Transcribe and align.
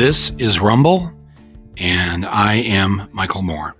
This 0.00 0.30
is 0.38 0.60
Rumble, 0.60 1.12
and 1.76 2.24
I 2.24 2.54
am 2.54 3.10
Michael 3.12 3.42
Moore. 3.42 3.76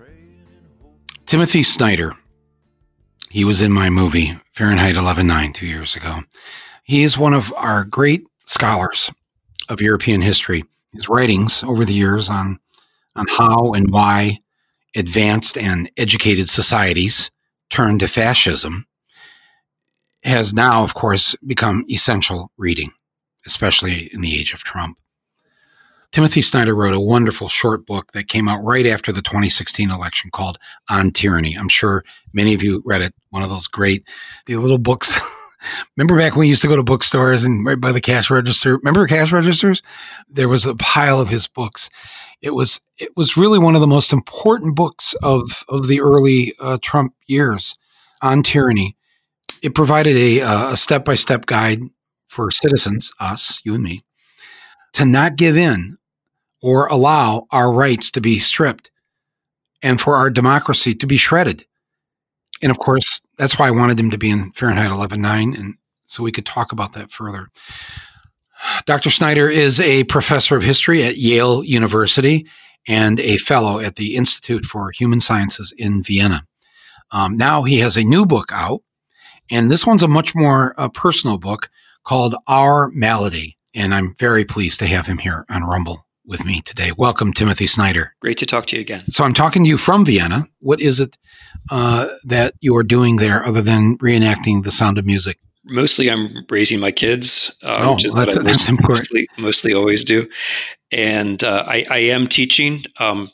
Timothy 1.24 1.62
Snyder, 1.62 2.12
he 3.30 3.42
was 3.46 3.62
in 3.62 3.72
my 3.72 3.88
movie 3.88 4.38
Fahrenheit 4.52 4.96
11.9 4.96 5.54
two 5.54 5.64
years 5.64 5.96
ago. 5.96 6.18
He 6.84 7.04
is 7.04 7.16
one 7.16 7.32
of 7.32 7.50
our 7.56 7.84
great 7.84 8.26
scholars 8.44 9.10
of 9.70 9.80
European 9.80 10.20
history. 10.20 10.62
His 10.92 11.08
writings 11.08 11.62
over 11.62 11.86
the 11.86 11.94
years 11.94 12.28
on, 12.28 12.58
on 13.16 13.24
how 13.26 13.72
and 13.72 13.90
why 13.90 14.40
advanced 14.94 15.56
and 15.56 15.90
educated 15.96 16.50
societies 16.50 17.30
turned 17.70 18.00
to 18.00 18.08
fascism 18.08 18.84
has 20.22 20.52
now, 20.52 20.84
of 20.84 20.92
course, 20.92 21.34
become 21.46 21.86
essential 21.88 22.50
reading, 22.58 22.92
especially 23.46 24.10
in 24.12 24.20
the 24.20 24.38
age 24.38 24.52
of 24.52 24.62
Trump. 24.64 24.98
Timothy 26.12 26.42
Snyder 26.42 26.74
wrote 26.74 26.94
a 26.94 27.00
wonderful 27.00 27.48
short 27.48 27.86
book 27.86 28.10
that 28.12 28.26
came 28.26 28.48
out 28.48 28.64
right 28.64 28.86
after 28.86 29.12
the 29.12 29.22
2016 29.22 29.90
election 29.90 30.30
called 30.32 30.58
On 30.88 31.12
Tyranny. 31.12 31.54
I'm 31.56 31.68
sure 31.68 32.04
many 32.32 32.52
of 32.52 32.64
you 32.64 32.82
read 32.84 33.00
it. 33.00 33.14
One 33.30 33.44
of 33.44 33.50
those 33.50 33.68
great, 33.68 34.04
the 34.46 34.56
little 34.56 34.78
books. 34.78 35.20
Remember 35.96 36.18
back 36.18 36.32
when 36.32 36.40
we 36.40 36.48
used 36.48 36.62
to 36.62 36.68
go 36.68 36.74
to 36.74 36.82
bookstores 36.82 37.44
and 37.44 37.64
right 37.64 37.80
by 37.80 37.92
the 37.92 38.00
cash 38.00 38.28
register? 38.28 38.78
Remember 38.78 39.06
cash 39.06 39.30
registers? 39.30 39.82
There 40.28 40.48
was 40.48 40.66
a 40.66 40.74
pile 40.74 41.20
of 41.20 41.28
his 41.28 41.46
books. 41.46 41.90
It 42.42 42.54
was 42.54 42.80
it 42.98 43.16
was 43.16 43.36
really 43.36 43.60
one 43.60 43.76
of 43.76 43.80
the 43.80 43.86
most 43.86 44.12
important 44.12 44.74
books 44.74 45.14
of 45.22 45.64
of 45.68 45.86
the 45.86 46.00
early 46.00 46.54
uh, 46.58 46.78
Trump 46.82 47.14
years 47.26 47.76
on 48.20 48.42
tyranny. 48.42 48.96
It 49.62 49.76
provided 49.76 50.16
a 50.16 50.76
step 50.76 51.04
by 51.04 51.14
step 51.14 51.46
guide 51.46 51.82
for 52.26 52.50
citizens, 52.50 53.12
us, 53.20 53.60
you 53.64 53.74
and 53.74 53.84
me, 53.84 54.02
to 54.94 55.04
not 55.04 55.36
give 55.36 55.56
in 55.56 55.98
or 56.62 56.86
allow 56.86 57.46
our 57.50 57.72
rights 57.72 58.10
to 58.12 58.20
be 58.20 58.38
stripped 58.38 58.90
and 59.82 60.00
for 60.00 60.16
our 60.16 60.30
democracy 60.30 60.94
to 60.94 61.06
be 61.06 61.16
shredded. 61.16 61.64
And 62.62 62.70
of 62.70 62.78
course, 62.78 63.20
that's 63.38 63.58
why 63.58 63.68
I 63.68 63.72
wanted 63.72 63.98
him 63.98 64.10
to 64.10 64.18
be 64.18 64.30
in 64.30 64.52
Fahrenheit 64.52 64.90
11.9, 64.90 65.58
and 65.58 65.74
so 66.04 66.22
we 66.22 66.32
could 66.32 66.46
talk 66.46 66.72
about 66.72 66.92
that 66.92 67.10
further. 67.10 67.48
Dr. 68.84 69.10
Snyder 69.10 69.48
is 69.48 69.80
a 69.80 70.04
professor 70.04 70.56
of 70.56 70.62
history 70.62 71.02
at 71.02 71.16
Yale 71.16 71.64
University 71.64 72.46
and 72.86 73.20
a 73.20 73.36
fellow 73.38 73.80
at 73.80 73.96
the 73.96 74.16
Institute 74.16 74.64
for 74.64 74.90
Human 74.90 75.20
Sciences 75.20 75.72
in 75.76 76.02
Vienna. 76.02 76.44
Um, 77.12 77.36
now 77.36 77.62
he 77.62 77.78
has 77.78 77.96
a 77.96 78.04
new 78.04 78.26
book 78.26 78.50
out, 78.52 78.82
and 79.50 79.70
this 79.70 79.86
one's 79.86 80.02
a 80.02 80.08
much 80.08 80.34
more 80.34 80.74
uh, 80.78 80.88
personal 80.88 81.38
book 81.38 81.70
called 82.04 82.36
Our 82.46 82.90
Malady. 82.92 83.56
And 83.74 83.94
I'm 83.94 84.14
very 84.18 84.44
pleased 84.44 84.80
to 84.80 84.86
have 84.86 85.06
him 85.06 85.18
here 85.18 85.44
on 85.48 85.62
Rumble 85.64 86.06
with 86.30 86.46
me 86.46 86.62
today. 86.62 86.92
Welcome, 86.96 87.32
Timothy 87.32 87.66
Snyder. 87.66 88.14
Great 88.20 88.38
to 88.38 88.46
talk 88.46 88.66
to 88.66 88.76
you 88.76 88.80
again. 88.80 89.02
So 89.10 89.24
I'm 89.24 89.34
talking 89.34 89.64
to 89.64 89.68
you 89.68 89.76
from 89.76 90.04
Vienna. 90.04 90.46
What 90.60 90.80
is 90.80 91.00
it 91.00 91.18
uh, 91.70 92.06
that 92.24 92.54
you 92.60 92.74
are 92.76 92.84
doing 92.84 93.16
there 93.16 93.44
other 93.44 93.60
than 93.60 93.98
reenacting 93.98 94.62
the 94.62 94.70
sound 94.70 94.96
of 94.96 95.04
music? 95.04 95.38
Mostly, 95.64 96.10
I'm 96.10 96.46
raising 96.48 96.80
my 96.80 96.92
kids, 96.92 97.54
uh, 97.66 97.76
oh, 97.80 97.94
which 97.94 98.06
is 98.06 98.14
that's, 98.14 98.36
what 98.36 98.46
I 98.46 98.50
that's 98.50 98.70
mostly, 98.70 98.86
mostly, 98.88 99.28
mostly, 99.38 99.74
always 99.74 100.04
do. 100.04 100.28
And 100.90 101.42
uh, 101.44 101.64
I, 101.66 101.84
I, 101.90 101.98
am 101.98 102.26
teaching. 102.26 102.84
Um, 102.98 103.30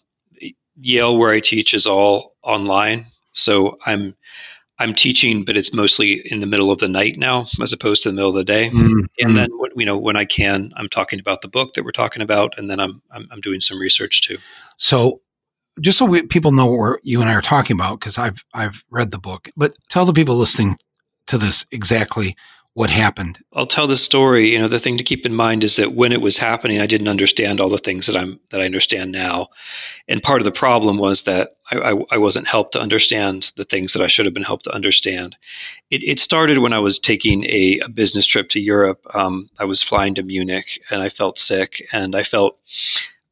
Yale, 0.78 1.16
where 1.16 1.31
I 1.31 1.41
teach, 1.41 1.72
is 1.72 1.86
all 1.86 2.34
online. 2.42 3.06
So 3.32 3.78
I'm 3.87 4.16
I'm 4.78 4.94
teaching, 4.94 5.44
but 5.44 5.56
it's 5.56 5.72
mostly 5.72 6.20
in 6.31 6.41
the 6.41 6.47
middle 6.47 6.70
of 6.70 6.78
the 6.78 6.88
night 6.88 7.16
now, 7.16 7.47
as 7.62 7.72
opposed 7.72 8.03
to 8.03 8.10
the 8.10 8.14
middle 8.14 8.31
of 8.31 8.37
the 8.37 8.44
day. 8.44 8.69
Mm-hmm. 8.69 9.00
And 9.20 9.37
then, 9.37 9.48
you 9.75 9.87
know, 9.87 9.97
when 9.97 10.16
I 10.16 10.25
can, 10.26 10.70
I'm 10.76 10.88
talking 10.88 11.19
about 11.19 11.41
the 11.41 11.48
book 11.48 11.72
that 11.72 11.84
we're 11.84 11.92
talking 11.92 12.22
about, 12.22 12.59
and 12.59 12.70
then 12.70 12.78
I'm 12.78 13.00
I'm, 13.10 13.26
I'm 13.31 13.41
doing 13.41 13.60
some 13.60 13.78
research 13.78 14.22
too. 14.22 14.38
So, 14.76 15.22
just 15.81 15.98
so 15.98 16.04
we, 16.04 16.22
people 16.22 16.53
know 16.53 16.66
what 16.66 17.00
you 17.03 17.20
and 17.20 17.31
I 17.31 17.34
are 17.34 17.42
talking 17.42 17.75
about, 17.75 18.00
because 18.00 18.19
I've 18.19 18.44
I've 18.53 18.84
read 18.91 19.10
the 19.12 19.19
book, 19.19 19.48
but 19.56 19.75
tell 19.88 20.04
the 20.04 20.12
people 20.12 20.36
listening 20.36 20.76
to 21.26 21.38
this 21.38 21.66
exactly 21.72 22.36
what 22.76 22.91
happened? 22.91 23.42
I'll 23.54 23.64
tell 23.64 23.87
the 23.87 23.97
story. 23.97 24.53
You 24.53 24.59
know, 24.59 24.69
the 24.69 24.78
thing 24.78 24.98
to 24.98 25.03
keep 25.03 25.25
in 25.25 25.34
mind 25.34 25.64
is 25.64 25.76
that 25.76 25.94
when 25.94 26.12
it 26.12 26.20
was 26.20 26.37
happening, 26.37 26.78
I 26.78 26.87
didn't 26.87 27.09
understand 27.09 27.59
all 27.59 27.70
the 27.70 27.78
things 27.78 28.06
that 28.06 28.19
I'm 28.19 28.38
that 28.50 28.60
I 28.60 28.66
understand 28.66 29.12
now, 29.12 29.48
and 30.09 30.22
part 30.22 30.42
of 30.42 30.44
the 30.44 30.53
problem 30.53 30.98
was 30.98 31.22
that 31.22 31.56
I, 31.72 31.78
I, 31.78 31.94
I 32.10 32.19
wasn't 32.19 32.48
helped 32.48 32.72
to 32.72 32.81
understand 32.81 33.50
the 33.56 33.65
things 33.65 33.94
that 33.94 34.03
I 34.03 34.09
should 34.09 34.26
have 34.26 34.34
been 34.34 34.42
helped 34.42 34.65
to 34.65 34.75
understand. 34.75 35.36
It, 35.91 36.04
it 36.04 36.19
started 36.19 36.59
when 36.59 36.75
I 36.75 36.78
was 36.78 36.98
taking 36.98 37.44
a, 37.47 37.78
a 37.82 37.88
business 37.88 38.26
trip 38.26 38.50
to 38.50 38.60
Europe. 38.60 39.06
Um, 39.15 39.48
I 39.59 39.65
was 39.65 39.82
flying 39.82 40.15
to 40.16 40.22
Munich, 40.22 40.78
and 40.91 41.00
I 41.00 41.09
felt 41.09 41.38
sick, 41.38 41.88
and 41.92 42.15
I 42.15 42.25
felt 42.25 42.59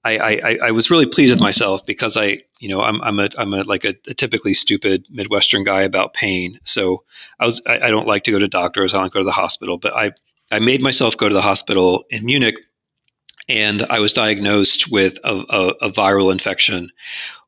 I, 0.04 0.18
I, 0.18 0.58
I 0.64 0.70
was 0.70 0.90
really 0.90 1.06
pleased 1.06 1.32
with 1.32 1.40
myself 1.40 1.86
because 1.86 2.16
I, 2.16 2.42
you 2.60 2.68
know, 2.68 2.82
I'm, 2.82 3.00
I'm 3.02 3.18
a, 3.18 3.28
I'm 3.38 3.54
a, 3.54 3.62
like 3.62 3.84
a, 3.84 3.94
a 4.06 4.14
typically 4.14 4.52
stupid 4.52 5.06
Midwestern 5.10 5.64
guy 5.64 5.82
about 5.82 6.12
pain. 6.12 6.58
So 6.64 7.04
I 7.40 7.46
was, 7.46 7.62
I, 7.66 7.86
I, 7.86 7.90
don't 7.90 8.06
like 8.06 8.24
to 8.24 8.30
go 8.30 8.38
to 8.38 8.46
doctors. 8.46 8.92
I 8.92 9.00
don't 9.00 9.12
go 9.12 9.20
to 9.20 9.24
the 9.24 9.32
hospital, 9.32 9.78
but 9.78 9.94
I, 9.94 10.12
I 10.50 10.58
made 10.58 10.82
myself 10.82 11.16
go 11.16 11.28
to 11.28 11.34
the 11.34 11.40
hospital 11.40 12.04
in 12.10 12.24
Munich 12.24 12.56
and 13.48 13.82
I 13.88 13.98
was 13.98 14.12
diagnosed 14.12 14.90
with 14.90 15.18
a, 15.24 15.44
a, 15.48 15.68
a 15.86 15.90
viral 15.90 16.30
infection 16.30 16.90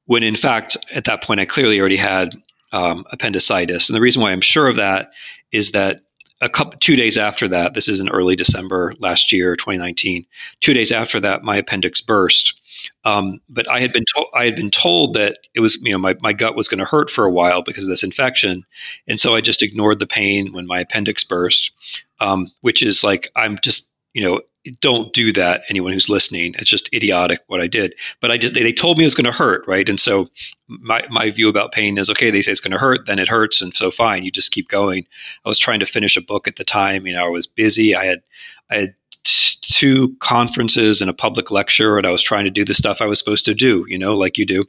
when 0.06 0.22
in 0.22 0.36
fact, 0.36 0.76
at 0.94 1.04
that 1.04 1.22
point, 1.22 1.40
I 1.40 1.44
clearly 1.44 1.78
already 1.80 1.96
had 1.96 2.34
um, 2.72 3.04
appendicitis. 3.10 3.88
And 3.88 3.96
the 3.96 4.00
reason 4.00 4.22
why 4.22 4.32
I'm 4.32 4.40
sure 4.40 4.68
of 4.68 4.76
that 4.76 5.12
is 5.52 5.72
that 5.72 6.02
a 6.40 6.48
couple 6.48 6.78
two 6.80 6.96
days 6.96 7.16
after 7.16 7.48
that 7.48 7.74
this 7.74 7.88
is 7.88 8.00
in 8.00 8.08
early 8.10 8.36
december 8.36 8.92
last 8.98 9.32
year 9.32 9.56
2019 9.56 10.26
two 10.60 10.74
days 10.74 10.92
after 10.92 11.18
that 11.20 11.42
my 11.42 11.56
appendix 11.56 12.00
burst. 12.00 12.60
Um, 13.04 13.40
but 13.48 13.68
i 13.68 13.80
had 13.80 13.92
been 13.92 14.04
told 14.14 14.28
i 14.34 14.44
had 14.44 14.56
been 14.56 14.70
told 14.70 15.14
that 15.14 15.38
it 15.54 15.60
was 15.60 15.76
you 15.82 15.92
know 15.92 15.98
my, 15.98 16.14
my 16.20 16.32
gut 16.32 16.56
was 16.56 16.68
going 16.68 16.80
to 16.80 16.84
hurt 16.84 17.08
for 17.08 17.24
a 17.24 17.32
while 17.32 17.62
because 17.62 17.84
of 17.84 17.90
this 17.90 18.02
infection. 18.02 18.64
And 19.08 19.18
so 19.18 19.34
i 19.34 19.40
just 19.40 19.62
ignored 19.62 19.98
the 19.98 20.06
pain 20.06 20.52
when 20.52 20.66
my 20.66 20.80
appendix 20.80 21.24
burst 21.24 21.72
um, 22.20 22.52
which 22.60 22.82
is 22.82 23.02
like 23.02 23.28
i'm 23.36 23.58
just 23.62 23.90
you 24.12 24.22
know 24.22 24.40
don't 24.80 25.12
do 25.12 25.32
that 25.32 25.62
anyone 25.68 25.92
who's 25.92 26.08
listening. 26.08 26.54
It's 26.58 26.70
just 26.70 26.92
idiotic 26.94 27.40
what 27.46 27.60
i 27.60 27.66
did. 27.66 27.94
But 28.20 28.30
i 28.30 28.38
just 28.38 28.54
they, 28.54 28.62
they 28.62 28.72
told 28.72 28.98
me 28.98 29.04
it 29.04 29.06
was 29.06 29.14
going 29.14 29.24
to 29.24 29.32
hurt 29.32 29.66
right? 29.66 29.88
And 29.88 30.00
so 30.00 30.28
my, 30.68 31.04
my 31.10 31.30
view 31.30 31.48
about 31.48 31.72
pain 31.72 31.98
is 31.98 32.10
okay 32.10 32.30
they 32.30 32.42
say 32.42 32.52
it's 32.52 32.60
going 32.60 32.72
to 32.72 32.78
hurt 32.78 33.06
then 33.06 33.18
it 33.18 33.28
hurts 33.28 33.62
and 33.62 33.72
so 33.72 33.90
fine 33.90 34.24
you 34.24 34.30
just 34.30 34.52
keep 34.52 34.68
going. 34.68 35.06
I 35.44 35.48
was 35.48 35.58
trying 35.58 35.80
to 35.80 35.86
finish 35.86 36.16
a 36.16 36.22
book 36.22 36.48
at 36.48 36.56
the 36.56 36.64
time 36.64 37.06
you 37.06 37.12
know 37.12 37.24
i 37.24 37.28
was 37.28 37.46
busy. 37.46 37.94
I 37.94 38.04
had 38.04 38.22
i 38.70 38.76
had 38.76 38.94
two 39.24 40.14
conferences 40.20 41.00
and 41.00 41.10
a 41.10 41.14
public 41.14 41.50
lecture 41.50 41.98
and 41.98 42.06
i 42.06 42.10
was 42.10 42.22
trying 42.22 42.44
to 42.44 42.50
do 42.50 42.64
the 42.64 42.74
stuff 42.74 43.02
i 43.02 43.06
was 43.06 43.18
supposed 43.18 43.44
to 43.44 43.54
do 43.54 43.84
you 43.88 43.98
know 43.98 44.12
like 44.12 44.38
you 44.38 44.46
do. 44.46 44.64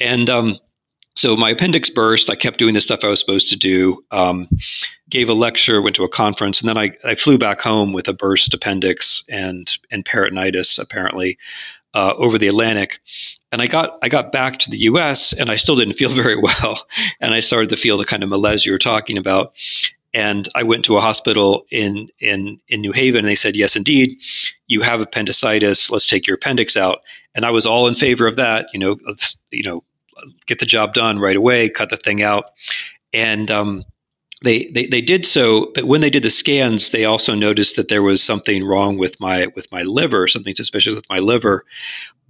And 0.00 0.28
um 0.30 0.56
so 1.18 1.36
my 1.36 1.50
appendix 1.50 1.90
burst. 1.90 2.30
I 2.30 2.36
kept 2.36 2.60
doing 2.60 2.74
the 2.74 2.80
stuff 2.80 3.02
I 3.02 3.08
was 3.08 3.18
supposed 3.18 3.50
to 3.50 3.56
do. 3.58 4.00
Um, 4.12 4.48
gave 5.10 5.28
a 5.28 5.34
lecture, 5.34 5.82
went 5.82 5.96
to 5.96 6.04
a 6.04 6.08
conference, 6.08 6.60
and 6.60 6.68
then 6.68 6.78
I, 6.78 6.92
I, 7.04 7.16
flew 7.16 7.38
back 7.38 7.60
home 7.60 7.92
with 7.92 8.06
a 8.06 8.12
burst 8.12 8.54
appendix 8.54 9.24
and 9.28 9.76
and 9.90 10.04
peritonitis 10.04 10.78
apparently 10.78 11.36
uh, 11.92 12.14
over 12.16 12.38
the 12.38 12.46
Atlantic. 12.46 13.00
And 13.50 13.60
I 13.60 13.66
got 13.66 13.98
I 14.00 14.08
got 14.08 14.30
back 14.30 14.60
to 14.60 14.70
the 14.70 14.78
U.S. 14.78 15.32
and 15.32 15.50
I 15.50 15.56
still 15.56 15.74
didn't 15.74 15.94
feel 15.94 16.10
very 16.22 16.36
well, 16.36 16.86
and 17.20 17.34
I 17.34 17.40
started 17.40 17.70
to 17.70 17.76
feel 17.76 17.98
the 17.98 18.04
kind 18.04 18.22
of 18.22 18.28
malaise 18.28 18.64
you 18.64 18.70
were 18.70 18.78
talking 18.78 19.18
about. 19.18 19.54
And 20.14 20.48
I 20.54 20.62
went 20.62 20.84
to 20.84 20.96
a 20.96 21.00
hospital 21.00 21.66
in 21.72 22.10
in 22.20 22.60
in 22.68 22.80
New 22.80 22.92
Haven, 22.92 23.18
and 23.18 23.28
they 23.28 23.34
said, 23.34 23.56
"Yes, 23.56 23.74
indeed, 23.74 24.20
you 24.68 24.82
have 24.82 25.00
appendicitis. 25.00 25.90
Let's 25.90 26.06
take 26.06 26.28
your 26.28 26.36
appendix 26.36 26.76
out." 26.76 27.00
And 27.34 27.44
I 27.44 27.50
was 27.50 27.66
all 27.66 27.88
in 27.88 27.96
favor 27.96 28.28
of 28.28 28.36
that. 28.36 28.68
You 28.72 28.78
know, 28.78 28.96
you 29.50 29.64
know, 29.64 29.82
get 30.46 30.58
the 30.58 30.66
job 30.66 30.94
done 30.94 31.18
right 31.18 31.36
away, 31.36 31.68
cut 31.68 31.90
the 31.90 31.96
thing 31.96 32.22
out. 32.22 32.52
And 33.12 33.50
um, 33.50 33.84
they, 34.42 34.70
they 34.72 34.86
they 34.86 35.00
did 35.00 35.26
so, 35.26 35.70
but 35.74 35.84
when 35.84 36.00
they 36.00 36.10
did 36.10 36.22
the 36.22 36.30
scans, 36.30 36.90
they 36.90 37.04
also 37.04 37.34
noticed 37.34 37.76
that 37.76 37.88
there 37.88 38.02
was 38.02 38.22
something 38.22 38.64
wrong 38.64 38.98
with 38.98 39.18
my 39.20 39.48
with 39.56 39.70
my 39.72 39.82
liver, 39.82 40.28
something 40.28 40.54
suspicious 40.54 40.94
with 40.94 41.08
my 41.10 41.18
liver. 41.18 41.64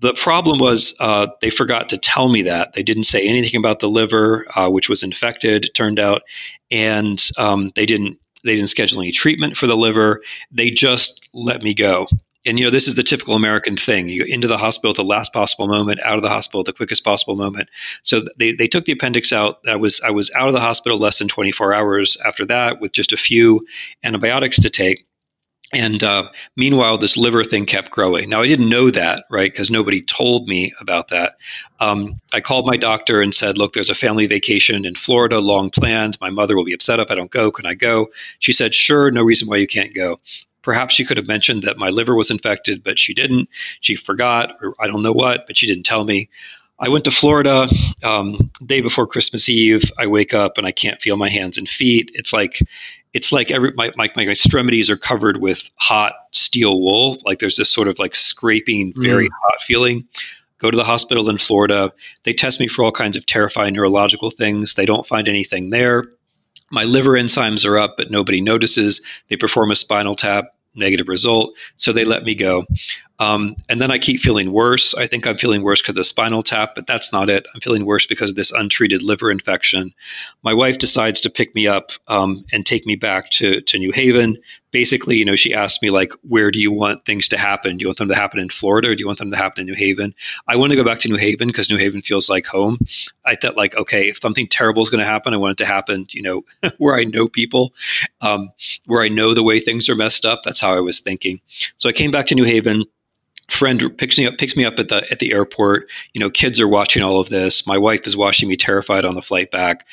The 0.01 0.15
problem 0.15 0.61
was 0.61 0.97
uh, 1.01 1.27
they 1.41 1.51
forgot 1.51 1.89
to 1.89 1.99
tell 1.99 2.29
me 2.29 2.43
that. 2.43 2.73
They 2.73 2.85
didn't 2.85 3.05
say 3.05 3.27
anything 3.27 3.59
about 3.59 3.81
the 3.81 3.91
liver, 3.91 4.47
uh, 4.55 4.71
which 4.71 4.89
was 4.89 5.03
infected. 5.03 5.67
It 5.67 5.75
turned 5.75 5.99
out, 5.99 6.23
and 6.71 7.23
um, 7.37 7.73
they 7.75 7.85
didn't 7.85 8.19
they 8.45 8.55
didn't 8.55 8.71
schedule 8.71 9.01
any 9.01 9.13
treatment 9.13 9.57
for 9.57 9.67
the 9.67 9.77
liver. 9.77 10.23
They 10.51 10.71
just 10.71 11.29
let 11.35 11.63
me 11.63 11.75
go 11.75 12.07
and 12.49 12.59
you 12.59 12.65
know 12.65 12.71
this 12.71 12.89
is 12.89 12.95
the 12.95 13.03
typical 13.03 13.35
american 13.35 13.77
thing 13.77 14.09
you 14.09 14.25
go 14.25 14.33
into 14.33 14.49
the 14.49 14.59
hospital 14.59 14.91
at 14.91 14.97
the 14.97 15.05
last 15.05 15.33
possible 15.33 15.69
moment 15.69 16.01
out 16.01 16.17
of 16.17 16.23
the 16.23 16.29
hospital 16.29 16.61
at 16.61 16.67
the 16.67 16.73
quickest 16.73 17.05
possible 17.05 17.37
moment 17.37 17.69
so 18.03 18.23
they, 18.39 18.53
they 18.53 18.67
took 18.67 18.85
the 18.87 18.93
appendix 18.93 19.33
out 19.33 19.61
i 19.69 19.77
was 19.77 20.01
i 20.01 20.11
was 20.11 20.31
out 20.35 20.49
of 20.49 20.55
the 20.55 20.61
hospital 20.61 20.99
less 20.99 21.19
than 21.19 21.29
24 21.29 21.75
hours 21.75 22.17
after 22.25 22.45
that 22.47 22.81
with 22.81 22.93
just 22.93 23.13
a 23.13 23.17
few 23.17 23.65
antibiotics 24.03 24.59
to 24.59 24.71
take 24.71 25.05
and 25.73 26.03
uh, 26.03 26.31
meanwhile, 26.57 26.97
this 26.97 27.19
liver 27.19 27.45
thing 27.45 27.67
kept 27.67 27.91
growing. 27.91 28.31
Now, 28.31 28.41
I 28.41 28.47
didn't 28.47 28.71
know 28.71 28.89
that, 28.91 29.25
right? 29.31 29.53
Because 29.53 29.71
nobody 29.71 30.01
told 30.01 30.49
me 30.49 30.73
about 30.81 31.09
that. 31.09 31.35
Um, 31.79 32.19
I 32.33 32.41
called 32.41 32.67
my 32.67 32.79
doctor 32.79 33.21
and 33.21 33.35
said, 33.35 33.59
Look, 33.59 33.75
there's 33.75 33.91
a 33.91 33.95
family 33.95 34.27
vacation 34.27 34.87
in 34.87 34.95
Florida, 34.95 35.41
long 35.41 35.69
planned. 35.69 36.17
My 36.23 36.31
mother 36.31 36.57
will 36.57 36.65
be 36.65 36.73
upset 36.73 37.01
if 37.01 37.11
I 37.11 37.15
don't 37.15 37.31
go. 37.31 37.51
Can 37.51 37.67
I 37.67 37.75
go? 37.75 38.07
She 38.39 38.53
said, 38.53 38.73
Sure, 38.73 39.11
no 39.11 39.23
reason 39.23 39.47
why 39.47 39.57
you 39.57 39.67
can't 39.67 39.95
go. 39.95 40.21
Perhaps 40.63 40.95
she 40.95 41.05
could 41.05 41.17
have 41.17 41.29
mentioned 41.29 41.63
that 41.63 41.79
my 41.79 41.89
liver 41.89 42.15
was 42.15 42.31
infected, 42.31 42.83
but 42.83 42.99
she 42.99 43.15
didn't. 43.15 43.49
She 43.81 43.95
forgot, 43.95 44.57
or 44.61 44.75
I 44.81 44.87
don't 44.87 45.03
know 45.03 45.13
what, 45.13 45.47
but 45.47 45.57
she 45.57 45.67
didn't 45.67 45.85
tell 45.85 46.05
me. 46.05 46.29
I 46.81 46.89
went 46.89 47.05
to 47.05 47.11
Florida 47.11 47.69
um, 48.05 48.51
day 48.65 48.81
before 48.81 49.07
Christmas 49.07 49.49
Eve. 49.49 49.91
I 49.99 50.07
wake 50.07 50.33
up 50.33 50.59
and 50.59 50.67
I 50.67 50.73
can't 50.73 51.01
feel 51.01 51.17
my 51.17 51.29
hands 51.29 51.59
and 51.59 51.69
feet. 51.69 52.11
It's 52.15 52.33
like 52.33 52.61
it's 53.13 53.33
like 53.33 53.51
every 53.51 53.73
my, 53.73 53.91
my, 53.97 54.11
my 54.15 54.23
extremities 54.23 54.89
are 54.89 54.97
covered 54.97 55.39
with 55.39 55.71
hot 55.77 56.15
steel 56.33 56.81
wool. 56.81 57.19
Like 57.25 57.41
there's 57.41 57.57
this 57.57 57.73
sort 57.73 57.89
of 57.89 57.99
like 57.99 58.15
scraping, 58.15 58.93
very 58.97 59.27
mm. 59.27 59.33
hot 59.43 59.61
feeling. 59.61 60.07
Go 60.59 60.71
to 60.71 60.77
the 60.77 60.85
hospital 60.85 61.31
in 61.31 61.39
Florida. 61.39 61.93
They 62.25 62.33
test 62.33 62.61
me 62.61 62.69
for 62.69 62.85
all 62.85 62.93
kinds 62.93 63.17
of 63.17 63.27
terrifying 63.27 63.75
neurological 63.75 64.31
things. 64.31 64.75
They 64.75 64.87
don't 64.87 65.07
find 65.07 65.29
anything 65.29 65.71
there. 65.71 66.05
My 66.71 66.85
liver 66.85 67.13
enzymes 67.13 67.67
are 67.67 67.79
up, 67.79 67.97
but 67.97 68.11
nobody 68.11 68.41
notices. 68.41 69.01
They 69.29 69.37
perform 69.37 69.71
a 69.71 69.77
spinal 69.77 70.15
tap 70.15 70.55
negative 70.75 71.09
result. 71.09 71.57
So 71.77 71.93
they 71.93 72.05
let 72.05 72.25
me 72.25 72.35
go. 72.35 72.67
Um, 73.19 73.57
and 73.69 73.81
then 73.81 73.91
I 73.91 73.99
keep 73.99 74.21
feeling 74.21 74.53
worse. 74.53 74.95
I 74.95 75.07
think 75.07 75.27
I'm 75.27 75.37
feeling 75.37 75.63
worse 75.63 75.83
because 75.83 75.93
of 75.93 75.97
the 75.97 76.05
spinal 76.05 76.43
tap, 76.43 76.75
but 76.75 76.87
that's 76.87 77.13
not 77.13 77.29
it. 77.29 77.47
I'm 77.55 77.61
feeling 77.61 77.85
worse 77.85 78.07
because 78.07 78.31
of 78.31 78.37
this 78.37 78.53
untreated 78.53 79.03
liver 79.03 79.31
infection. 79.31 79.93
My 80.43 80.55
wife 80.55 80.79
decides 80.79 81.21
to 81.23 81.31
pick 81.31 81.55
me 81.55 81.67
up 81.67 81.91
um, 82.07 82.45
and 82.53 82.65
take 82.65 82.87
me 82.87 82.95
back 82.95 83.31
to, 83.31 83.61
to 83.61 83.79
New 83.79 83.91
Haven. 83.93 84.37
Basically, 84.71 85.17
you 85.17 85.25
know, 85.25 85.35
she 85.35 85.55
asked 85.55 85.83
me, 85.83 85.89
like, 85.91 86.13
where 86.29 86.51
do 86.51 86.61
you 86.61 86.71
want 86.71 87.05
things 87.07 87.27
to 87.29 87.39
happen? 87.39 87.77
Do 87.77 87.83
you 87.83 87.89
want 87.89 87.99
them 87.99 88.09
to 88.09 88.15
happen 88.15 88.39
in 88.39 88.51
Florida 88.51 88.91
or 88.91 88.95
do 88.95 89.01
you 89.01 89.07
want 89.07 89.19
them 89.19 89.31
to 89.31 89.37
happen 89.37 89.63
in 89.63 89.67
New 89.67 89.75
Haven? 89.75 90.15
I 90.47 90.57
want 90.57 90.71
to 90.71 90.77
go 90.77 90.85
back 90.85 90.99
to 91.01 91.09
New 91.09 91.17
Haven 91.17 91.49
because 91.49 91.71
New 91.71 91.79
Haven 91.79 92.03
feels 92.03 92.29
like 92.29 92.47
home. 92.47 92.79
I 93.25 93.35
thought, 93.35 93.57
like, 93.57 93.77
okay, 93.77 94.09
if 94.09 94.19
something 94.19 94.47
terrible 94.47 94.83
is 94.83 94.91
going 94.91 95.01
to 95.01 95.07
happen, 95.07 95.33
I 95.33 95.39
want 95.39 95.53
it 95.53 95.65
to 95.65 95.67
happen, 95.67 96.07
you 96.11 96.23
know, 96.23 96.45
where 96.79 96.95
I 96.95 97.05
know 97.05 97.29
people, 97.29 97.73
um, 98.21 98.53
where 98.87 99.03
I 99.03 99.09
know 99.09 99.33
the 99.33 99.43
way 99.43 99.59
things 99.59 99.89
are 99.89 99.97
messed 99.97 100.27
up. 100.27 100.43
That's 100.45 100.61
how 100.61 100.75
I 100.75 100.81
was 100.81 101.01
thinking. 101.01 101.41
So 101.77 101.89
I 101.89 101.93
came 101.93 102.11
back 102.11 102.27
to 102.27 102.35
New 102.35 102.45
Haven 102.45 102.85
friend 103.49 103.97
picks 103.97 104.19
me 104.19 104.27
up 104.27 104.37
picks 104.39 104.57
me 104.57 104.65
up 104.65 104.79
at 104.79 104.89
the 104.89 105.07
at 105.11 105.19
the 105.21 105.33
airport 105.33 105.89
you 106.13 106.21
know 106.21 106.31
kids 106.31 106.61
are 106.61 106.69
watching 106.69 107.03
all 107.03 107.19
of 107.19 107.31
this 107.31 107.67
my 107.67 107.79
wife 107.79 108.07
is 108.07 108.17
watching 108.17 108.49
me 108.49 108.57
terrified 108.57 109.05
on 109.05 109.15
the 109.15 109.23
flight 109.23 109.51
back 109.51 109.87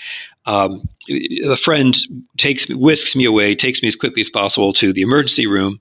um, 0.45 0.87
a 1.09 1.55
friend 1.55 1.97
takes 2.37 2.69
whisks 2.69 3.15
me 3.15 3.25
away 3.25 3.55
takes 3.55 3.81
me 3.81 3.87
as 3.87 3.95
quickly 3.95 4.19
as 4.19 4.29
possible 4.29 4.73
to 4.73 4.91
the 4.93 5.01
emergency 5.01 5.47
room 5.47 5.79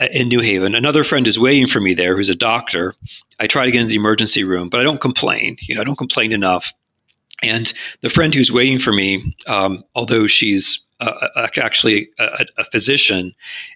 uh, 0.00 0.06
in 0.12 0.28
New 0.28 0.40
Haven. 0.40 0.74
Another 0.74 1.02
friend 1.02 1.26
is 1.26 1.38
waiting 1.38 1.66
for 1.66 1.80
me 1.80 1.92
there 1.92 2.16
who's 2.16 2.28
a 2.28 2.36
doctor. 2.36 2.94
I 3.40 3.46
try 3.48 3.64
to 3.64 3.70
get 3.72 3.80
into 3.80 3.90
the 3.90 3.96
emergency 3.96 4.44
room, 4.44 4.68
but 4.68 4.80
I 4.80 4.84
don't 4.84 5.00
complain. 5.00 5.56
You 5.60 5.74
know, 5.74 5.80
I 5.80 5.84
don't 5.84 5.98
complain 5.98 6.32
enough. 6.32 6.72
And 7.42 7.72
the 8.00 8.08
friend 8.08 8.32
who's 8.32 8.52
waiting 8.52 8.78
for 8.78 8.92
me, 8.92 9.34
um, 9.48 9.82
although 9.96 10.28
she's 10.28 10.86
uh, 11.02 11.48
actually 11.56 12.08
a, 12.18 12.46
a, 12.58 12.64
physician 12.64 13.32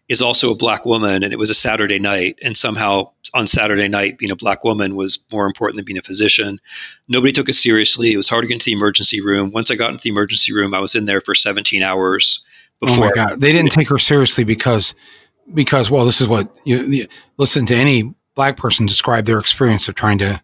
is 0.09 0.23
also 0.23 0.53
a 0.53 0.55
black 0.55 0.85
woman 0.85 1.25
and 1.25 1.33
it 1.33 1.39
was 1.39 1.51
a 1.51 1.55
saturday 1.55 1.99
night 1.99 2.39
and 2.43 2.57
somehow 2.57 3.11
on 3.35 3.47
saturday 3.47 3.89
night 3.89 4.19
being 4.19 4.31
a 4.31 4.37
black 4.37 4.63
woman 4.65 4.95
was 4.95 5.19
more 5.33 5.47
important 5.47 5.77
than 5.77 5.85
being 5.85 5.99
a 5.99 6.03
physician. 6.03 6.61
Nobody 7.09 7.33
took 7.33 7.49
it 7.49 7.55
seriously. 7.55 8.13
It 8.13 8.17
was 8.17 8.29
hard 8.29 8.43
to 8.43 8.49
get 8.49 8.55
into 8.55 8.67
the 8.67 8.73
emergency 8.73 9.21
room. 9.21 9.51
Once 9.51 9.71
i 9.71 9.75
got 9.75 9.91
into 9.91 10.03
the 10.03 10.11
emergency 10.11 10.53
room 10.53 10.75
i 10.75 10.81
was 10.81 10.95
in 10.95 11.07
there 11.07 11.21
for 11.21 11.35
17 11.35 11.83
hours 11.83 12.45
before 12.81 12.97
oh 12.97 13.09
my 13.09 13.13
god. 13.13 13.41
They 13.41 13.53
didn't 13.53 13.73
take 13.73 13.89
her 13.89 13.99
seriously 13.99 14.45
because 14.45 14.95
because 15.53 15.91
well 15.91 16.05
this 16.05 16.21
is 16.21 16.29
what 16.29 16.49
you, 16.65 16.83
you 16.85 17.07
listen 17.39 17.67
to 17.67 17.75
any 17.75 18.15
black 18.35 18.57
person 18.57 18.87
describe 18.87 19.25
their 19.25 19.41
experience 19.41 19.89
of 19.89 19.95
trying 19.95 20.19
to 20.19 20.41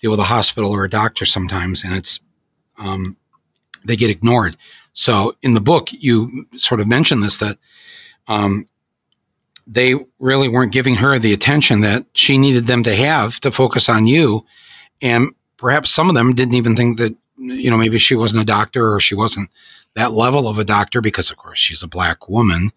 deal 0.00 0.10
with 0.10 0.20
a 0.20 0.24
hospital 0.24 0.72
or 0.72 0.84
a 0.84 0.90
doctor 0.90 1.26
sometimes 1.26 1.84
and 1.84 1.94
it's 1.94 2.20
um, 2.78 3.16
they 3.84 3.96
get 3.96 4.10
ignored 4.10 4.56
so 4.92 5.34
in 5.42 5.54
the 5.54 5.60
book, 5.60 5.88
you 5.92 6.46
sort 6.56 6.80
of 6.80 6.88
mention 6.88 7.20
this 7.20 7.38
that 7.38 7.56
um, 8.28 8.66
they 9.66 9.94
really 10.18 10.48
weren't 10.48 10.72
giving 10.72 10.96
her 10.96 11.18
the 11.18 11.32
attention 11.32 11.80
that 11.80 12.04
she 12.14 12.36
needed 12.38 12.66
them 12.66 12.82
to 12.82 12.94
have 12.94 13.40
to 13.40 13.50
focus 13.50 13.88
on 13.88 14.06
you. 14.06 14.44
And 15.00 15.30
perhaps 15.56 15.90
some 15.90 16.08
of 16.08 16.14
them 16.14 16.34
didn't 16.34 16.54
even 16.54 16.76
think 16.76 16.98
that, 16.98 17.14
you 17.38 17.70
know, 17.70 17.78
maybe 17.78 17.98
she 17.98 18.14
wasn't 18.14 18.42
a 18.42 18.46
doctor 18.46 18.92
or 18.92 19.00
she 19.00 19.14
wasn't 19.14 19.50
that 19.94 20.12
level 20.12 20.48
of 20.48 20.58
a 20.58 20.64
doctor 20.64 21.00
because, 21.00 21.30
of 21.30 21.36
course, 21.36 21.58
she's 21.58 21.82
a 21.82 21.88
black 21.88 22.28
woman. 22.28 22.70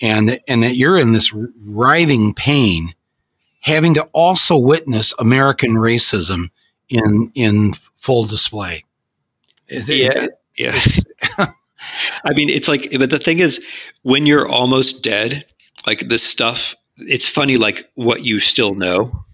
And, 0.00 0.40
and 0.48 0.62
that 0.62 0.76
you're 0.76 0.98
in 0.98 1.12
this 1.12 1.32
writhing 1.32 2.34
pain, 2.34 2.94
having 3.60 3.94
to 3.94 4.08
also 4.12 4.56
witness 4.56 5.14
American 5.18 5.74
racism 5.76 6.50
in, 6.88 7.30
in 7.34 7.72
full 7.96 8.24
display. 8.24 8.84
Yeah. 9.68 10.26
Yes. 10.56 11.02
I 12.24 12.32
mean, 12.34 12.50
it's 12.50 12.68
like, 12.68 12.88
but 12.98 13.10
the 13.10 13.18
thing 13.18 13.40
is, 13.40 13.64
when 14.02 14.26
you're 14.26 14.48
almost 14.48 15.02
dead, 15.02 15.44
like 15.86 16.08
this 16.08 16.22
stuff, 16.22 16.74
it's 16.98 17.28
funny, 17.28 17.56
like 17.56 17.88
what 17.94 18.24
you 18.24 18.40
still 18.40 18.74
know. 18.74 19.24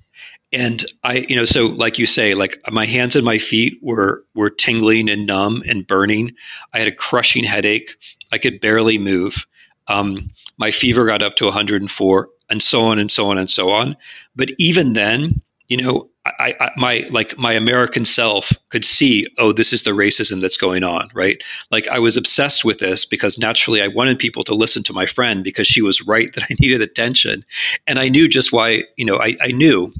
And 0.53 0.85
I, 1.05 1.27
you 1.29 1.37
know, 1.37 1.45
so 1.45 1.67
like 1.67 1.99
you 1.99 2.07
say, 2.07 2.35
like 2.35 2.61
my 2.71 2.85
hands 2.85 3.15
and 3.15 3.25
my 3.25 3.39
feet 3.39 3.79
were 3.83 4.25
were 4.35 4.51
tingling 4.51 5.09
and 5.09 5.27
numb 5.27 5.63
and 5.69 5.87
burning. 5.87 6.35
I 6.75 6.81
had 6.81 6.89
a 6.89 6.93
crushing 6.93 7.45
headache. 7.45 7.95
I 8.33 8.39
could 8.39 8.61
barely 8.61 8.99
move. 8.99 9.47
Um, 9.87 10.31
my 10.59 10.71
fever 10.73 11.07
got 11.07 11.23
up 11.23 11.37
to 11.37 11.45
104, 11.45 12.29
and 12.49 12.63
so 12.63 12.85
on 12.85 12.99
and 12.99 13.11
so 13.11 13.31
on 13.31 13.39
and 13.39 13.49
so 13.49 13.71
on. 13.71 13.97
But 14.35 14.51
even 14.59 14.95
then, 14.95 15.41
you 15.69 15.77
know, 15.77 16.11
I, 16.27 16.55
I, 16.61 16.71
my 16.77 17.07
like 17.11 17.39
my 17.39 17.53
American 17.53 18.05
self 18.05 18.53
could 18.69 18.85
see, 18.85 19.27
oh, 19.39 19.53
this 19.53 19.73
is 19.73 19.85
the 19.85 19.93
racism 19.93 20.43
that's 20.43 20.59
going 20.59 20.85
on, 20.85 21.11
right? 21.15 21.43
Like 21.71 21.89
I 21.89 21.99
was 21.99 22.17
obsessed 22.17 22.65
with 22.65 22.79
this 22.79 23.07
because 23.07 23.39
naturally 23.39 23.83
I 23.83 23.89
wanted 23.89 24.19
people 24.19 24.45
to 24.45 24.55
listen 24.55 24.83
to 24.85 24.93
my 24.93 25.07
friend 25.07 25.43
because 25.43 25.67
she 25.67 25.81
was 25.81 26.07
right 26.07 26.33
that 26.35 26.45
I 26.45 26.57
needed 26.61 26.83
attention, 26.83 27.45
and 27.87 27.99
I 27.99 28.09
knew 28.09 28.29
just 28.29 28.53
why. 28.53 28.85
You 28.97 29.07
know, 29.07 29.19
I, 29.19 29.37
I 29.41 29.53
knew, 29.53 29.95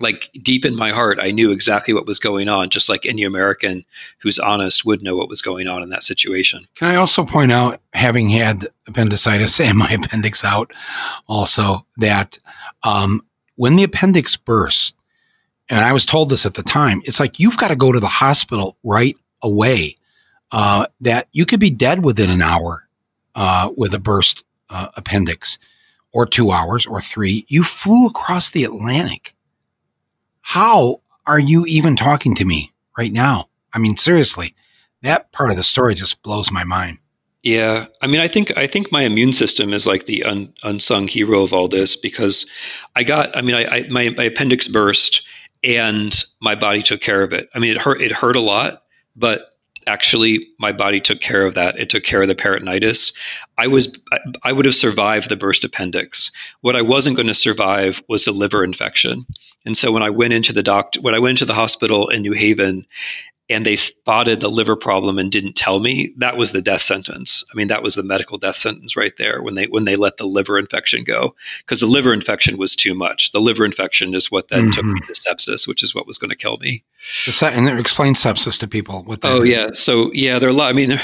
like 0.00 0.30
deep 0.42 0.64
in 0.64 0.74
my 0.74 0.90
heart, 0.90 1.18
I 1.20 1.32
knew 1.32 1.50
exactly 1.52 1.92
what 1.92 2.06
was 2.06 2.18
going 2.18 2.48
on, 2.48 2.70
just 2.70 2.88
like 2.88 3.04
any 3.04 3.24
American 3.24 3.84
who's 4.20 4.38
honest 4.38 4.86
would 4.86 5.02
know 5.02 5.16
what 5.16 5.28
was 5.28 5.42
going 5.42 5.68
on 5.68 5.82
in 5.82 5.90
that 5.90 6.02
situation. 6.02 6.66
Can 6.76 6.88
I 6.88 6.96
also 6.96 7.24
point 7.24 7.52
out, 7.52 7.80
having 7.92 8.30
had 8.30 8.66
appendicitis 8.86 9.60
and 9.64 9.76
my 9.76 9.90
appendix 9.90 10.44
out, 10.44 10.72
also 11.26 11.84
that 11.98 12.38
um, 12.84 13.20
when 13.56 13.76
the 13.76 13.84
appendix 13.84 14.34
bursts 14.34 14.94
and 15.68 15.84
I 15.84 15.92
was 15.92 16.06
told 16.06 16.30
this 16.30 16.46
at 16.46 16.54
the 16.54 16.62
time, 16.62 17.02
it's 17.04 17.20
like 17.20 17.38
you've 17.38 17.58
got 17.58 17.68
to 17.68 17.76
go 17.76 17.92
to 17.92 18.00
the 18.00 18.06
hospital 18.06 18.76
right 18.82 19.16
away. 19.42 19.96
Uh, 20.50 20.86
that 21.02 21.28
you 21.32 21.44
could 21.44 21.60
be 21.60 21.68
dead 21.68 22.02
within 22.02 22.30
an 22.30 22.40
hour 22.40 22.88
uh, 23.34 23.70
with 23.76 23.92
a 23.92 24.00
burst 24.00 24.44
uh, 24.70 24.88
appendix, 24.96 25.58
or 26.12 26.24
two 26.24 26.50
hours, 26.50 26.86
or 26.86 27.02
three. 27.02 27.44
You 27.48 27.62
flew 27.62 28.06
across 28.06 28.50
the 28.50 28.64
Atlantic. 28.64 29.34
How 30.40 31.02
are 31.26 31.38
you 31.38 31.66
even 31.66 31.96
talking 31.96 32.34
to 32.36 32.46
me 32.46 32.72
right 32.96 33.12
now? 33.12 33.50
I 33.74 33.78
mean, 33.78 33.96
seriously, 33.96 34.54
that 35.02 35.30
part 35.32 35.50
of 35.50 35.56
the 35.56 35.62
story 35.62 35.94
just 35.94 36.22
blows 36.22 36.50
my 36.50 36.64
mind. 36.64 36.98
Yeah, 37.42 37.86
I 38.00 38.06
mean, 38.06 38.20
I 38.20 38.26
think 38.26 38.56
I 38.56 38.66
think 38.66 38.90
my 38.90 39.02
immune 39.02 39.32
system 39.32 39.72
is 39.72 39.86
like 39.86 40.06
the 40.06 40.24
un, 40.24 40.52
unsung 40.64 41.06
hero 41.06 41.42
of 41.42 41.52
all 41.52 41.68
this 41.68 41.94
because 41.94 42.50
I 42.96 43.04
got. 43.04 43.34
I 43.36 43.42
mean, 43.42 43.54
I, 43.54 43.64
I 43.66 43.88
my, 43.88 44.08
my 44.16 44.24
appendix 44.24 44.66
burst 44.66 45.28
and 45.64 46.22
my 46.40 46.54
body 46.54 46.82
took 46.82 47.00
care 47.00 47.22
of 47.22 47.32
it. 47.32 47.48
I 47.54 47.58
mean, 47.58 47.70
it 47.70 47.78
hurt. 47.78 48.00
It 48.00 48.12
hurt 48.12 48.36
a 48.36 48.40
lot, 48.40 48.82
but 49.16 49.56
actually, 49.86 50.46
my 50.58 50.72
body 50.72 51.00
took 51.00 51.20
care 51.20 51.44
of 51.44 51.54
that. 51.54 51.78
It 51.78 51.88
took 51.88 52.04
care 52.04 52.22
of 52.22 52.28
the 52.28 52.34
peritonitis. 52.34 53.14
I 53.56 53.66
was. 53.66 53.96
I 54.42 54.52
would 54.52 54.64
have 54.64 54.74
survived 54.74 55.28
the 55.28 55.36
burst 55.36 55.64
appendix. 55.64 56.30
What 56.60 56.76
I 56.76 56.82
wasn't 56.82 57.16
going 57.16 57.28
to 57.28 57.34
survive 57.34 58.02
was 58.08 58.24
the 58.24 58.32
liver 58.32 58.62
infection. 58.64 59.26
And 59.66 59.76
so 59.76 59.92
when 59.92 60.02
I 60.02 60.10
went 60.10 60.32
into 60.32 60.52
the 60.52 60.62
doctor, 60.62 61.00
when 61.00 61.14
I 61.14 61.18
went 61.18 61.30
into 61.30 61.44
the 61.44 61.54
hospital 61.54 62.08
in 62.08 62.22
New 62.22 62.32
Haven, 62.32 62.86
and 63.50 63.64
they 63.64 63.76
spotted 63.76 64.40
the 64.40 64.50
liver 64.50 64.76
problem 64.76 65.18
and 65.18 65.32
didn't 65.32 65.54
tell 65.54 65.80
me 65.80 66.12
that 66.18 66.36
was 66.36 66.52
the 66.52 66.62
death 66.62 66.82
sentence. 66.82 67.44
I 67.52 67.56
mean 67.56 67.68
that 67.68 67.82
was 67.82 67.94
the 67.94 68.02
medical 68.02 68.38
death 68.38 68.56
sentence 68.56 68.96
right 68.96 69.16
there 69.16 69.42
when 69.42 69.54
they 69.54 69.66
when 69.66 69.84
they 69.84 69.96
let 69.96 70.16
the 70.16 70.28
liver 70.28 70.58
infection 70.58 71.04
go 71.04 71.34
because 71.60 71.80
the 71.80 71.86
liver 71.86 72.12
infection 72.12 72.58
was 72.58 72.76
too 72.76 72.94
much. 72.94 73.32
The 73.32 73.40
liver 73.40 73.64
infection 73.64 74.14
is 74.14 74.30
what 74.30 74.48
then 74.48 74.64
mm-hmm. 74.64 74.70
took 74.72 74.84
me 74.84 75.00
to 75.00 75.12
sepsis 75.12 75.66
which 75.66 75.82
is 75.82 75.94
what 75.94 76.06
was 76.06 76.18
going 76.18 76.30
to 76.30 76.36
kill 76.36 76.58
me 76.58 76.84
and 77.42 77.78
explain 77.78 78.14
sepsis 78.14 78.58
to 78.58 78.66
people 78.66 79.02
what 79.04 79.20
oh 79.22 79.42
is. 79.42 79.48
yeah 79.48 79.66
so 79.72 80.10
yeah 80.12 80.38
there 80.38 80.48
are 80.48 80.52
a 80.52 80.54
lot 80.54 80.68
i 80.68 80.72
mean 80.72 80.98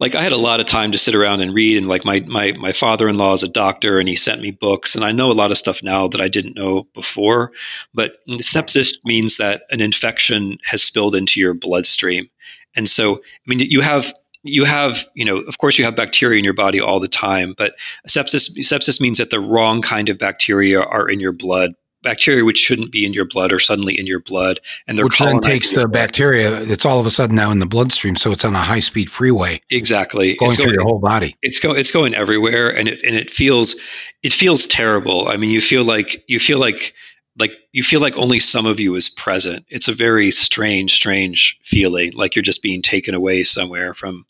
like 0.00 0.14
i 0.14 0.22
had 0.22 0.32
a 0.32 0.36
lot 0.36 0.60
of 0.60 0.66
time 0.66 0.90
to 0.90 0.98
sit 0.98 1.14
around 1.14 1.40
and 1.40 1.54
read 1.54 1.76
and 1.76 1.88
like 1.88 2.04
my 2.04 2.20
my 2.20 2.52
my 2.52 2.72
father-in-law 2.72 3.32
is 3.32 3.42
a 3.42 3.48
doctor 3.48 3.98
and 3.98 4.08
he 4.08 4.16
sent 4.16 4.40
me 4.40 4.50
books 4.50 4.94
and 4.94 5.04
i 5.04 5.12
know 5.12 5.30
a 5.30 5.32
lot 5.32 5.50
of 5.50 5.58
stuff 5.58 5.82
now 5.82 6.08
that 6.08 6.20
i 6.20 6.28
didn't 6.28 6.56
know 6.56 6.86
before 6.94 7.52
but 7.92 8.18
sepsis 8.28 8.94
means 9.04 9.36
that 9.36 9.62
an 9.70 9.80
infection 9.80 10.58
has 10.64 10.82
spilled 10.82 11.14
into 11.14 11.40
your 11.40 11.54
bloodstream. 11.54 12.28
And 12.74 12.88
so, 12.88 13.16
I 13.16 13.20
mean, 13.46 13.60
you 13.60 13.80
have 13.80 14.12
you 14.42 14.64
have 14.64 15.04
you 15.16 15.24
know 15.24 15.38
of 15.38 15.58
course 15.58 15.76
you 15.76 15.84
have 15.84 15.96
bacteria 15.96 16.38
in 16.38 16.44
your 16.44 16.54
body 16.54 16.80
all 16.80 17.00
the 17.00 17.08
time 17.08 17.52
but 17.58 17.74
sepsis 18.08 18.56
sepsis 18.58 19.00
means 19.00 19.18
that 19.18 19.30
the 19.30 19.40
wrong 19.40 19.82
kind 19.82 20.08
of 20.08 20.18
bacteria 20.18 20.80
are 20.80 21.08
in 21.08 21.18
your 21.18 21.32
blood 21.32 21.72
bacteria 22.06 22.44
which 22.44 22.58
shouldn't 22.58 22.90
be 22.92 23.04
in 23.04 23.12
your 23.12 23.24
blood 23.26 23.52
are 23.52 23.58
suddenly 23.58 23.98
in 23.98 24.06
your 24.06 24.20
blood, 24.20 24.60
and 24.86 24.96
they're 24.96 25.04
which 25.06 25.18
then 25.18 25.40
takes 25.40 25.70
the 25.72 25.80
blood. 25.80 25.92
bacteria. 25.92 26.62
It's 26.62 26.86
all 26.86 27.00
of 27.00 27.06
a 27.06 27.10
sudden 27.10 27.34
now 27.36 27.50
in 27.50 27.58
the 27.58 27.66
bloodstream, 27.66 28.16
so 28.16 28.30
it's 28.32 28.44
on 28.44 28.54
a 28.54 28.58
high 28.58 28.80
speed 28.80 29.10
freeway 29.10 29.60
exactly 29.70 30.36
going 30.36 30.52
It's 30.52 30.62
through 30.62 30.72
your 30.72 30.84
whole 30.84 30.98
body. 31.00 31.36
it's 31.42 31.58
go 31.60 31.72
it's 31.72 31.90
going 31.90 32.14
everywhere 32.14 32.68
and 32.74 32.88
it 32.88 33.02
and 33.02 33.14
it 33.16 33.30
feels 33.30 33.74
it 34.22 34.32
feels 34.32 34.66
terrible 34.66 35.28
i 35.28 35.36
mean 35.36 35.50
you 35.50 35.60
feel 35.60 35.84
like 35.84 36.22
you 36.28 36.38
feel 36.40 36.58
like 36.58 36.94
like 37.38 37.52
you 37.72 37.82
feel 37.82 38.00
like 38.00 38.16
only 38.16 38.38
some 38.38 38.66
of 38.66 38.78
you 38.80 38.94
is 38.94 39.08
present 39.10 39.64
it's 39.68 39.88
a 39.88 39.92
very 39.94 40.30
strange 40.30 40.92
strange 40.94 41.58
feeling 41.62 42.12
like 42.14 42.34
you're 42.36 42.42
just 42.42 42.62
being 42.62 42.82
taken 42.82 43.14
away 43.14 43.42
somewhere 43.44 43.92
from 43.94 44.24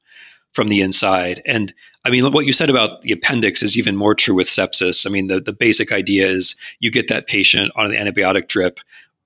from 0.57 0.69
the 0.69 0.81
inside. 0.81 1.43
And 1.45 1.73
i 2.07 2.11
mean 2.11 2.33
what 2.33 2.47
you 2.47 2.53
said 2.53 2.71
about 2.71 3.03
the 3.03 3.13
appendix 3.13 3.63
is 3.63 3.77
even 3.77 3.95
more 3.95 4.15
true 4.15 4.35
with 4.35 4.49
sepsis. 4.49 5.07
I 5.07 5.11
mean 5.11 5.27
the, 5.27 5.39
the 5.39 5.53
basic 5.53 5.93
idea 5.93 6.27
is 6.27 6.57
you 6.81 6.91
get 6.91 7.09
that 7.09 7.27
patient 7.29 7.71
on 7.77 7.93
an 7.93 7.93
antibiotic 7.93 8.49
drip 8.49 8.81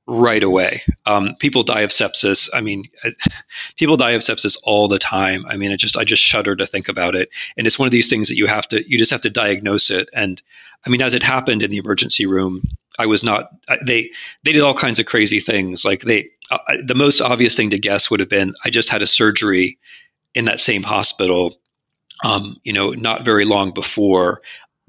right 0.07 0.43
away. 0.43 0.83
Um, 1.07 1.37
people 1.39 1.63
die 1.63 1.83
of 1.83 1.91
sepsis. 1.91 2.49
I 2.53 2.61
mean 2.61 2.85
people 3.77 3.97
die 3.97 4.11
of 4.11 4.23
sepsis 4.23 4.59
all 4.65 4.89
the 4.89 4.99
time. 4.99 5.47
I 5.47 5.57
mean 5.57 5.71
it 5.71 5.77
just 5.77 5.97
i 5.97 6.03
just 6.05 6.23
shudder 6.23 6.57
to 6.57 6.67
think 6.67 6.89
about 6.89 7.15
it. 7.15 7.31
And 7.57 7.67
it's 7.67 7.79
one 7.79 7.87
of 7.87 7.93
these 7.93 8.11
things 8.11 8.29
that 8.29 8.37
you 8.37 8.49
have 8.49 8.67
to 8.69 8.83
you 8.91 8.99
just 8.99 9.13
have 9.13 9.23
to 9.23 9.31
diagnose 9.31 9.89
it. 9.89 10.11
And 10.13 10.43
i 10.85 10.91
mean 10.91 11.01
as 11.01 11.15
it 11.15 11.23
happened 11.23 11.63
in 11.63 11.71
the 11.71 11.79
emergency 11.85 12.27
room 12.27 12.63
i 12.99 13.07
was 13.07 13.23
not 13.23 13.51
they 13.87 14.11
they 14.43 14.53
did 14.53 14.63
all 14.63 14.75
kinds 14.75 14.99
of 14.99 15.07
crazy 15.07 15.39
things. 15.39 15.85
Like 15.85 16.01
they 16.01 16.29
uh, 16.51 16.59
the 16.85 16.97
most 16.97 17.21
obvious 17.21 17.55
thing 17.55 17.71
to 17.71 17.79
guess 17.79 18.11
would 18.11 18.19
have 18.19 18.29
been 18.29 18.53
i 18.65 18.71
just 18.71 18.89
had 18.89 19.01
a 19.01 19.07
surgery 19.07 19.79
in 20.35 20.45
that 20.45 20.61
same 20.61 20.83
hospital 20.83 21.57
um, 22.25 22.57
you 22.65 22.73
know 22.73 22.91
not 22.91 23.25
very 23.25 23.45
long 23.45 23.73
before 23.73 24.41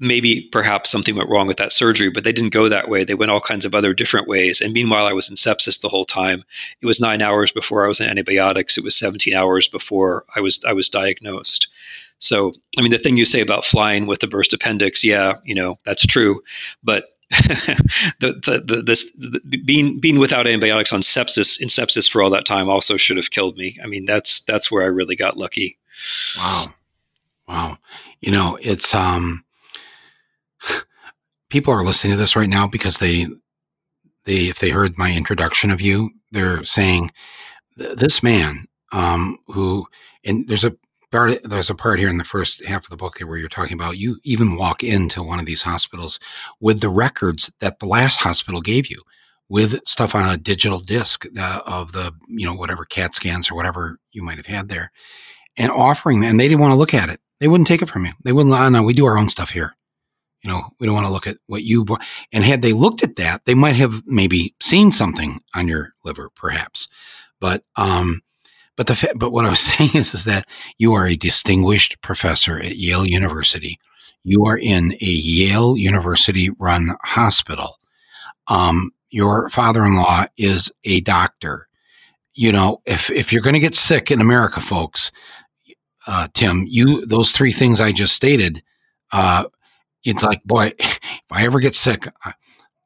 maybe 0.02 0.48
perhaps 0.50 0.90
something 0.90 1.14
went 1.14 1.30
wrong 1.30 1.46
with 1.46 1.58
that 1.58 1.72
surgery, 1.72 2.10
but 2.10 2.24
they 2.24 2.32
didn't 2.32 2.52
go 2.52 2.68
that 2.68 2.88
way. 2.88 3.04
They 3.04 3.14
went 3.14 3.30
all 3.30 3.40
kinds 3.40 3.64
of 3.64 3.72
other 3.72 3.94
different 3.94 4.26
ways. 4.26 4.60
And 4.60 4.72
meanwhile, 4.72 5.06
I 5.06 5.12
was 5.12 5.30
in 5.30 5.36
sepsis 5.36 5.80
the 5.80 5.88
whole 5.88 6.04
time. 6.04 6.42
It 6.80 6.86
was 6.86 6.98
nine 6.98 7.22
hours 7.22 7.52
before 7.52 7.84
I 7.84 7.88
was 7.88 8.00
in 8.00 8.08
antibiotics. 8.08 8.76
It 8.76 8.82
was 8.82 8.96
17 8.98 9.32
hours 9.32 9.68
before 9.68 10.24
I 10.34 10.40
was 10.40 10.62
I 10.66 10.72
was 10.72 10.88
diagnosed. 10.88 11.68
So, 12.18 12.52
I 12.76 12.82
mean, 12.82 12.90
the 12.90 12.98
thing 12.98 13.16
you 13.16 13.24
say 13.24 13.40
about 13.40 13.64
flying 13.64 14.06
with 14.06 14.22
a 14.24 14.26
burst 14.26 14.52
appendix, 14.52 15.04
yeah, 15.04 15.34
you 15.44 15.54
know, 15.54 15.78
that's 15.84 16.04
true. 16.04 16.42
But 16.82 17.11
the, 18.20 18.34
the, 18.44 18.62
the, 18.64 18.82
this 18.82 19.10
the, 19.12 19.56
being 19.64 19.98
being 19.98 20.18
without 20.18 20.46
antibiotics 20.46 20.92
on 20.92 21.00
sepsis 21.00 21.58
in 21.60 21.68
sepsis 21.68 22.10
for 22.10 22.22
all 22.22 22.28
that 22.28 22.44
time 22.44 22.68
also 22.68 22.98
should 22.98 23.16
have 23.16 23.30
killed 23.30 23.56
me. 23.56 23.76
I 23.82 23.86
mean, 23.86 24.04
that's 24.04 24.40
that's 24.40 24.70
where 24.70 24.82
I 24.82 24.86
really 24.86 25.16
got 25.16 25.38
lucky. 25.38 25.78
Wow, 26.36 26.74
wow. 27.48 27.78
You 28.20 28.32
know, 28.32 28.58
it's 28.60 28.94
um, 28.94 29.44
people 31.48 31.72
are 31.72 31.84
listening 31.84 32.12
to 32.12 32.18
this 32.18 32.36
right 32.36 32.50
now 32.50 32.68
because 32.68 32.98
they 32.98 33.26
they 34.24 34.48
if 34.48 34.58
they 34.58 34.68
heard 34.68 34.98
my 34.98 35.16
introduction 35.16 35.70
of 35.70 35.80
you, 35.80 36.10
they're 36.32 36.64
saying 36.64 37.12
this 37.76 38.22
man 38.22 38.66
um, 38.92 39.38
who 39.46 39.86
and 40.22 40.46
there's 40.48 40.64
a 40.64 40.76
there's 41.12 41.70
a 41.70 41.74
part 41.74 41.98
here 41.98 42.08
in 42.08 42.18
the 42.18 42.24
first 42.24 42.64
half 42.64 42.84
of 42.84 42.90
the 42.90 42.96
book 42.96 43.18
where 43.20 43.38
you're 43.38 43.48
talking 43.48 43.74
about 43.74 43.98
you 43.98 44.16
even 44.24 44.56
walk 44.56 44.82
into 44.82 45.22
one 45.22 45.38
of 45.38 45.46
these 45.46 45.62
hospitals 45.62 46.18
with 46.60 46.80
the 46.80 46.88
records 46.88 47.52
that 47.60 47.78
the 47.78 47.86
last 47.86 48.18
hospital 48.18 48.60
gave 48.60 48.88
you 48.88 49.00
with 49.48 49.78
stuff 49.86 50.14
on 50.14 50.32
a 50.32 50.38
digital 50.38 50.80
disc 50.80 51.26
uh, 51.38 51.60
of 51.66 51.92
the 51.92 52.12
you 52.28 52.46
know 52.46 52.54
whatever 52.54 52.84
cat 52.86 53.14
scans 53.14 53.50
or 53.50 53.54
whatever 53.54 53.98
you 54.12 54.22
might 54.22 54.38
have 54.38 54.46
had 54.46 54.68
there 54.68 54.90
and 55.58 55.70
offering 55.70 56.20
them 56.20 56.30
and 56.30 56.40
they 56.40 56.48
didn't 56.48 56.60
want 56.60 56.72
to 56.72 56.78
look 56.78 56.94
at 56.94 57.10
it. 57.10 57.20
They 57.38 57.48
wouldn't 57.48 57.66
take 57.66 57.82
it 57.82 57.90
from 57.90 58.06
you. 58.06 58.12
They 58.24 58.32
wouldn't 58.32 58.54
oh, 58.54 58.68
no 58.70 58.82
we 58.82 58.94
do 58.94 59.04
our 59.04 59.18
own 59.18 59.28
stuff 59.28 59.50
here. 59.50 59.76
You 60.42 60.50
know 60.50 60.62
we 60.80 60.86
don't 60.86 60.94
want 60.94 61.06
to 61.06 61.12
look 61.12 61.26
at 61.26 61.36
what 61.46 61.62
you 61.62 61.84
brought. 61.84 62.02
and 62.32 62.42
had 62.42 62.62
they 62.62 62.72
looked 62.72 63.02
at 63.02 63.16
that 63.16 63.44
they 63.44 63.54
might 63.54 63.76
have 63.76 64.02
maybe 64.06 64.54
seen 64.62 64.90
something 64.90 65.40
on 65.54 65.68
your 65.68 65.92
liver 66.04 66.30
perhaps. 66.34 66.88
But 67.38 67.62
um 67.76 68.22
but 68.82 68.88
the 68.88 68.96
fa- 68.96 69.12
but 69.14 69.30
what 69.30 69.44
I 69.44 69.50
was 69.50 69.60
saying 69.76 69.90
is 69.94 70.12
is 70.12 70.24
that 70.24 70.48
you 70.76 70.92
are 70.94 71.06
a 71.06 71.14
distinguished 71.14 72.00
professor 72.02 72.58
at 72.58 72.78
Yale 72.78 73.06
University. 73.06 73.78
You 74.24 74.44
are 74.46 74.58
in 74.58 74.94
a 74.94 75.04
Yale 75.04 75.76
University 75.76 76.50
run 76.58 76.88
hospital. 77.02 77.78
Um, 78.48 78.90
your 79.10 79.48
father-in-law 79.50 80.24
is 80.36 80.72
a 80.82 81.00
doctor. 81.02 81.68
You 82.34 82.50
know, 82.50 82.82
if 82.84 83.08
if 83.08 83.32
you're 83.32 83.42
going 83.42 83.54
to 83.54 83.60
get 83.60 83.76
sick 83.76 84.10
in 84.10 84.20
America, 84.20 84.60
folks, 84.60 85.12
uh, 86.08 86.26
Tim, 86.34 86.64
you 86.68 87.06
those 87.06 87.30
three 87.30 87.52
things 87.52 87.80
I 87.80 87.92
just 87.92 88.16
stated, 88.16 88.64
uh, 89.12 89.44
it's 90.02 90.24
like, 90.24 90.42
boy, 90.42 90.72
if 90.80 91.22
I 91.30 91.44
ever 91.44 91.60
get 91.60 91.76
sick, 91.76 92.08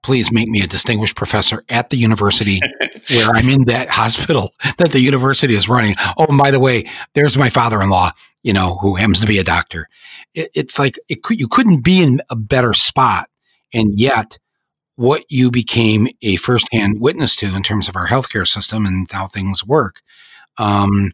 please 0.07 0.31
make 0.31 0.49
me 0.49 0.63
a 0.63 0.69
distinguished 0.69 1.17
professor 1.17 1.65
at 1.69 1.91
the 1.91 1.97
university 1.97 2.61
where 3.11 3.31
I'm 3.31 3.49
in 3.49 3.65
that 3.65 3.89
hospital 3.89 4.55
that 4.79 4.93
the 4.93 5.01
university 5.01 5.55
is 5.55 5.69
running. 5.69 5.97
Oh, 6.17 6.27
and 6.29 6.39
by 6.39 6.53
the 6.53 6.61
way, 6.61 6.85
there's 7.15 7.37
my 7.37 7.51
father-in-law, 7.51 8.13
you 8.45 8.53
know, 8.53 8.77
who 8.77 8.95
happens 8.95 9.21
to 9.21 9.27
be 9.27 9.39
a 9.39 9.45
doctor. 9.45 9.89
It, 10.33 10.53
it's 10.55 10.79
like 10.79 10.97
it 11.09 11.25
could, 11.25 11.41
you 11.41 11.49
couldn't 11.49 11.83
be 11.83 12.05
in 12.05 12.21
a 12.31 12.37
better 12.37 12.73
spot, 12.73 13.29
and 13.75 13.99
yet 13.99 14.39
what 14.95 15.25
you 15.29 15.51
became 15.51 16.07
a 16.23 16.37
firsthand 16.37 17.01
witness 17.01 17.35
to 17.37 17.57
in 17.57 17.65
terms 17.65 17.89
of 17.89 17.97
our 17.97 18.07
healthcare 18.07 18.47
system 18.47 18.87
and 18.87 19.09
how 19.11 19.27
things 19.27 19.67
work 19.67 20.03
um, 20.57 21.11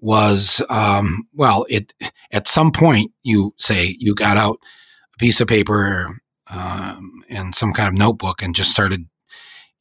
was 0.00 0.62
um, 0.68 1.26
well. 1.32 1.64
It 1.70 1.94
at 2.30 2.46
some 2.46 2.72
point 2.72 3.10
you 3.22 3.54
say 3.56 3.96
you 3.98 4.14
got 4.14 4.36
out 4.36 4.58
a 5.14 5.18
piece 5.18 5.40
of 5.40 5.48
paper 5.48 6.20
um, 6.48 7.24
and 7.28 7.54
some 7.54 7.72
kind 7.72 7.88
of 7.88 7.94
notebook 7.94 8.42
and 8.42 8.54
just 8.54 8.70
started 8.70 9.06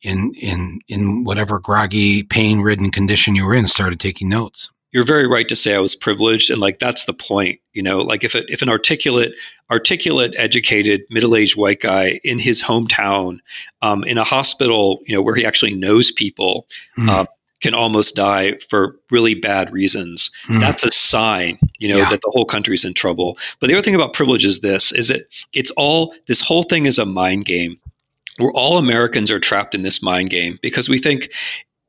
in 0.02 0.34
in 0.36 0.80
in 0.88 1.24
whatever 1.24 1.60
groggy, 1.60 2.24
pain 2.24 2.62
ridden 2.62 2.92
condition 2.92 3.36
you 3.36 3.46
were 3.46 3.56
in, 3.56 3.68
started 3.68 4.00
taking 4.00 4.30
notes. 4.30 4.70
You're 4.92 5.06
very 5.06 5.28
right 5.28 5.48
to 5.48 5.56
say 5.56 5.74
I 5.74 5.80
was 5.80 5.96
privileged, 5.96 6.52
and 6.52 6.62
like 6.62 6.80
that's 6.80 7.06
the 7.06 7.14
point. 7.14 7.60
You 7.74 7.82
know, 7.82 8.00
like 8.00 8.24
if 8.24 8.36
it, 8.36 8.46
if 8.48 8.62
an 8.62 8.70
articulate, 8.70 9.34
articulate, 9.72 10.36
educated, 10.38 11.02
middle 11.10 11.36
aged 11.36 11.58
white 11.58 11.80
guy 11.80 12.20
in 12.24 12.38
his 12.38 12.62
hometown, 12.62 13.40
um, 13.82 14.04
in 14.04 14.18
a 14.18 14.24
hospital, 14.24 15.00
you 15.08 15.16
know, 15.16 15.22
where 15.22 15.36
he 15.36 15.46
actually 15.46 15.74
knows 15.74 16.12
people. 16.12 16.68
Mm. 16.98 17.10
Uh, 17.10 17.26
can 17.64 17.74
almost 17.74 18.14
die 18.16 18.58
for 18.70 18.98
really 19.10 19.34
bad 19.34 19.72
reasons. 19.72 20.30
Mm. 20.48 20.60
That's 20.60 20.84
a 20.84 20.92
sign, 20.92 21.58
you 21.80 21.88
know, 21.88 21.98
yeah. 21.98 22.10
that 22.10 22.22
the 22.22 22.32
whole 22.32 22.44
country's 22.44 22.84
in 22.84 22.94
trouble. 22.94 23.38
But 23.60 23.68
the 23.68 23.74
other 23.74 23.82
thing 23.82 23.96
about 23.96 24.12
privilege 24.12 24.44
is 24.44 24.60
this 24.60 24.92
is 24.92 25.08
that 25.08 25.22
it's 25.54 25.72
all 25.72 26.14
this 26.28 26.42
whole 26.42 26.64
thing 26.64 26.86
is 26.86 27.00
a 27.00 27.06
mind 27.06 27.46
game. 27.46 27.80
Where 28.38 28.52
all 28.52 28.80
Americans 28.80 29.30
are 29.30 29.40
trapped 29.40 29.76
in 29.76 29.84
this 29.84 30.02
mind 30.02 30.32
game 30.32 30.58
because 30.64 30.90
we 30.90 30.98
think 30.98 31.30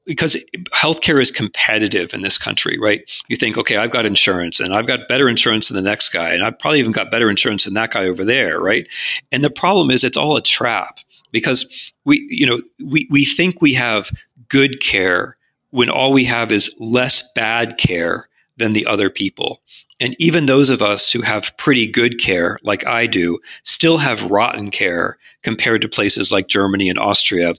because 0.04 0.36
healthcare 0.74 1.20
is 1.20 1.30
competitive 1.30 2.12
in 2.12 2.20
this 2.20 2.36
country, 2.36 2.78
right? 2.78 3.00
You 3.28 3.36
think, 3.36 3.56
okay, 3.56 3.78
I've 3.78 3.90
got 3.90 4.04
insurance 4.04 4.60
and 4.60 4.74
I've 4.74 4.86
got 4.86 5.08
better 5.08 5.26
insurance 5.26 5.68
than 5.68 5.78
the 5.78 5.82
next 5.82 6.10
guy, 6.10 6.34
and 6.34 6.44
I've 6.44 6.58
probably 6.58 6.80
even 6.80 6.92
got 6.92 7.10
better 7.10 7.30
insurance 7.30 7.64
than 7.64 7.72
that 7.74 7.92
guy 7.92 8.04
over 8.04 8.24
there, 8.24 8.60
right? 8.60 8.86
And 9.32 9.42
the 9.42 9.48
problem 9.48 9.90
is 9.90 10.04
it's 10.04 10.18
all 10.18 10.36
a 10.36 10.42
trap 10.42 10.98
because 11.32 11.92
we, 12.04 12.26
you 12.28 12.46
know, 12.46 12.60
we, 12.84 13.08
we 13.10 13.24
think 13.24 13.62
we 13.62 13.72
have 13.72 14.10
good 14.50 14.82
care 14.82 15.38
when 15.74 15.90
all 15.90 16.12
we 16.12 16.24
have 16.24 16.52
is 16.52 16.72
less 16.78 17.32
bad 17.32 17.76
care 17.78 18.28
than 18.56 18.74
the 18.74 18.86
other 18.86 19.10
people. 19.10 19.60
And 19.98 20.14
even 20.20 20.46
those 20.46 20.70
of 20.70 20.80
us 20.80 21.10
who 21.10 21.20
have 21.22 21.56
pretty 21.56 21.88
good 21.88 22.20
care, 22.20 22.58
like 22.62 22.86
I 22.86 23.08
do, 23.08 23.40
still 23.64 23.98
have 23.98 24.30
rotten 24.30 24.70
care 24.70 25.18
compared 25.42 25.82
to 25.82 25.88
places 25.88 26.30
like 26.30 26.46
Germany 26.46 26.88
and 26.88 26.96
Austria, 26.96 27.54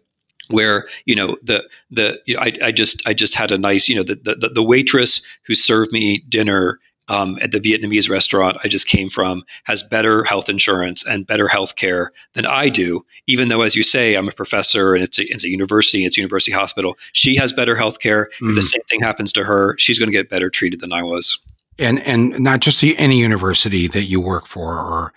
where 0.50 0.86
you 1.04 1.14
know 1.14 1.36
the 1.44 1.68
the 1.92 2.18
I, 2.40 2.54
I 2.68 2.72
just 2.72 3.06
I 3.06 3.14
just 3.14 3.36
had 3.36 3.52
a 3.52 3.58
nice 3.58 3.90
you 3.90 3.96
know 3.96 4.04
the, 4.04 4.16
the 4.16 4.50
the 4.50 4.64
waitress 4.64 5.26
who 5.46 5.54
served 5.54 5.92
me 5.92 6.20
dinner 6.30 6.80
um, 7.08 7.38
at 7.42 7.52
the 7.52 7.60
Vietnamese 7.60 8.10
restaurant 8.10 8.58
I 8.64 8.68
just 8.68 8.88
came 8.88 9.10
from 9.10 9.44
has 9.66 9.84
better 9.84 10.24
health 10.24 10.50
insurance 10.50 11.06
and 11.06 11.28
better 11.28 11.48
health 11.48 11.76
care 11.76 12.12
than 12.34 12.46
I 12.46 12.70
do, 12.70 13.06
even 13.28 13.48
though, 13.50 13.62
as 13.62 13.76
you 13.76 13.84
say, 13.84 14.16
I'm 14.16 14.28
a 14.28 14.32
professor 14.32 14.96
and 14.96 15.04
it's 15.04 15.20
a, 15.20 15.24
it's 15.32 15.44
a 15.44 15.50
university, 15.50 16.06
it's 16.06 16.18
a 16.18 16.22
university 16.22 16.52
hospital. 16.52 16.98
She 17.14 17.36
has 17.36 17.52
better 17.52 17.76
health 17.76 18.00
care. 18.00 18.30
Mm. 18.42 18.50
If 18.50 18.56
the 18.56 18.62
mm. 18.62 18.72
same 18.72 18.82
thing 18.90 19.02
happens 19.02 19.32
to 19.34 19.44
her, 19.44 19.76
she's 19.78 20.00
going 20.00 20.10
to 20.10 20.18
get 20.18 20.30
better 20.30 20.50
treated 20.50 20.80
than 20.80 20.94
I 20.94 21.04
was. 21.04 21.40
And, 21.78 22.00
and 22.08 22.40
not 22.40 22.62
just 22.62 22.84
any 22.84 23.20
university 23.20 23.88
that 23.90 24.04
you 24.04 24.22
work 24.22 24.48
for, 24.48 24.80
or 24.80 25.14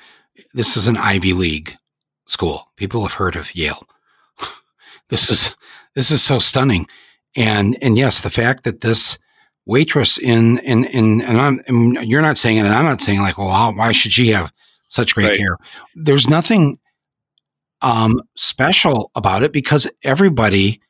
this 0.55 0.77
is 0.77 0.87
an 0.87 0.97
Ivy 0.97 1.33
League 1.33 1.77
school. 2.27 2.71
People 2.77 3.03
have 3.03 3.13
heard 3.13 3.37
of 3.37 3.55
Yale. 3.55 3.87
this 5.09 5.31
is, 5.31 5.57
this 5.95 6.11
is 6.11 6.23
so 6.23 6.39
stunning. 6.39 6.87
And, 7.37 7.79
and 7.81 7.97
yes, 7.97 8.21
the 8.21 8.31
fact 8.31 8.65
that 8.65 8.81
this, 8.81 9.19
waitress 9.69 10.19
in 10.19 10.59
in 10.59 10.85
in 10.87 11.21
and 11.21 11.39
I'm 11.39 11.61
and 11.69 11.95
you're 12.09 12.23
not 12.23 12.39
saying 12.39 12.57
it 12.57 12.65
and 12.65 12.75
I'm 12.75 12.85
not 12.85 13.01
saying 13.01 13.21
like 13.21 13.39
well 13.39 13.75
why 13.75 13.93
should 13.93 14.13
she 14.13 14.29
have 14.29 14.53
such 14.89 15.15
great 15.15 15.29
right. 15.29 15.39
care 15.39 15.57
there's 15.95 16.29
nothing 16.29 16.79
um, 17.81 18.21
special 18.37 19.13
about 19.15 19.45
it 19.45 19.53
because 19.53 19.89
everybody 20.03 20.81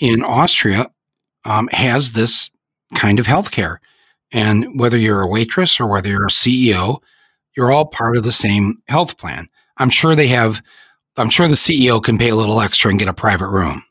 in 0.00 0.22
Austria 0.22 0.90
um, 1.46 1.68
has 1.72 2.12
this 2.12 2.50
kind 2.94 3.18
of 3.18 3.26
health 3.26 3.52
care 3.52 3.80
and 4.32 4.78
whether 4.78 4.98
you're 4.98 5.22
a 5.22 5.26
waitress 5.26 5.80
or 5.80 5.86
whether 5.86 6.10
you're 6.10 6.26
a 6.26 6.30
CEO 6.30 7.00
you're 7.56 7.72
all 7.72 7.86
part 7.86 8.18
of 8.18 8.24
the 8.24 8.32
same 8.32 8.82
health 8.88 9.16
plan 9.16 9.46
I'm 9.78 9.90
sure 9.90 10.14
they 10.14 10.26
have 10.28 10.62
I'm 11.16 11.30
sure 11.30 11.48
the 11.48 11.54
CEO 11.54 12.02
can 12.02 12.18
pay 12.18 12.28
a 12.28 12.34
little 12.34 12.60
extra 12.60 12.90
and 12.90 12.98
get 12.98 13.08
a 13.08 13.14
private 13.14 13.48
room, 13.48 13.82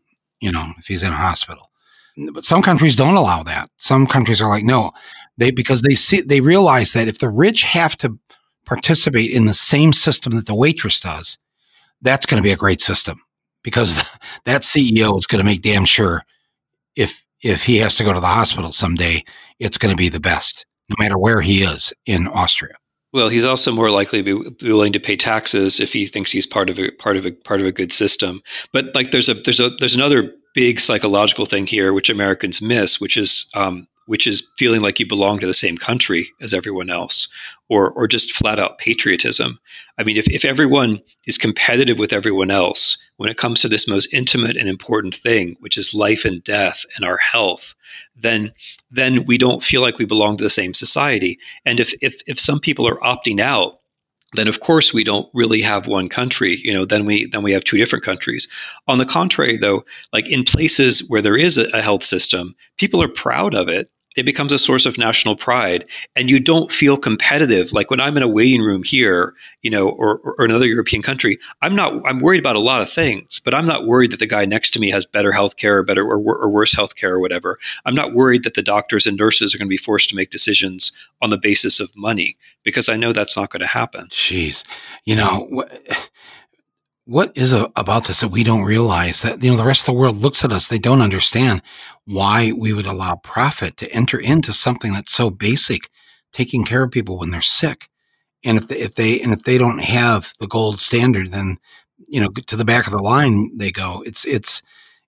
you 0.41 0.51
know, 0.51 0.73
if 0.77 0.85
he's 0.85 1.03
in 1.03 1.11
a 1.11 1.15
hospital. 1.15 1.71
But 2.33 2.45
some 2.45 2.61
countries 2.61 2.95
don't 2.95 3.15
allow 3.15 3.43
that. 3.43 3.69
Some 3.77 4.07
countries 4.07 4.41
are 4.41 4.49
like, 4.49 4.63
no, 4.63 4.91
they 5.37 5.51
because 5.51 5.81
they 5.81 5.95
see 5.95 6.21
they 6.21 6.41
realize 6.41 6.93
that 6.93 7.07
if 7.07 7.19
the 7.19 7.29
rich 7.29 7.63
have 7.63 7.97
to 7.97 8.17
participate 8.65 9.31
in 9.31 9.45
the 9.45 9.53
same 9.53 9.93
system 9.93 10.33
that 10.35 10.47
the 10.47 10.55
waitress 10.55 10.99
does, 10.99 11.37
that's 12.01 12.25
going 12.25 12.41
to 12.41 12.47
be 12.47 12.53
a 12.53 12.57
great 12.57 12.81
system 12.81 13.21
because 13.63 14.07
that 14.45 14.61
CEO 14.61 15.17
is 15.17 15.27
going 15.27 15.39
to 15.39 15.45
make 15.45 15.61
damn 15.61 15.85
sure 15.85 16.23
if 16.95 17.23
if 17.41 17.63
he 17.63 17.77
has 17.77 17.95
to 17.95 18.03
go 18.03 18.13
to 18.13 18.19
the 18.19 18.27
hospital 18.27 18.71
someday, 18.71 19.23
it's 19.59 19.77
going 19.77 19.91
to 19.91 19.97
be 19.97 20.09
the 20.09 20.19
best, 20.19 20.65
no 20.89 20.95
matter 20.97 21.17
where 21.17 21.41
he 21.41 21.61
is 21.61 21.93
in 22.05 22.27
Austria. 22.27 22.75
Well, 23.13 23.29
he's 23.29 23.45
also 23.45 23.71
more 23.71 23.89
likely 23.89 24.21
to 24.21 24.51
be 24.51 24.67
willing 24.67 24.91
to 24.93 24.99
pay 24.99 25.15
taxes 25.15 25.79
if 25.79 25.93
he 25.93 26.05
thinks 26.05 26.31
he's 26.31 26.47
part 26.47 26.69
of 26.69 26.79
a 26.79 26.91
part 26.91 27.17
of 27.17 27.25
a 27.25 27.31
part 27.31 27.61
of 27.61 27.67
a 27.67 27.71
good 27.71 27.93
system. 27.93 28.41
But 28.73 28.93
like, 28.95 29.11
there's 29.11 29.29
a 29.29 29.35
there's 29.35 29.59
a 29.59 29.69
there's 29.79 29.95
another 29.95 30.33
big 30.55 30.79
psychological 30.79 31.45
thing 31.45 31.67
here 31.67 31.93
which 31.93 32.09
Americans 32.09 32.61
miss, 32.61 32.99
which 32.99 33.17
is 33.17 33.47
um, 33.53 33.87
which 34.07 34.27
is 34.27 34.47
feeling 34.57 34.81
like 34.81 34.99
you 34.99 35.07
belong 35.07 35.39
to 35.39 35.47
the 35.47 35.53
same 35.53 35.77
country 35.77 36.29
as 36.39 36.53
everyone 36.53 36.89
else, 36.89 37.27
or 37.69 37.91
or 37.91 38.07
just 38.07 38.31
flat 38.31 38.57
out 38.57 38.77
patriotism. 38.77 39.59
I 39.97 40.03
mean, 40.03 40.17
if, 40.17 40.27
if 40.29 40.43
everyone 40.43 41.01
is 41.25 41.37
competitive 41.37 41.99
with 41.99 42.13
everyone 42.13 42.51
else 42.51 42.97
when 43.17 43.29
it 43.29 43.37
comes 43.37 43.61
to 43.61 43.69
this 43.69 43.87
most 43.87 44.09
intimate 44.11 44.57
and 44.57 44.67
important 44.67 45.15
thing, 45.15 45.55
which 45.59 45.77
is 45.77 45.93
life 45.93 46.25
and 46.25 46.43
death 46.43 46.85
and 46.95 47.05
our 47.05 47.17
health, 47.17 47.75
then 48.15 48.53
then 48.89 49.25
we 49.25 49.37
don't 49.37 49.63
feel 49.63 49.81
like 49.81 49.97
we 49.97 50.05
belong 50.05 50.37
to 50.37 50.43
the 50.43 50.49
same 50.49 50.73
society. 50.73 51.37
And 51.65 51.79
if 51.79 51.93
if 52.01 52.21
if 52.27 52.39
some 52.39 52.59
people 52.59 52.87
are 52.87 52.99
opting 52.99 53.39
out 53.39 53.79
then 54.33 54.47
of 54.47 54.59
course 54.59 54.93
we 54.93 55.03
don't 55.03 55.29
really 55.33 55.61
have 55.61 55.87
one 55.87 56.09
country 56.09 56.59
you 56.63 56.73
know 56.73 56.85
then 56.85 57.05
we 57.05 57.27
then 57.27 57.43
we 57.43 57.51
have 57.51 57.63
two 57.63 57.77
different 57.77 58.03
countries. 58.03 58.47
On 58.87 58.97
the 58.97 59.05
contrary 59.05 59.57
though 59.57 59.85
like 60.13 60.27
in 60.27 60.43
places 60.43 61.05
where 61.09 61.21
there 61.21 61.37
is 61.37 61.57
a, 61.57 61.81
health 61.81 62.03
system 62.03 62.55
people 62.77 63.01
are 63.01 63.07
proud 63.07 63.53
of 63.53 63.67
it 63.67 63.89
it 64.15 64.25
becomes 64.25 64.51
a 64.51 64.59
source 64.59 64.85
of 64.85 64.97
national 64.97 65.35
pride 65.35 65.85
and 66.15 66.29
you 66.29 66.39
don't 66.39 66.71
feel 66.71 66.97
competitive. 66.97 67.73
Like 67.73 67.89
when 67.91 67.99
i'm 67.99 68.17
in 68.17 68.23
a 68.23 68.27
waiting 68.27 68.61
room 68.61 68.83
here 68.83 69.33
you 69.61 69.69
know 69.69 69.89
or, 69.89 70.19
or 70.19 70.45
another 70.45 70.65
european 70.65 71.01
country 71.01 71.37
i'm 71.61 71.75
not 71.75 71.93
i'm 72.07 72.19
worried 72.19 72.39
about 72.39 72.55
a 72.55 72.59
lot 72.59 72.81
of 72.81 72.89
things 72.89 73.39
but 73.39 73.53
i'm 73.53 73.65
not 73.65 73.85
worried 73.85 74.11
that 74.11 74.19
the 74.19 74.25
guy 74.27 74.45
next 74.45 74.71
to 74.71 74.79
me 74.79 74.89
has 74.89 75.05
better 75.05 75.31
health 75.31 75.57
care 75.57 75.77
or 75.77 75.83
better 75.83 76.03
or, 76.05 76.17
or 76.17 76.49
worse 76.49 76.73
health 76.73 76.95
care 76.95 77.15
or 77.15 77.19
whatever. 77.19 77.57
I'm 77.85 77.95
not 77.95 78.13
worried 78.13 78.43
that 78.43 78.53
the 78.53 78.61
doctors 78.61 79.05
and 79.07 79.17
nurses 79.17 79.53
are 79.53 79.57
going 79.57 79.67
to 79.67 79.69
be 79.69 79.77
forced 79.77 80.09
to 80.09 80.15
make 80.15 80.29
decisions 80.29 80.91
on 81.21 81.29
the 81.29 81.37
basis 81.37 81.79
of 81.79 81.95
money 81.95 82.37
because 82.63 82.89
i 82.89 82.95
know 82.95 83.13
that's 83.13 83.37
not 83.37 83.49
going 83.49 83.61
to 83.61 83.67
happen. 83.67 84.07
Jeez. 84.07 84.65
You 85.05 85.15
know 85.15 85.65
what 87.05 87.31
is 87.37 87.53
a, 87.53 87.71
about 87.75 88.05
this 88.05 88.21
that 88.21 88.29
we 88.29 88.43
don't 88.43 88.63
realize 88.63 89.21
that 89.21 89.43
you 89.43 89.51
know 89.51 89.57
the 89.57 89.63
rest 89.63 89.81
of 89.81 89.93
the 89.93 89.99
world 89.99 90.17
looks 90.17 90.43
at 90.43 90.51
us 90.51 90.67
they 90.67 90.79
don't 90.79 91.01
understand 91.01 91.61
why 92.05 92.51
we 92.57 92.73
would 92.73 92.85
allow 92.85 93.15
profit 93.15 93.77
to 93.77 93.91
enter 93.91 94.19
into 94.19 94.53
something 94.53 94.93
that's 94.93 95.13
so 95.13 95.29
basic 95.29 95.89
taking 96.35 96.65
care 96.65 96.83
of 96.83 96.91
people 96.91 97.17
when 97.17 97.31
they're 97.31 97.41
sick. 97.41 97.89
And 98.43 98.57
if 98.57 98.67
they, 98.67 98.77
if 98.77 98.95
they 98.95 99.21
and 99.21 99.33
if 99.33 99.43
they 99.43 99.57
don't 99.57 99.79
have 99.79 100.33
the 100.39 100.47
gold 100.47 100.79
standard 100.79 101.31
then 101.31 101.57
you 102.07 102.19
know 102.19 102.29
to 102.29 102.55
the 102.55 102.65
back 102.65 102.85
of 102.85 102.93
the 102.93 103.01
line 103.01 103.57
they 103.57 103.71
go. 103.71 104.03
It's 104.05 104.25
it's 104.25 104.61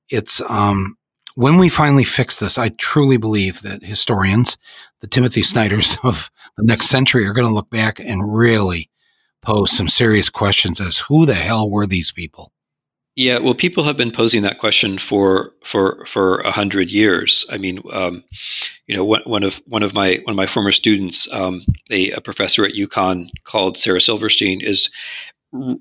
it's 0.09 0.41
um 0.49 0.97
when 1.35 1.57
we 1.57 1.69
finally 1.69 2.03
fix 2.03 2.39
this 2.39 2.57
i 2.57 2.69
truly 2.69 3.17
believe 3.17 3.61
that 3.61 3.83
historians 3.83 4.57
the 5.01 5.07
timothy 5.07 5.43
snyders 5.43 5.97
of 6.03 6.31
the 6.55 6.63
next 6.63 6.87
century 6.87 7.27
are 7.27 7.33
going 7.33 7.47
to 7.47 7.53
look 7.53 7.69
back 7.69 7.99
and 7.99 8.33
really 8.33 8.89
pose 9.41 9.71
some 9.71 9.89
serious 9.89 10.29
questions 10.29 10.79
as 10.79 10.99
who 10.99 11.25
the 11.25 11.33
hell 11.33 11.69
were 11.69 11.87
these 11.87 12.11
people? 12.11 12.51
Yeah, 13.17 13.39
well, 13.39 13.55
people 13.55 13.83
have 13.83 13.97
been 13.97 14.11
posing 14.11 14.43
that 14.43 14.59
question 14.59 14.99
for 14.99 15.51
for 15.63 16.05
for 16.05 16.37
a 16.41 16.51
hundred 16.51 16.91
years. 16.91 17.47
I 17.51 17.57
mean, 17.57 17.81
um, 17.91 18.23
you 18.85 18.95
know, 18.95 19.03
one, 19.03 19.23
one, 19.25 19.41
of 19.41 19.59
one 19.65 19.81
of 19.81 19.95
my 19.95 20.19
one 20.23 20.33
of 20.33 20.35
my 20.35 20.45
former 20.45 20.71
students, 20.71 21.31
um, 21.33 21.65
a, 21.89 22.11
a, 22.11 22.21
professor 22.21 22.63
at 22.63 22.75
UConn 22.75 23.29
called 23.43 23.75
Sara 23.75 23.99
Silverstein, 23.99 24.61
is 24.61 24.91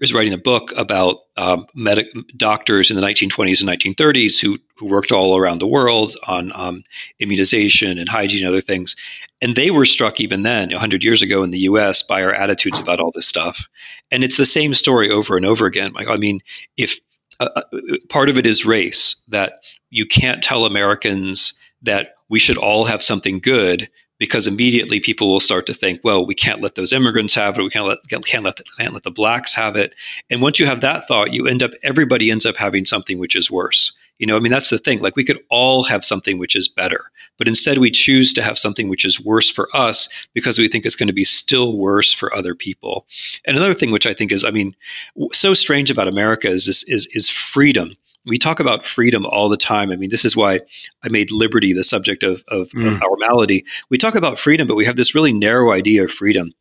is 0.00 0.14
writing 0.14 0.32
a 0.32 0.38
book 0.38 0.72
about 0.76 1.16
um, 1.36 1.66
medic 1.74 2.08
doctors 2.36 2.90
in 2.90 2.96
the 2.96 3.02
1920s 3.02 3.60
and 3.60 3.96
1930s 3.96 4.40
who 4.40 4.58
who 4.76 4.86
worked 4.86 5.10
all 5.10 5.36
around 5.36 5.58
the 5.58 5.66
world 5.66 6.16
on 6.26 6.52
um, 6.54 6.84
immunization 7.18 7.98
and 7.98 8.08
hygiene 8.08 8.44
and 8.44 8.48
other 8.48 8.60
things, 8.60 8.94
and 9.40 9.56
they 9.56 9.70
were 9.70 9.84
struck 9.84 10.20
even 10.20 10.42
then, 10.42 10.70
100 10.70 11.02
years 11.02 11.22
ago 11.22 11.42
in 11.42 11.50
the 11.50 11.60
U.S., 11.60 12.02
by 12.02 12.22
our 12.22 12.32
attitudes 12.32 12.80
about 12.80 13.00
all 13.00 13.10
this 13.14 13.26
stuff. 13.26 13.66
And 14.10 14.22
it's 14.22 14.36
the 14.36 14.46
same 14.46 14.74
story 14.74 15.10
over 15.10 15.36
and 15.36 15.46
over 15.46 15.66
again. 15.66 15.92
I 15.96 16.16
mean, 16.16 16.40
if 16.76 17.00
uh, 17.40 17.48
uh, 17.54 17.62
part 18.08 18.28
of 18.28 18.38
it 18.38 18.46
is 18.46 18.64
race, 18.64 19.22
that 19.28 19.64
you 19.90 20.06
can't 20.06 20.42
tell 20.42 20.64
Americans 20.64 21.58
that 21.82 22.14
we 22.28 22.38
should 22.38 22.56
all 22.56 22.84
have 22.84 23.02
something 23.02 23.38
good 23.38 23.88
because 24.18 24.46
immediately 24.46 25.00
people 25.00 25.28
will 25.28 25.40
start 25.40 25.66
to 25.66 25.74
think, 25.74 26.00
well, 26.02 26.24
we 26.24 26.34
can't 26.34 26.62
let 26.62 26.74
those 26.74 26.92
immigrants 26.92 27.34
have 27.34 27.58
it. 27.58 27.62
We 27.62 27.70
can't 27.70 27.86
let 27.86 27.98
can't 28.08 28.44
let 28.44 28.56
the, 28.56 28.64
can't 28.78 28.94
let 28.94 29.02
the 29.02 29.10
blacks 29.10 29.54
have 29.54 29.76
it. 29.76 29.94
And 30.30 30.42
once 30.42 30.58
you 30.58 30.66
have 30.66 30.80
that 30.80 31.06
thought, 31.06 31.32
you 31.32 31.46
end 31.46 31.62
up 31.62 31.72
everybody 31.82 32.30
ends 32.30 32.46
up 32.46 32.56
having 32.56 32.84
something 32.84 33.18
which 33.18 33.36
is 33.36 33.50
worse. 33.50 33.96
You 34.18 34.26
know, 34.26 34.36
I 34.36 34.40
mean, 34.40 34.52
that's 34.52 34.70
the 34.70 34.78
thing. 34.78 35.00
Like, 35.00 35.14
we 35.14 35.24
could 35.24 35.40
all 35.50 35.82
have 35.82 36.02
something 36.02 36.38
which 36.38 36.56
is 36.56 36.68
better, 36.68 37.10
but 37.36 37.46
instead 37.46 37.76
we 37.76 37.90
choose 37.90 38.32
to 38.32 38.42
have 38.42 38.58
something 38.58 38.88
which 38.88 39.04
is 39.04 39.22
worse 39.22 39.50
for 39.50 39.68
us 39.74 40.08
because 40.32 40.58
we 40.58 40.68
think 40.68 40.86
it's 40.86 40.96
going 40.96 41.08
to 41.08 41.12
be 41.12 41.24
still 41.24 41.76
worse 41.76 42.14
for 42.14 42.34
other 42.34 42.54
people. 42.54 43.06
And 43.44 43.58
another 43.58 43.74
thing, 43.74 43.90
which 43.90 44.06
I 44.06 44.14
think 44.14 44.32
is, 44.32 44.42
I 44.42 44.50
mean, 44.50 44.74
so 45.32 45.52
strange 45.52 45.90
about 45.90 46.08
America 46.08 46.48
is 46.48 46.64
this 46.64 46.82
is 46.84 47.06
is 47.12 47.28
freedom 47.28 47.94
we 48.26 48.38
talk 48.38 48.60
about 48.60 48.84
freedom 48.84 49.24
all 49.24 49.48
the 49.48 49.56
time. 49.56 49.90
I 49.90 49.96
mean, 49.96 50.10
this 50.10 50.24
is 50.24 50.36
why 50.36 50.60
I 51.02 51.08
made 51.08 51.30
liberty 51.30 51.72
the 51.72 51.84
subject 51.84 52.22
of, 52.22 52.44
of, 52.48 52.70
mm. 52.70 52.86
of, 52.86 53.02
our 53.02 53.16
malady. 53.18 53.64
We 53.88 53.98
talk 53.98 54.14
about 54.14 54.38
freedom, 54.38 54.66
but 54.66 54.74
we 54.74 54.84
have 54.84 54.96
this 54.96 55.14
really 55.14 55.32
narrow 55.32 55.72
idea 55.72 56.04
of 56.04 56.10
freedom. 56.10 56.52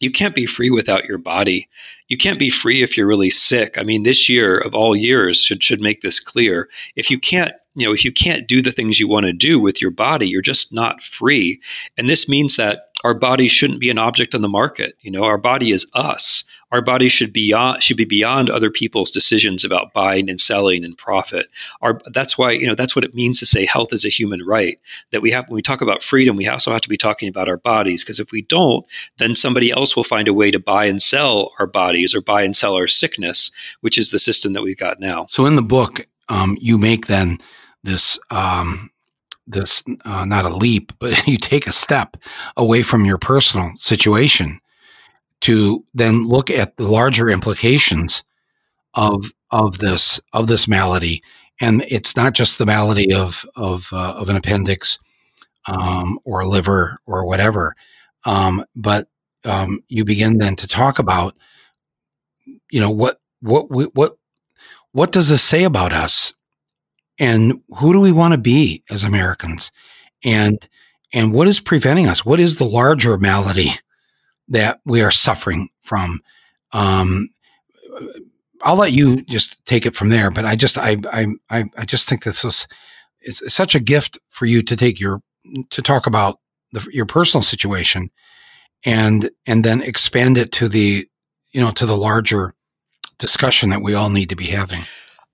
You 0.00 0.10
can't 0.10 0.34
be 0.34 0.46
free 0.46 0.70
without 0.70 1.04
your 1.04 1.18
body. 1.18 1.68
You 2.08 2.16
can't 2.16 2.38
be 2.38 2.50
free 2.50 2.82
if 2.82 2.96
you're 2.96 3.06
really 3.06 3.30
sick. 3.30 3.78
I 3.78 3.84
mean, 3.84 4.02
this 4.02 4.28
year 4.28 4.58
of 4.58 4.74
all 4.74 4.96
years 4.96 5.40
should 5.40 5.62
should 5.62 5.80
make 5.80 6.00
this 6.00 6.18
clear. 6.18 6.68
If 6.96 7.08
you 7.08 7.20
can't, 7.20 7.52
you 7.76 7.86
know, 7.86 7.92
if 7.92 8.04
you 8.04 8.10
can't 8.10 8.48
do 8.48 8.60
the 8.60 8.72
things 8.72 8.98
you 8.98 9.06
want 9.06 9.26
to 9.26 9.32
do 9.32 9.60
with 9.60 9.80
your 9.80 9.92
body, 9.92 10.28
you're 10.28 10.42
just 10.42 10.72
not 10.72 11.02
free. 11.02 11.60
And 11.96 12.10
this 12.10 12.28
means 12.28 12.56
that 12.56 12.88
our 13.04 13.14
body 13.14 13.46
shouldn't 13.46 13.80
be 13.80 13.90
an 13.90 13.98
object 13.98 14.34
on 14.34 14.42
the 14.42 14.48
market. 14.48 14.94
You 15.02 15.12
know, 15.12 15.22
our 15.22 15.38
body 15.38 15.70
is 15.70 15.88
us 15.94 16.44
our 16.72 16.80
body 16.80 17.08
should 17.08 17.32
be 17.32 17.48
beyond, 17.48 17.82
should 17.82 17.98
be 17.98 18.06
beyond 18.06 18.48
other 18.48 18.70
people's 18.70 19.10
decisions 19.10 19.64
about 19.64 19.92
buying 19.92 20.30
and 20.30 20.40
selling 20.40 20.84
and 20.84 20.96
profit. 20.96 21.46
Our, 21.82 22.00
that's 22.12 22.38
why 22.38 22.52
you 22.52 22.66
know 22.66 22.74
that's 22.74 22.96
what 22.96 23.04
it 23.04 23.14
means 23.14 23.38
to 23.38 23.46
say 23.46 23.66
health 23.66 23.92
is 23.92 24.04
a 24.04 24.08
human 24.08 24.42
right. 24.44 24.80
That 25.10 25.22
we 25.22 25.30
have 25.30 25.46
when 25.48 25.56
we 25.56 25.62
talk 25.62 25.82
about 25.82 26.02
freedom, 26.02 26.34
we 26.34 26.48
also 26.48 26.72
have 26.72 26.80
to 26.80 26.88
be 26.88 26.96
talking 26.96 27.28
about 27.28 27.48
our 27.48 27.58
bodies 27.58 28.02
because 28.02 28.18
if 28.18 28.32
we 28.32 28.42
don't, 28.42 28.86
then 29.18 29.34
somebody 29.34 29.70
else 29.70 29.94
will 29.94 30.04
find 30.04 30.26
a 30.26 30.34
way 30.34 30.50
to 30.50 30.58
buy 30.58 30.86
and 30.86 31.00
sell 31.02 31.52
our 31.58 31.66
bodies 31.66 32.14
or 32.14 32.22
buy 32.22 32.42
and 32.42 32.56
sell 32.56 32.74
our 32.74 32.88
sickness, 32.88 33.52
which 33.82 33.98
is 33.98 34.10
the 34.10 34.18
system 34.18 34.54
that 34.54 34.62
we've 34.62 34.78
got 34.78 34.98
now. 34.98 35.26
So 35.28 35.44
in 35.46 35.56
the 35.56 35.62
book, 35.62 36.00
um, 36.28 36.56
you 36.60 36.78
make 36.78 37.06
then 37.06 37.38
this. 37.84 38.18
Um, 38.30 38.88
this 39.44 39.82
uh, 40.04 40.24
not 40.24 40.44
a 40.44 40.54
leap, 40.54 40.92
but 41.00 41.26
you 41.26 41.36
take 41.36 41.66
a 41.66 41.72
step 41.72 42.16
away 42.56 42.84
from 42.84 43.04
your 43.04 43.18
personal 43.18 43.72
situation 43.76 44.60
to 45.42 45.84
then 45.92 46.26
look 46.26 46.50
at 46.50 46.76
the 46.76 46.88
larger 46.88 47.28
implications 47.28 48.24
of 48.94 49.30
of 49.50 49.78
this 49.78 50.20
of 50.32 50.46
this 50.46 50.66
malady, 50.66 51.22
and 51.60 51.84
it's 51.88 52.16
not 52.16 52.32
just 52.32 52.58
the 52.58 52.66
malady 52.66 53.14
of 53.14 53.44
of 53.56 53.88
uh, 53.92 54.14
of 54.16 54.28
an 54.28 54.36
appendix 54.36 54.98
um, 55.66 56.18
or 56.24 56.40
a 56.40 56.48
liver 56.48 56.98
or 57.06 57.26
whatever, 57.26 57.76
um, 58.24 58.64
but 58.74 59.08
um, 59.44 59.82
you 59.88 60.04
begin 60.04 60.38
then 60.38 60.56
to 60.56 60.68
talk 60.68 60.98
about, 60.98 61.36
you 62.70 62.80
know, 62.80 62.90
what 62.90 63.20
what 63.40 63.66
what 63.70 64.16
what 64.92 65.12
does 65.12 65.28
this 65.28 65.42
say 65.42 65.64
about 65.64 65.92
us, 65.92 66.34
and 67.18 67.60
who 67.78 67.92
do 67.92 68.00
we 68.00 68.12
want 68.12 68.32
to 68.32 68.38
be 68.38 68.84
as 68.90 69.02
Americans, 69.04 69.72
and 70.24 70.68
and 71.12 71.32
what 71.32 71.48
is 71.48 71.58
preventing 71.60 72.06
us? 72.06 72.24
What 72.24 72.40
is 72.40 72.56
the 72.56 72.64
larger 72.64 73.18
malady 73.18 73.72
that 74.48 74.80
we 74.84 75.02
are 75.02 75.10
suffering 75.10 75.68
from. 75.80 76.20
Um, 76.72 77.28
I'll 78.62 78.76
let 78.76 78.92
you 78.92 79.22
just 79.22 79.64
take 79.66 79.86
it 79.86 79.94
from 79.94 80.08
there, 80.08 80.30
but 80.30 80.44
I 80.44 80.56
just 80.56 80.78
I 80.78 80.96
I 81.10 81.26
I 81.50 81.84
just 81.84 82.08
think 82.08 82.24
this 82.24 82.44
is 82.44 82.68
it's 83.20 83.52
such 83.52 83.74
a 83.74 83.80
gift 83.80 84.18
for 84.28 84.46
you 84.46 84.62
to 84.62 84.76
take 84.76 85.00
your 85.00 85.22
to 85.70 85.82
talk 85.82 86.06
about 86.06 86.40
the, 86.72 86.86
your 86.90 87.06
personal 87.06 87.42
situation 87.42 88.10
and 88.84 89.30
and 89.46 89.64
then 89.64 89.82
expand 89.82 90.38
it 90.38 90.52
to 90.52 90.68
the 90.68 91.08
you 91.50 91.60
know 91.60 91.70
to 91.72 91.86
the 91.86 91.96
larger 91.96 92.54
discussion 93.18 93.70
that 93.70 93.82
we 93.82 93.94
all 93.94 94.10
need 94.10 94.28
to 94.30 94.36
be 94.36 94.46
having. 94.46 94.82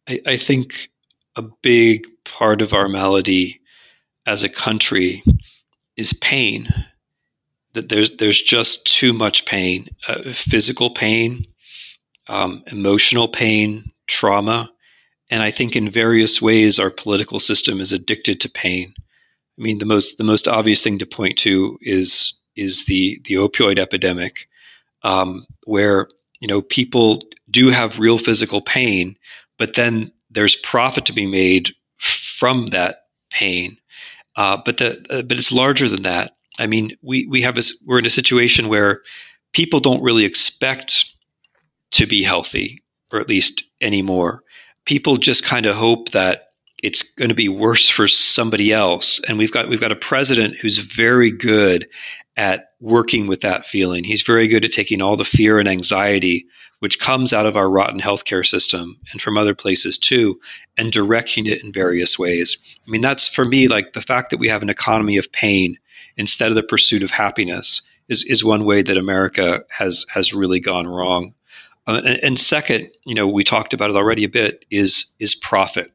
I, 0.08 0.20
I 0.26 0.36
think 0.36 0.90
a 1.36 1.42
big 1.62 2.06
part 2.24 2.60
of 2.62 2.72
our 2.72 2.88
malady 2.88 3.60
as 4.26 4.44
a 4.44 4.48
country 4.48 5.22
is 5.96 6.12
pain 6.12 6.68
that 7.74 7.88
there's 7.88 8.16
there's 8.16 8.40
just 8.40 8.84
too 8.86 9.12
much 9.12 9.44
pain, 9.46 9.88
uh, 10.08 10.22
physical 10.32 10.90
pain, 10.90 11.44
um, 12.28 12.62
emotional 12.68 13.28
pain, 13.28 13.84
trauma, 14.06 14.70
and 15.30 15.42
I 15.42 15.50
think 15.50 15.76
in 15.76 15.90
various 15.90 16.40
ways 16.40 16.78
our 16.78 16.90
political 16.90 17.38
system 17.38 17.80
is 17.80 17.92
addicted 17.92 18.40
to 18.40 18.50
pain. 18.50 18.94
I 19.58 19.62
mean, 19.62 19.78
the 19.78 19.86
most 19.86 20.18
the 20.18 20.24
most 20.24 20.48
obvious 20.48 20.82
thing 20.82 20.98
to 20.98 21.06
point 21.06 21.36
to 21.38 21.78
is 21.82 22.38
is 22.56 22.86
the 22.86 23.20
the 23.24 23.34
opioid 23.34 23.78
epidemic, 23.78 24.48
um, 25.02 25.46
where 25.64 26.08
you 26.40 26.48
know 26.48 26.62
people 26.62 27.22
do 27.50 27.70
have 27.70 27.98
real 27.98 28.18
physical 28.18 28.60
pain, 28.60 29.16
but 29.58 29.74
then 29.74 30.12
there's 30.30 30.56
profit 30.56 31.04
to 31.06 31.12
be 31.12 31.26
made 31.26 31.74
from 31.98 32.66
that 32.66 33.04
pain. 33.30 33.76
Uh, 34.36 34.56
but 34.64 34.78
the 34.78 35.04
uh, 35.10 35.22
but 35.22 35.38
it's 35.38 35.52
larger 35.52 35.88
than 35.88 36.02
that. 36.02 36.36
I 36.58 36.66
mean, 36.66 36.92
we 37.02 37.26
we 37.26 37.42
have 37.42 37.58
a, 37.58 37.62
we're 37.86 37.98
in 37.98 38.06
a 38.06 38.10
situation 38.10 38.68
where 38.68 39.02
people 39.52 39.80
don't 39.80 40.02
really 40.02 40.24
expect 40.24 41.12
to 41.92 42.06
be 42.06 42.22
healthy, 42.22 42.82
or 43.12 43.20
at 43.20 43.28
least 43.28 43.64
anymore. 43.80 44.42
People 44.84 45.16
just 45.16 45.44
kind 45.44 45.66
of 45.66 45.76
hope 45.76 46.10
that 46.10 46.48
it's 46.82 47.02
going 47.02 47.28
to 47.28 47.34
be 47.34 47.48
worse 47.48 47.88
for 47.88 48.08
somebody 48.08 48.72
else, 48.72 49.20
and 49.28 49.38
we've 49.38 49.52
got 49.52 49.68
we've 49.68 49.80
got 49.80 49.92
a 49.92 49.96
president 49.96 50.56
who's 50.58 50.78
very 50.78 51.30
good 51.30 51.86
at 52.36 52.72
working 52.80 53.26
with 53.26 53.40
that 53.40 53.66
feeling. 53.66 54.04
He's 54.04 54.22
very 54.22 54.46
good 54.46 54.64
at 54.64 54.72
taking 54.72 55.02
all 55.02 55.16
the 55.16 55.24
fear 55.24 55.58
and 55.58 55.68
anxiety 55.68 56.46
which 56.80 57.00
comes 57.00 57.32
out 57.32 57.46
of 57.46 57.56
our 57.56 57.70
rotten 57.70 58.00
healthcare 58.00 58.46
system 58.46 58.98
and 59.12 59.20
from 59.20 59.36
other 59.36 59.54
places 59.54 59.98
too, 59.98 60.38
and 60.76 60.92
directing 60.92 61.46
it 61.46 61.62
in 61.62 61.72
various 61.72 62.18
ways. 62.18 62.56
I 62.86 62.90
mean, 62.90 63.00
that's 63.00 63.28
for 63.28 63.44
me 63.44 63.68
like 63.68 63.92
the 63.92 64.00
fact 64.00 64.30
that 64.30 64.38
we 64.38 64.48
have 64.48 64.62
an 64.62 64.70
economy 64.70 65.16
of 65.16 65.30
pain 65.32 65.78
instead 66.16 66.50
of 66.50 66.54
the 66.54 66.62
pursuit 66.62 67.02
of 67.02 67.10
happiness 67.10 67.82
is, 68.08 68.24
is 68.24 68.44
one 68.44 68.64
way 68.64 68.82
that 68.82 68.96
America 68.96 69.64
has 69.68 70.06
has 70.10 70.34
really 70.34 70.60
gone 70.60 70.86
wrong. 70.86 71.34
Uh, 71.86 72.00
and, 72.04 72.20
and 72.22 72.40
second, 72.40 72.88
you 73.04 73.14
know, 73.14 73.26
we 73.26 73.44
talked 73.44 73.72
about 73.72 73.90
it 73.90 73.96
already 73.96 74.24
a 74.24 74.28
bit 74.28 74.64
is 74.70 75.12
is 75.18 75.34
profit. 75.34 75.92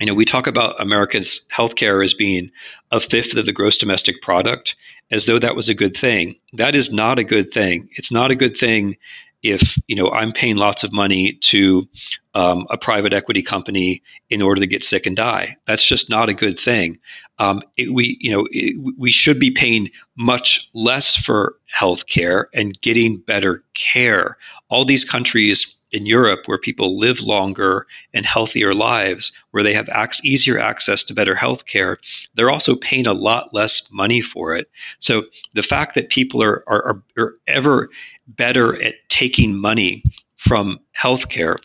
You 0.00 0.06
know, 0.06 0.14
we 0.14 0.26
talk 0.26 0.46
about 0.46 0.78
America's 0.78 1.46
healthcare 1.50 2.04
as 2.04 2.12
being 2.12 2.50
a 2.90 3.00
fifth 3.00 3.34
of 3.34 3.46
the 3.46 3.52
gross 3.52 3.78
domestic 3.78 4.20
product, 4.20 4.76
as 5.10 5.24
though 5.24 5.38
that 5.38 5.56
was 5.56 5.70
a 5.70 5.74
good 5.74 5.96
thing. 5.96 6.36
That 6.52 6.74
is 6.74 6.92
not 6.92 7.18
a 7.18 7.24
good 7.24 7.50
thing. 7.50 7.88
It's 7.92 8.12
not 8.12 8.30
a 8.30 8.36
good 8.36 8.56
thing 8.56 8.96
if 9.50 9.78
you 9.88 9.96
know 9.96 10.10
I'm 10.10 10.32
paying 10.32 10.56
lots 10.56 10.84
of 10.84 10.92
money 10.92 11.34
to 11.34 11.88
um, 12.34 12.66
a 12.70 12.76
private 12.76 13.12
equity 13.12 13.42
company 13.42 14.02
in 14.28 14.42
order 14.42 14.60
to 14.60 14.66
get 14.66 14.82
sick 14.82 15.06
and 15.06 15.16
die. 15.16 15.56
That's 15.66 15.84
just 15.84 16.10
not 16.10 16.28
a 16.28 16.34
good 16.34 16.58
thing. 16.58 16.98
Um, 17.38 17.62
it, 17.76 17.92
we 17.92 18.16
you 18.20 18.30
know 18.30 18.46
it, 18.50 18.76
we 18.98 19.10
should 19.10 19.38
be 19.38 19.50
paying 19.50 19.88
much 20.16 20.68
less 20.74 21.16
for 21.16 21.56
health 21.66 22.06
care 22.06 22.48
and 22.54 22.80
getting 22.80 23.18
better 23.18 23.62
care. 23.74 24.36
All 24.68 24.84
these 24.84 25.04
countries 25.04 25.75
in 25.92 26.06
Europe 26.06 26.40
where 26.46 26.58
people 26.58 26.98
live 26.98 27.22
longer 27.22 27.86
and 28.12 28.26
healthier 28.26 28.74
lives, 28.74 29.32
where 29.50 29.62
they 29.62 29.74
have 29.74 29.88
ac- 29.94 30.26
easier 30.26 30.58
access 30.58 31.04
to 31.04 31.14
better 31.14 31.34
health 31.34 31.66
care, 31.66 31.98
they're 32.34 32.50
also 32.50 32.74
paying 32.74 33.06
a 33.06 33.12
lot 33.12 33.54
less 33.54 33.90
money 33.92 34.20
for 34.20 34.54
it. 34.54 34.70
So 34.98 35.24
the 35.54 35.62
fact 35.62 35.94
that 35.94 36.08
people 36.08 36.42
are, 36.42 36.64
are, 36.66 37.02
are 37.16 37.34
ever 37.46 37.88
better 38.26 38.80
at 38.82 38.94
taking 39.08 39.56
money 39.56 40.02
from 40.36 40.80
healthcare 41.00 41.58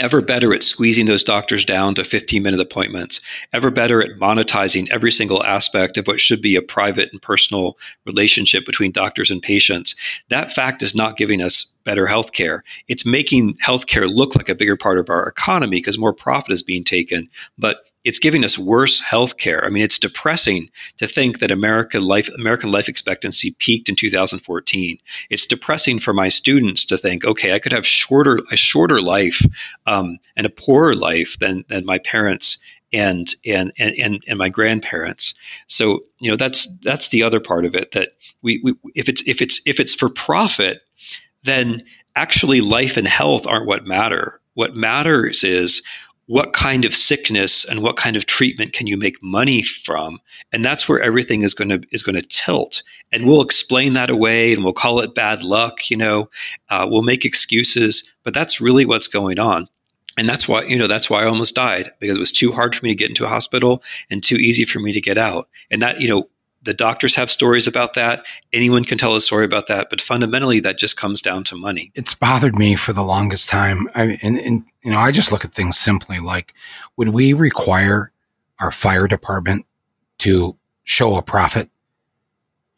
ever 0.00 0.20
better 0.20 0.52
at 0.54 0.62
squeezing 0.62 1.06
those 1.06 1.22
doctors 1.22 1.64
down 1.64 1.94
to 1.94 2.04
15 2.04 2.42
minute 2.42 2.60
appointments, 2.60 3.20
ever 3.52 3.70
better 3.70 4.02
at 4.02 4.18
monetizing 4.18 4.90
every 4.90 5.12
single 5.12 5.44
aspect 5.44 5.98
of 5.98 6.06
what 6.06 6.18
should 6.18 6.42
be 6.42 6.56
a 6.56 6.62
private 6.62 7.10
and 7.12 7.22
personal 7.22 7.78
relationship 8.06 8.64
between 8.64 8.90
doctors 8.90 9.30
and 9.30 9.42
patients. 9.42 9.94
That 10.28 10.52
fact 10.52 10.82
is 10.82 10.94
not 10.94 11.16
giving 11.16 11.42
us 11.42 11.64
better 11.84 12.06
healthcare. 12.06 12.60
It's 12.88 13.06
making 13.06 13.54
healthcare 13.54 14.12
look 14.12 14.34
like 14.34 14.48
a 14.48 14.54
bigger 14.54 14.76
part 14.76 14.98
of 14.98 15.10
our 15.10 15.26
economy 15.28 15.78
because 15.78 15.98
more 15.98 16.12
profit 16.12 16.52
is 16.52 16.62
being 16.62 16.84
taken. 16.84 17.28
But 17.58 17.84
it's 18.04 18.18
giving 18.18 18.44
us 18.44 18.58
worse 18.58 19.00
health 19.00 19.36
care. 19.36 19.64
I 19.64 19.68
mean, 19.68 19.82
it's 19.82 19.98
depressing 19.98 20.70
to 20.96 21.06
think 21.06 21.38
that 21.38 21.50
America 21.50 22.00
life, 22.00 22.30
American 22.34 22.72
life 22.72 22.88
expectancy 22.88 23.54
peaked 23.58 23.88
in 23.88 23.96
2014. 23.96 24.98
It's 25.28 25.46
depressing 25.46 25.98
for 25.98 26.14
my 26.14 26.28
students 26.28 26.84
to 26.86 26.96
think, 26.96 27.24
okay, 27.24 27.52
I 27.54 27.58
could 27.58 27.72
have 27.72 27.86
shorter 27.86 28.40
a 28.50 28.56
shorter 28.56 29.02
life 29.02 29.44
um, 29.86 30.18
and 30.36 30.46
a 30.46 30.50
poorer 30.50 30.94
life 30.94 31.38
than 31.40 31.64
than 31.68 31.84
my 31.84 31.98
parents 31.98 32.58
and, 32.92 33.34
and 33.44 33.72
and 33.78 33.94
and 33.98 34.24
and 34.26 34.38
my 34.38 34.48
grandparents. 34.48 35.34
So 35.66 36.04
you 36.20 36.30
know 36.30 36.36
that's 36.36 36.66
that's 36.78 37.08
the 37.08 37.22
other 37.22 37.40
part 37.40 37.64
of 37.64 37.74
it 37.74 37.92
that 37.92 38.10
we, 38.42 38.60
we 38.64 38.74
if 38.94 39.08
it's 39.08 39.22
if 39.26 39.42
it's 39.42 39.60
if 39.66 39.78
it's 39.78 39.94
for 39.94 40.08
profit, 40.08 40.80
then 41.42 41.80
actually 42.16 42.60
life 42.60 42.96
and 42.96 43.06
health 43.06 43.46
aren't 43.46 43.66
what 43.66 43.86
matter. 43.86 44.40
What 44.54 44.74
matters 44.74 45.44
is 45.44 45.82
what 46.30 46.52
kind 46.52 46.84
of 46.84 46.94
sickness 46.94 47.64
and 47.64 47.82
what 47.82 47.96
kind 47.96 48.14
of 48.14 48.24
treatment 48.24 48.72
can 48.72 48.86
you 48.86 48.96
make 48.96 49.20
money 49.20 49.62
from? 49.62 50.20
And 50.52 50.64
that's 50.64 50.88
where 50.88 51.00
everything 51.00 51.42
is 51.42 51.54
going 51.54 51.70
to 51.70 51.82
is 51.90 52.04
going 52.04 52.14
to 52.14 52.22
tilt. 52.22 52.84
And 53.10 53.26
we'll 53.26 53.42
explain 53.42 53.94
that 53.94 54.10
away 54.10 54.52
and 54.52 54.62
we'll 54.62 54.72
call 54.72 55.00
it 55.00 55.12
bad 55.12 55.42
luck 55.42 55.90
you 55.90 55.96
know 55.96 56.30
uh, 56.68 56.86
we'll 56.88 57.02
make 57.02 57.24
excuses 57.24 58.08
but 58.22 58.32
that's 58.32 58.60
really 58.60 58.86
what's 58.86 59.08
going 59.08 59.40
on. 59.40 59.68
And 60.16 60.28
that's 60.28 60.46
why 60.46 60.62
you 60.62 60.78
know 60.78 60.86
that's 60.86 61.10
why 61.10 61.24
i 61.24 61.26
almost 61.26 61.56
died 61.56 61.90
because 61.98 62.16
it 62.16 62.20
was 62.20 62.30
too 62.30 62.52
hard 62.52 62.76
for 62.76 62.86
me 62.86 62.92
to 62.92 62.96
get 62.96 63.08
into 63.08 63.24
a 63.24 63.28
hospital 63.28 63.82
and 64.08 64.22
too 64.22 64.36
easy 64.36 64.64
for 64.64 64.78
me 64.78 64.92
to 64.92 65.00
get 65.00 65.18
out. 65.18 65.48
And 65.68 65.82
that 65.82 66.00
you 66.00 66.06
know 66.06 66.28
the 66.62 66.74
doctors 66.74 67.14
have 67.14 67.30
stories 67.30 67.66
about 67.66 67.94
that. 67.94 68.24
Anyone 68.52 68.84
can 68.84 68.98
tell 68.98 69.16
a 69.16 69.20
story 69.20 69.44
about 69.44 69.66
that, 69.68 69.88
but 69.88 70.00
fundamentally, 70.00 70.60
that 70.60 70.78
just 70.78 70.96
comes 70.96 71.22
down 71.22 71.44
to 71.44 71.56
money. 71.56 71.90
It's 71.94 72.14
bothered 72.14 72.56
me 72.56 72.74
for 72.74 72.92
the 72.92 73.02
longest 73.02 73.48
time. 73.48 73.88
I, 73.94 74.18
and, 74.22 74.38
and 74.38 74.64
you 74.82 74.90
know, 74.90 74.98
I 74.98 75.10
just 75.10 75.32
look 75.32 75.44
at 75.44 75.52
things 75.52 75.78
simply 75.78 76.18
like, 76.18 76.54
would 76.96 77.10
we 77.10 77.32
require 77.32 78.12
our 78.58 78.72
fire 78.72 79.06
department 79.06 79.64
to 80.18 80.56
show 80.84 81.16
a 81.16 81.22
profit? 81.22 81.70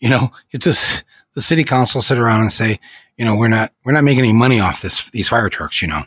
You 0.00 0.10
know, 0.10 0.32
it's 0.52 0.64
just 0.64 1.04
the 1.34 1.42
city 1.42 1.64
council 1.64 2.02
sit 2.02 2.18
around 2.18 2.42
and 2.42 2.52
say, 2.52 2.78
you 3.16 3.24
know, 3.24 3.36
we're 3.36 3.48
not 3.48 3.72
we're 3.84 3.92
not 3.92 4.04
making 4.04 4.24
any 4.24 4.32
money 4.32 4.60
off 4.60 4.82
this 4.82 5.10
these 5.10 5.28
fire 5.28 5.48
trucks. 5.48 5.82
You 5.82 5.88
know, 5.88 6.02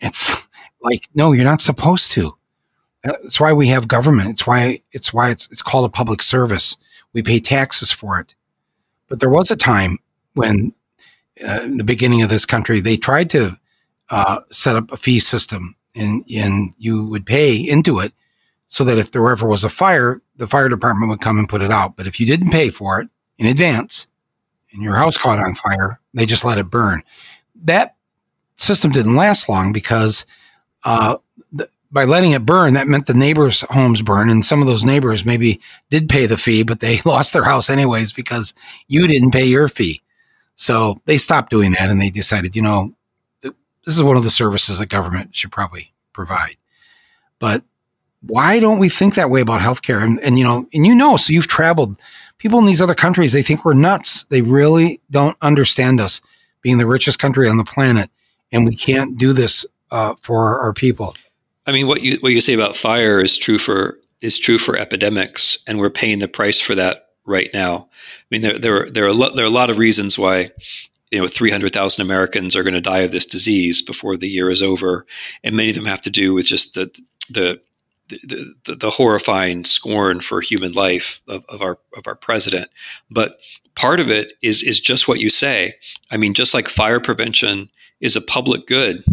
it's 0.00 0.34
like 0.80 1.08
no, 1.14 1.32
you're 1.32 1.44
not 1.44 1.60
supposed 1.60 2.12
to. 2.12 2.32
That's 3.04 3.38
why 3.38 3.52
we 3.52 3.68
have 3.68 3.86
government. 3.86 4.30
It's 4.30 4.46
why 4.46 4.80
it's 4.92 5.12
why 5.12 5.30
it's 5.30 5.46
it's 5.50 5.62
called 5.62 5.84
a 5.84 5.92
public 5.92 6.22
service 6.22 6.76
we 7.16 7.22
pay 7.22 7.40
taxes 7.40 7.90
for 7.90 8.20
it. 8.20 8.34
But 9.08 9.20
there 9.20 9.30
was 9.30 9.50
a 9.50 9.56
time 9.56 9.96
when, 10.34 10.74
uh, 11.42 11.60
in 11.62 11.78
the 11.78 11.84
beginning 11.84 12.20
of 12.22 12.28
this 12.28 12.44
country, 12.44 12.78
they 12.78 12.98
tried 12.98 13.30
to 13.30 13.58
uh, 14.10 14.40
set 14.52 14.76
up 14.76 14.92
a 14.92 14.98
fee 14.98 15.18
system, 15.18 15.74
and 15.94 16.22
and 16.30 16.74
you 16.76 17.06
would 17.06 17.24
pay 17.24 17.56
into 17.56 18.00
it, 18.00 18.12
so 18.66 18.84
that 18.84 18.98
if 18.98 19.12
there 19.12 19.26
ever 19.30 19.48
was 19.48 19.64
a 19.64 19.70
fire, 19.70 20.20
the 20.36 20.46
fire 20.46 20.68
department 20.68 21.08
would 21.08 21.22
come 21.22 21.38
and 21.38 21.48
put 21.48 21.62
it 21.62 21.72
out. 21.72 21.96
But 21.96 22.06
if 22.06 22.20
you 22.20 22.26
didn't 22.26 22.50
pay 22.50 22.68
for 22.68 23.00
it 23.00 23.08
in 23.38 23.46
advance, 23.46 24.08
and 24.70 24.82
your 24.82 24.96
house 24.96 25.16
caught 25.16 25.38
on 25.38 25.54
fire, 25.54 25.98
they 26.12 26.26
just 26.26 26.44
let 26.44 26.58
it 26.58 26.68
burn. 26.68 27.02
That 27.64 27.96
system 28.56 28.90
didn't 28.90 29.16
last 29.16 29.48
long 29.48 29.72
because 29.72 30.26
uh, 30.84 31.16
by 31.96 32.04
letting 32.04 32.32
it 32.32 32.44
burn, 32.44 32.74
that 32.74 32.88
meant 32.88 33.06
the 33.06 33.14
neighbors' 33.14 33.62
homes 33.70 34.02
burn, 34.02 34.28
and 34.28 34.44
some 34.44 34.60
of 34.60 34.66
those 34.66 34.84
neighbors 34.84 35.24
maybe 35.24 35.58
did 35.88 36.10
pay 36.10 36.26
the 36.26 36.36
fee, 36.36 36.62
but 36.62 36.80
they 36.80 37.00
lost 37.06 37.32
their 37.32 37.42
house 37.42 37.70
anyways 37.70 38.12
because 38.12 38.52
you 38.86 39.08
didn't 39.08 39.30
pay 39.30 39.46
your 39.46 39.66
fee. 39.66 40.02
So 40.56 41.00
they 41.06 41.16
stopped 41.16 41.48
doing 41.48 41.72
that, 41.72 41.88
and 41.88 41.98
they 41.98 42.10
decided, 42.10 42.54
you 42.54 42.60
know, 42.60 42.92
th- 43.40 43.54
this 43.86 43.96
is 43.96 44.02
one 44.02 44.18
of 44.18 44.24
the 44.24 44.30
services 44.30 44.78
that 44.78 44.90
government 44.90 45.34
should 45.34 45.50
probably 45.50 45.90
provide. 46.12 46.56
But 47.38 47.64
why 48.20 48.60
don't 48.60 48.78
we 48.78 48.90
think 48.90 49.14
that 49.14 49.30
way 49.30 49.40
about 49.40 49.62
healthcare? 49.62 50.02
And, 50.02 50.20
and 50.20 50.36
you 50.36 50.44
know, 50.44 50.68
and 50.74 50.86
you 50.86 50.94
know, 50.94 51.16
so 51.16 51.32
you've 51.32 51.48
traveled. 51.48 51.98
People 52.36 52.58
in 52.58 52.66
these 52.66 52.82
other 52.82 52.94
countries, 52.94 53.32
they 53.32 53.40
think 53.40 53.64
we're 53.64 53.72
nuts. 53.72 54.24
They 54.24 54.42
really 54.42 55.00
don't 55.10 55.38
understand 55.40 56.02
us 56.02 56.20
being 56.60 56.76
the 56.76 56.86
richest 56.86 57.18
country 57.20 57.48
on 57.48 57.56
the 57.56 57.64
planet, 57.64 58.10
and 58.52 58.66
we 58.66 58.76
can't 58.76 59.16
do 59.16 59.32
this 59.32 59.64
uh, 59.90 60.14
for 60.20 60.60
our 60.60 60.74
people. 60.74 61.14
I 61.66 61.72
mean, 61.72 61.86
what 61.86 62.02
you 62.02 62.18
what 62.20 62.32
you 62.32 62.40
say 62.40 62.54
about 62.54 62.76
fire 62.76 63.20
is 63.20 63.36
true 63.36 63.58
for 63.58 63.98
is 64.20 64.38
true 64.38 64.58
for 64.58 64.76
epidemics, 64.76 65.58
and 65.66 65.78
we're 65.78 65.90
paying 65.90 66.20
the 66.20 66.28
price 66.28 66.60
for 66.60 66.74
that 66.74 67.08
right 67.24 67.50
now. 67.52 67.88
I 67.90 68.24
mean, 68.30 68.42
there 68.42 68.58
there 68.58 68.82
are, 68.82 68.90
there 68.90 69.04
are 69.04 69.08
a 69.08 69.12
lot, 69.12 69.36
there 69.36 69.44
are 69.44 69.48
a 69.48 69.50
lot 69.50 69.70
of 69.70 69.78
reasons 69.78 70.18
why 70.18 70.50
you 71.10 71.20
know 71.20 71.28
300,000 71.28 72.02
Americans 72.02 72.56
are 72.56 72.62
going 72.62 72.74
to 72.74 72.80
die 72.80 73.00
of 73.00 73.10
this 73.10 73.26
disease 73.26 73.82
before 73.82 74.16
the 74.16 74.28
year 74.28 74.50
is 74.50 74.62
over, 74.62 75.06
and 75.42 75.56
many 75.56 75.70
of 75.70 75.76
them 75.76 75.86
have 75.86 76.00
to 76.02 76.10
do 76.10 76.32
with 76.32 76.46
just 76.46 76.74
the 76.74 76.86
the 77.30 77.60
the, 78.08 78.54
the, 78.64 78.76
the 78.76 78.90
horrifying 78.90 79.64
scorn 79.64 80.20
for 80.20 80.40
human 80.40 80.70
life 80.72 81.20
of, 81.26 81.44
of 81.48 81.62
our 81.62 81.78
of 81.96 82.06
our 82.06 82.14
president. 82.14 82.70
But 83.10 83.40
part 83.74 83.98
of 83.98 84.10
it 84.10 84.34
is 84.42 84.62
is 84.62 84.78
just 84.78 85.08
what 85.08 85.20
you 85.20 85.30
say. 85.30 85.74
I 86.12 86.16
mean, 86.16 86.32
just 86.32 86.54
like 86.54 86.68
fire 86.68 87.00
prevention 87.00 87.70
is 88.00 88.14
a 88.14 88.20
public 88.20 88.66
good 88.66 89.04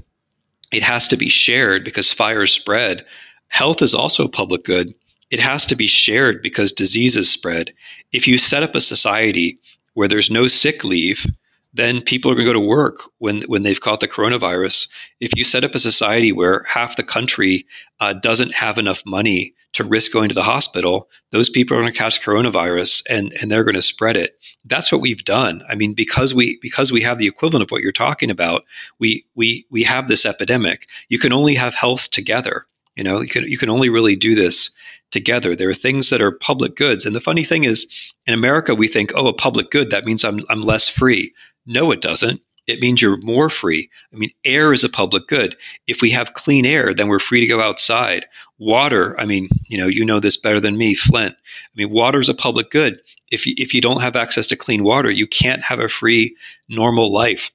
it 0.73 0.83
has 0.83 1.07
to 1.09 1.17
be 1.17 1.29
shared 1.29 1.83
because 1.83 2.11
fires 2.11 2.51
spread. 2.51 3.05
Health 3.49 3.81
is 3.81 3.93
also 3.93 4.25
a 4.25 4.29
public 4.29 4.63
good. 4.63 4.93
It 5.29 5.39
has 5.39 5.65
to 5.67 5.75
be 5.75 5.87
shared 5.87 6.41
because 6.41 6.71
diseases 6.71 7.29
spread. 7.29 7.73
If 8.11 8.27
you 8.27 8.37
set 8.37 8.63
up 8.63 8.75
a 8.75 8.81
society 8.81 9.59
where 9.93 10.07
there's 10.07 10.31
no 10.31 10.47
sick 10.47 10.83
leave, 10.83 11.25
then 11.73 12.01
people 12.01 12.29
are 12.29 12.35
going 12.35 12.45
to 12.45 12.53
go 12.53 12.59
to 12.59 12.59
work 12.59 13.01
when 13.19 13.41
when 13.47 13.63
they've 13.63 13.81
caught 13.81 13.99
the 13.99 14.07
coronavirus. 14.07 14.87
If 15.19 15.35
you 15.35 15.43
set 15.43 15.63
up 15.63 15.75
a 15.75 15.79
society 15.79 16.31
where 16.31 16.63
half 16.67 16.95
the 16.95 17.03
country 17.03 17.65
uh, 17.99 18.13
doesn't 18.13 18.53
have 18.53 18.77
enough 18.77 19.03
money 19.05 19.53
to 19.73 19.83
risk 19.83 20.13
going 20.13 20.29
to 20.29 20.35
the 20.35 20.43
hospital, 20.43 21.09
those 21.31 21.49
people 21.49 21.75
are 21.75 21.81
going 21.81 21.91
to 21.91 21.97
catch 21.97 22.21
coronavirus 22.21 23.03
and 23.09 23.33
and 23.41 23.51
they're 23.51 23.63
going 23.63 23.75
to 23.75 23.81
spread 23.81 24.17
it. 24.17 24.39
That's 24.65 24.91
what 24.91 25.01
we've 25.01 25.25
done. 25.25 25.63
I 25.69 25.75
mean, 25.75 25.93
because 25.93 26.33
we 26.33 26.57
because 26.61 26.91
we 26.91 27.01
have 27.01 27.17
the 27.17 27.27
equivalent 27.27 27.63
of 27.63 27.71
what 27.71 27.81
you're 27.81 27.91
talking 27.91 28.29
about, 28.29 28.63
we 28.99 29.25
we 29.35 29.65
we 29.69 29.83
have 29.83 30.07
this 30.07 30.25
epidemic. 30.25 30.87
You 31.09 31.19
can 31.19 31.33
only 31.33 31.55
have 31.55 31.75
health 31.75 32.11
together. 32.11 32.65
You 32.95 33.03
know, 33.03 33.21
you 33.21 33.27
can 33.27 33.43
you 33.45 33.57
can 33.57 33.69
only 33.69 33.89
really 33.89 34.15
do 34.15 34.35
this 34.35 34.69
together. 35.13 35.55
There 35.55 35.69
are 35.69 35.75
things 35.75 36.09
that 36.09 36.21
are 36.21 36.31
public 36.31 36.75
goods. 36.75 37.05
And 37.05 37.15
the 37.15 37.21
funny 37.21 37.43
thing 37.43 37.63
is, 37.63 38.13
in 38.25 38.33
America, 38.33 38.75
we 38.75 38.87
think, 38.87 39.13
oh, 39.15 39.27
a 39.27 39.33
public 39.33 39.69
good, 39.69 39.91
that 39.91 40.05
means 40.05 40.25
I'm, 40.25 40.39
I'm 40.49 40.61
less 40.61 40.89
free. 40.89 41.33
No, 41.65 41.91
it 41.91 42.01
doesn't. 42.01 42.41
It 42.65 42.79
means 42.79 43.01
you're 43.01 43.17
more 43.17 43.49
free. 43.49 43.89
I 44.13 44.17
mean, 44.17 44.31
air 44.45 44.71
is 44.71 44.83
a 44.83 44.89
public 44.89 45.27
good. 45.27 45.57
If 45.87 46.01
we 46.01 46.11
have 46.11 46.33
clean 46.33 46.65
air, 46.65 46.93
then 46.93 47.07
we're 47.07 47.19
free 47.19 47.41
to 47.41 47.47
go 47.47 47.61
outside. 47.61 48.25
Water, 48.57 49.19
I 49.19 49.25
mean, 49.25 49.49
you 49.67 49.77
know, 49.77 49.87
you 49.87 50.05
know 50.05 50.19
this 50.19 50.37
better 50.37 50.59
than 50.59 50.77
me, 50.77 50.95
Flint. 50.95 51.35
I 51.35 51.71
mean, 51.75 51.89
water 51.89 52.19
is 52.19 52.29
a 52.29 52.33
public 52.33 52.71
good. 52.71 53.01
If 53.31 53.45
you, 53.45 53.53
if 53.57 53.73
you 53.73 53.81
don't 53.81 54.01
have 54.01 54.15
access 54.15 54.47
to 54.47 54.55
clean 54.55 54.83
water, 54.83 55.11
you 55.11 55.27
can't 55.27 55.63
have 55.63 55.79
a 55.79 55.89
free, 55.89 56.35
normal 56.69 57.11
life 57.11 57.51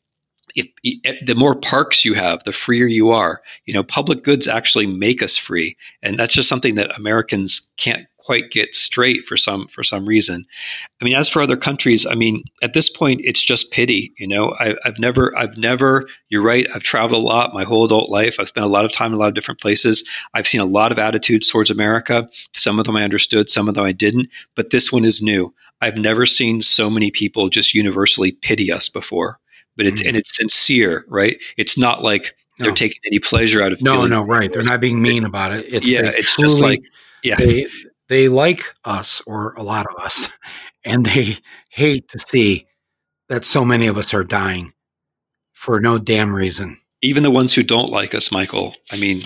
if, 0.58 0.68
if, 0.82 1.26
the 1.26 1.34
more 1.34 1.54
parks 1.54 2.04
you 2.04 2.14
have, 2.14 2.42
the 2.44 2.52
freer 2.52 2.86
you 2.86 3.10
are. 3.10 3.40
You 3.66 3.74
know, 3.74 3.82
public 3.82 4.24
goods 4.24 4.48
actually 4.48 4.86
make 4.86 5.22
us 5.22 5.36
free, 5.36 5.76
and 6.02 6.18
that's 6.18 6.34
just 6.34 6.48
something 6.48 6.74
that 6.74 6.96
Americans 6.96 7.72
can't 7.76 8.06
quite 8.28 8.50
get 8.50 8.74
straight 8.74 9.24
for 9.24 9.38
some 9.38 9.66
for 9.68 9.82
some 9.82 10.04
reason. 10.04 10.44
I 11.00 11.04
mean, 11.06 11.14
as 11.14 11.30
for 11.30 11.40
other 11.40 11.56
countries, 11.56 12.04
I 12.04 12.14
mean, 12.14 12.44
at 12.62 12.74
this 12.74 12.90
point, 12.90 13.22
it's 13.24 13.42
just 13.42 13.72
pity. 13.72 14.12
You 14.18 14.28
know, 14.28 14.54
I, 14.60 14.74
have 14.84 14.98
never, 14.98 15.34
I've 15.34 15.56
never. 15.56 16.06
You're 16.28 16.42
right. 16.42 16.66
I've 16.74 16.82
traveled 16.82 17.22
a 17.22 17.26
lot 17.26 17.54
my 17.54 17.64
whole 17.64 17.86
adult 17.86 18.10
life. 18.10 18.36
I've 18.38 18.48
spent 18.48 18.66
a 18.66 18.68
lot 18.68 18.84
of 18.84 18.92
time 18.92 19.12
in 19.12 19.14
a 19.14 19.18
lot 19.18 19.28
of 19.28 19.34
different 19.34 19.62
places. 19.62 20.06
I've 20.34 20.46
seen 20.46 20.60
a 20.60 20.66
lot 20.66 20.92
of 20.92 20.98
attitudes 20.98 21.48
towards 21.48 21.70
America. 21.70 22.28
Some 22.54 22.78
of 22.78 22.84
them 22.84 22.96
I 22.96 23.02
understood, 23.02 23.48
some 23.48 23.66
of 23.66 23.74
them 23.74 23.86
I 23.86 23.92
didn't. 23.92 24.28
But 24.54 24.68
this 24.68 24.92
one 24.92 25.06
is 25.06 25.22
new. 25.22 25.54
I've 25.80 25.96
never 25.96 26.26
seen 26.26 26.60
so 26.60 26.90
many 26.90 27.10
people 27.10 27.48
just 27.48 27.72
universally 27.72 28.32
pity 28.32 28.70
us 28.70 28.90
before 28.90 29.40
but 29.78 29.86
it's 29.86 30.02
mm-hmm. 30.02 30.08
and 30.08 30.16
it's 30.16 30.36
sincere, 30.36 31.04
right? 31.06 31.40
It's 31.56 31.78
not 31.78 32.02
like 32.02 32.34
they're 32.58 32.72
taking 32.72 32.98
any 33.06 33.20
pleasure 33.20 33.62
out 33.62 33.70
of 33.70 33.80
no, 33.80 34.06
no, 34.08 34.24
right. 34.24 34.52
They're 34.52 34.64
not 34.64 34.80
being 34.80 35.00
mean 35.00 35.24
about 35.24 35.52
it. 35.52 35.64
It's 35.68 35.90
yeah, 35.90 36.10
it's 36.12 36.34
truly, 36.34 36.48
just 36.48 36.60
like 36.60 36.80
yeah, 37.22 37.36
they 37.36 37.66
they 38.08 38.28
like 38.28 38.62
us 38.84 39.22
or 39.26 39.52
a 39.56 39.62
lot 39.62 39.86
of 39.86 40.04
us, 40.04 40.28
and 40.84 41.06
they 41.06 41.36
hate 41.70 42.08
to 42.08 42.18
see 42.18 42.66
that 43.28 43.44
so 43.44 43.64
many 43.64 43.86
of 43.86 43.98
us 43.98 44.14
are 44.14 44.24
dying 44.24 44.72
for 45.52 45.80
no 45.80 45.98
damn 45.98 46.34
reason. 46.34 46.78
Even 47.00 47.22
the 47.22 47.30
ones 47.30 47.54
who 47.54 47.62
don't 47.62 47.90
like 47.90 48.14
us, 48.14 48.32
Michael. 48.32 48.74
I 48.90 48.96
mean, 48.96 49.22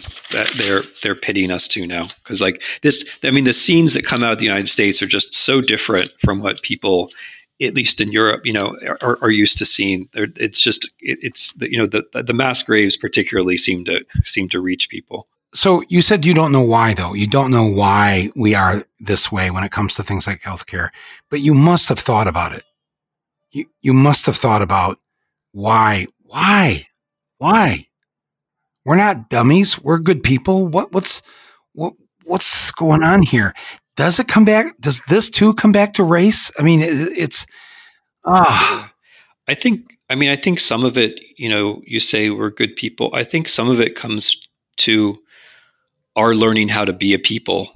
they're 0.59 0.83
they're 1.03 1.15
pitying 1.15 1.51
us 1.51 1.67
too 1.67 1.87
now 1.87 2.09
because 2.23 2.43
like 2.43 2.63
this. 2.83 3.09
I 3.25 3.31
mean, 3.31 3.45
the 3.45 3.55
scenes 3.55 3.95
that 3.95 4.05
come 4.05 4.23
out 4.23 4.33
of 4.33 4.39
the 4.39 4.45
United 4.45 4.69
States 4.69 5.01
are 5.01 5.07
just 5.07 5.33
so 5.35 5.63
different 5.63 6.11
from 6.21 6.41
what 6.41 6.63
people 6.63 7.11
at 7.63 7.75
least 7.75 8.01
in 8.01 8.11
Europe, 8.11 8.45
you 8.45 8.53
know, 8.53 8.77
are, 9.01 9.19
are 9.23 9.31
used 9.31 9.57
to 9.59 9.65
seeing. 9.65 10.09
It's 10.15 10.61
just 10.61 10.85
it, 11.01 11.19
it's 11.23 11.55
you 11.61 11.79
know 11.79 11.87
the 11.87 12.05
the 12.13 12.35
mass 12.35 12.63
graves 12.63 12.97
particularly 12.97 13.57
seem 13.57 13.85
to 13.87 14.05
seem 14.25 14.49
to 14.51 14.61
reach 14.61 14.89
people. 14.89 15.29
So 15.55 15.83
you 15.89 16.03
said 16.03 16.25
you 16.25 16.35
don't 16.35 16.53
know 16.53 16.63
why 16.63 16.95
though. 16.95 17.15
You 17.15 17.27
don't 17.27 17.51
know 17.51 17.67
why 17.67 18.31
we 18.35 18.55
are 18.55 18.85
this 19.01 19.31
way 19.31 19.51
when 19.51 19.65
it 19.65 19.71
comes 19.71 19.95
to 19.97 20.03
things 20.03 20.27
like 20.27 20.41
healthcare, 20.41 20.89
but 21.31 21.41
you 21.41 21.55
must 21.55 21.89
have 21.89 21.99
thought 21.99 22.27
about 22.27 22.55
it. 22.55 22.65
You 23.51 23.67
you 23.83 23.93
must 23.93 24.27
have 24.27 24.37
thought 24.37 24.63
about 24.63 24.99
why 25.53 26.07
why 26.23 26.87
why 27.39 27.87
we're 28.85 28.97
not 28.97 29.29
dummies. 29.29 29.79
We're 29.79 29.99
good 29.99 30.23
people. 30.23 30.69
What 30.69 30.93
what's 30.93 31.23
what 31.73 31.95
what's 32.25 32.71
going 32.71 33.03
on 33.03 33.23
here? 33.23 33.53
does 33.97 34.19
it 34.19 34.29
come 34.29 34.45
back? 34.45 34.79
Does 34.81 35.01
this 35.09 35.31
too 35.31 35.55
come 35.55 35.73
back 35.73 35.95
to 35.95 36.05
race? 36.05 36.51
I 36.59 36.63
mean, 36.63 36.81
it, 36.81 36.91
it's 37.17 37.47
ah. 38.25 38.93
I 39.49 39.55
think. 39.55 39.99
I 40.11 40.15
mean, 40.15 40.29
I 40.29 40.37
think 40.37 40.61
some 40.61 40.85
of 40.85 40.97
it. 40.97 41.21
You 41.37 41.49
know, 41.49 41.83
you 41.87 42.01
say 42.01 42.31
we're 42.31 42.51
good 42.51 42.77
people. 42.77 43.11
I 43.15 43.25
think 43.25 43.49
some 43.49 43.69
of 43.69 43.81
it 43.81 43.95
comes 43.95 44.49
to 44.79 45.19
our 46.17 46.35
learning 46.35 46.69
how 46.69 46.85
to 46.85 46.93
be 46.93 47.15
a 47.15 47.19
people. 47.19 47.73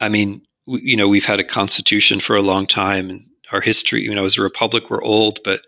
I 0.00 0.08
mean, 0.08 0.42
we, 0.66 0.80
you 0.82 0.96
know, 0.96 1.08
we've 1.08 1.24
had 1.24 1.40
a 1.40 1.44
constitution 1.44 2.20
for 2.20 2.36
a 2.36 2.42
long 2.42 2.66
time, 2.66 3.10
and 3.10 3.24
our 3.52 3.60
history. 3.60 4.02
You 4.02 4.14
know, 4.14 4.24
as 4.24 4.38
a 4.38 4.42
republic, 4.42 4.90
we're 4.90 5.02
old, 5.02 5.40
but 5.44 5.62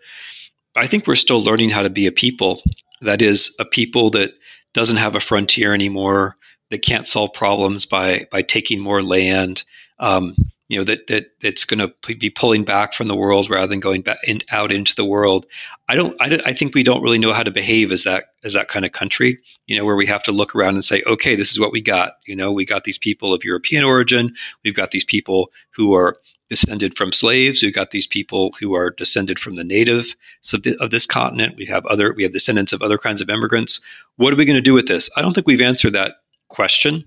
I 0.75 0.87
think 0.87 1.07
we're 1.07 1.15
still 1.15 1.43
learning 1.43 1.71
how 1.71 1.83
to 1.83 1.89
be 1.89 2.07
a 2.07 2.11
people. 2.11 2.61
That 3.01 3.21
is, 3.21 3.55
a 3.59 3.65
people 3.65 4.09
that 4.11 4.33
doesn't 4.73 4.97
have 4.97 5.15
a 5.15 5.19
frontier 5.19 5.73
anymore, 5.73 6.37
that 6.69 6.83
can't 6.83 7.07
solve 7.07 7.33
problems 7.33 7.85
by 7.85 8.25
by 8.31 8.41
taking 8.41 8.79
more 8.79 9.01
land, 9.01 9.63
um, 9.99 10.35
you 10.71 10.77
know 10.77 10.85
that 10.85 11.07
that 11.07 11.31
that's 11.41 11.65
going 11.65 11.79
to 11.79 12.15
be 12.15 12.29
pulling 12.29 12.63
back 12.63 12.93
from 12.93 13.07
the 13.07 13.15
world 13.15 13.49
rather 13.49 13.67
than 13.67 13.81
going 13.81 14.03
back 14.03 14.19
in, 14.23 14.39
out 14.51 14.71
into 14.71 14.95
the 14.95 15.03
world. 15.03 15.45
I 15.89 15.95
don't. 15.95 16.15
I, 16.21 16.39
I 16.45 16.53
think 16.53 16.73
we 16.73 16.81
don't 16.81 17.03
really 17.03 17.19
know 17.19 17.33
how 17.33 17.43
to 17.43 17.51
behave 17.51 17.91
as 17.91 18.05
that 18.05 18.27
as 18.45 18.53
that 18.53 18.69
kind 18.69 18.85
of 18.85 18.93
country. 18.93 19.37
You 19.67 19.77
know, 19.77 19.83
where 19.83 19.97
we 19.97 20.05
have 20.05 20.23
to 20.23 20.31
look 20.31 20.55
around 20.55 20.75
and 20.75 20.85
say, 20.85 21.03
okay, 21.05 21.35
this 21.35 21.51
is 21.51 21.59
what 21.59 21.73
we 21.73 21.81
got. 21.81 22.13
You 22.25 22.37
know, 22.37 22.53
we 22.53 22.63
got 22.63 22.85
these 22.85 22.97
people 22.97 23.33
of 23.33 23.43
European 23.43 23.83
origin. 23.83 24.33
We've 24.63 24.73
got 24.73 24.91
these 24.91 25.03
people 25.03 25.51
who 25.71 25.93
are 25.93 26.15
descended 26.47 26.95
from 26.95 27.11
slaves. 27.11 27.61
We've 27.61 27.75
got 27.75 27.91
these 27.91 28.07
people 28.07 28.53
who 28.57 28.73
are 28.73 28.91
descended 28.91 29.39
from 29.39 29.57
the 29.57 29.65
native 29.65 30.15
of, 30.53 30.89
this 30.89 31.05
continent. 31.05 31.57
We 31.57 31.65
have 31.65 31.85
other. 31.87 32.13
We 32.13 32.23
have 32.23 32.31
descendants 32.31 32.71
of 32.71 32.81
other 32.81 32.97
kinds 32.97 33.19
of 33.19 33.29
immigrants. 33.29 33.81
What 34.15 34.31
are 34.31 34.37
we 34.37 34.45
going 34.45 34.55
to 34.55 34.61
do 34.61 34.73
with 34.73 34.87
this? 34.87 35.09
I 35.17 35.21
don't 35.21 35.33
think 35.33 35.47
we've 35.47 35.59
answered 35.59 35.91
that 35.93 36.21
question 36.47 37.03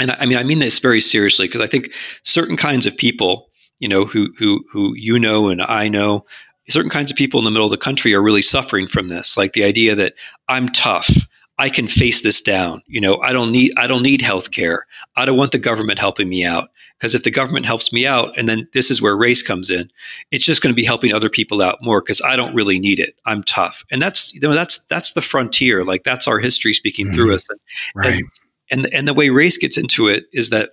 and 0.00 0.10
I 0.12 0.26
mean, 0.26 0.38
I 0.38 0.42
mean 0.42 0.58
this 0.58 0.78
very 0.78 1.00
seriously 1.00 1.46
because 1.46 1.60
I 1.60 1.66
think 1.66 1.92
certain 2.22 2.56
kinds 2.56 2.86
of 2.86 2.96
people, 2.96 3.48
you 3.78 3.88
know, 3.88 4.04
who 4.04 4.32
who 4.38 4.64
who 4.72 4.94
you 4.96 5.18
know 5.18 5.48
and 5.48 5.62
I 5.62 5.88
know, 5.88 6.26
certain 6.68 6.90
kinds 6.90 7.10
of 7.10 7.16
people 7.16 7.38
in 7.38 7.44
the 7.44 7.50
middle 7.50 7.66
of 7.66 7.70
the 7.70 7.76
country 7.76 8.14
are 8.14 8.22
really 8.22 8.42
suffering 8.42 8.88
from 8.88 9.08
this. 9.08 9.36
Like 9.36 9.52
the 9.52 9.64
idea 9.64 9.94
that 9.94 10.14
I'm 10.48 10.68
tough, 10.70 11.10
I 11.58 11.70
can 11.70 11.88
face 11.88 12.20
this 12.20 12.40
down. 12.40 12.82
You 12.86 13.00
know, 13.00 13.18
I 13.22 13.32
don't 13.32 13.52
need 13.52 13.72
I 13.76 13.86
don't 13.86 14.02
need 14.02 14.20
health 14.20 14.50
care. 14.50 14.86
I 15.16 15.24
don't 15.24 15.38
want 15.38 15.52
the 15.52 15.58
government 15.58 15.98
helping 15.98 16.28
me 16.28 16.44
out 16.44 16.68
because 16.98 17.14
if 17.14 17.24
the 17.24 17.30
government 17.30 17.66
helps 17.66 17.92
me 17.92 18.06
out, 18.06 18.36
and 18.36 18.48
then 18.48 18.68
this 18.72 18.90
is 18.90 19.00
where 19.00 19.16
race 19.16 19.42
comes 19.42 19.70
in, 19.70 19.90
it's 20.30 20.44
just 20.44 20.62
going 20.62 20.72
to 20.72 20.76
be 20.76 20.84
helping 20.84 21.12
other 21.12 21.30
people 21.30 21.62
out 21.62 21.78
more 21.82 22.00
because 22.00 22.20
I 22.22 22.36
don't 22.36 22.54
really 22.54 22.78
need 22.78 23.00
it. 23.00 23.14
I'm 23.24 23.42
tough, 23.44 23.84
and 23.90 24.02
that's 24.02 24.34
you 24.34 24.40
know 24.40 24.52
that's 24.52 24.84
that's 24.84 25.12
the 25.12 25.22
frontier. 25.22 25.84
Like 25.84 26.04
that's 26.04 26.28
our 26.28 26.38
history 26.38 26.74
speaking 26.74 27.06
mm-hmm. 27.06 27.14
through 27.14 27.34
us. 27.34 27.48
And, 27.48 27.60
right. 27.94 28.14
And, 28.14 28.30
and 28.70 28.92
and 28.92 29.06
the 29.06 29.14
way 29.14 29.30
race 29.30 29.56
gets 29.56 29.78
into 29.78 30.08
it 30.08 30.26
is 30.32 30.50
that 30.50 30.70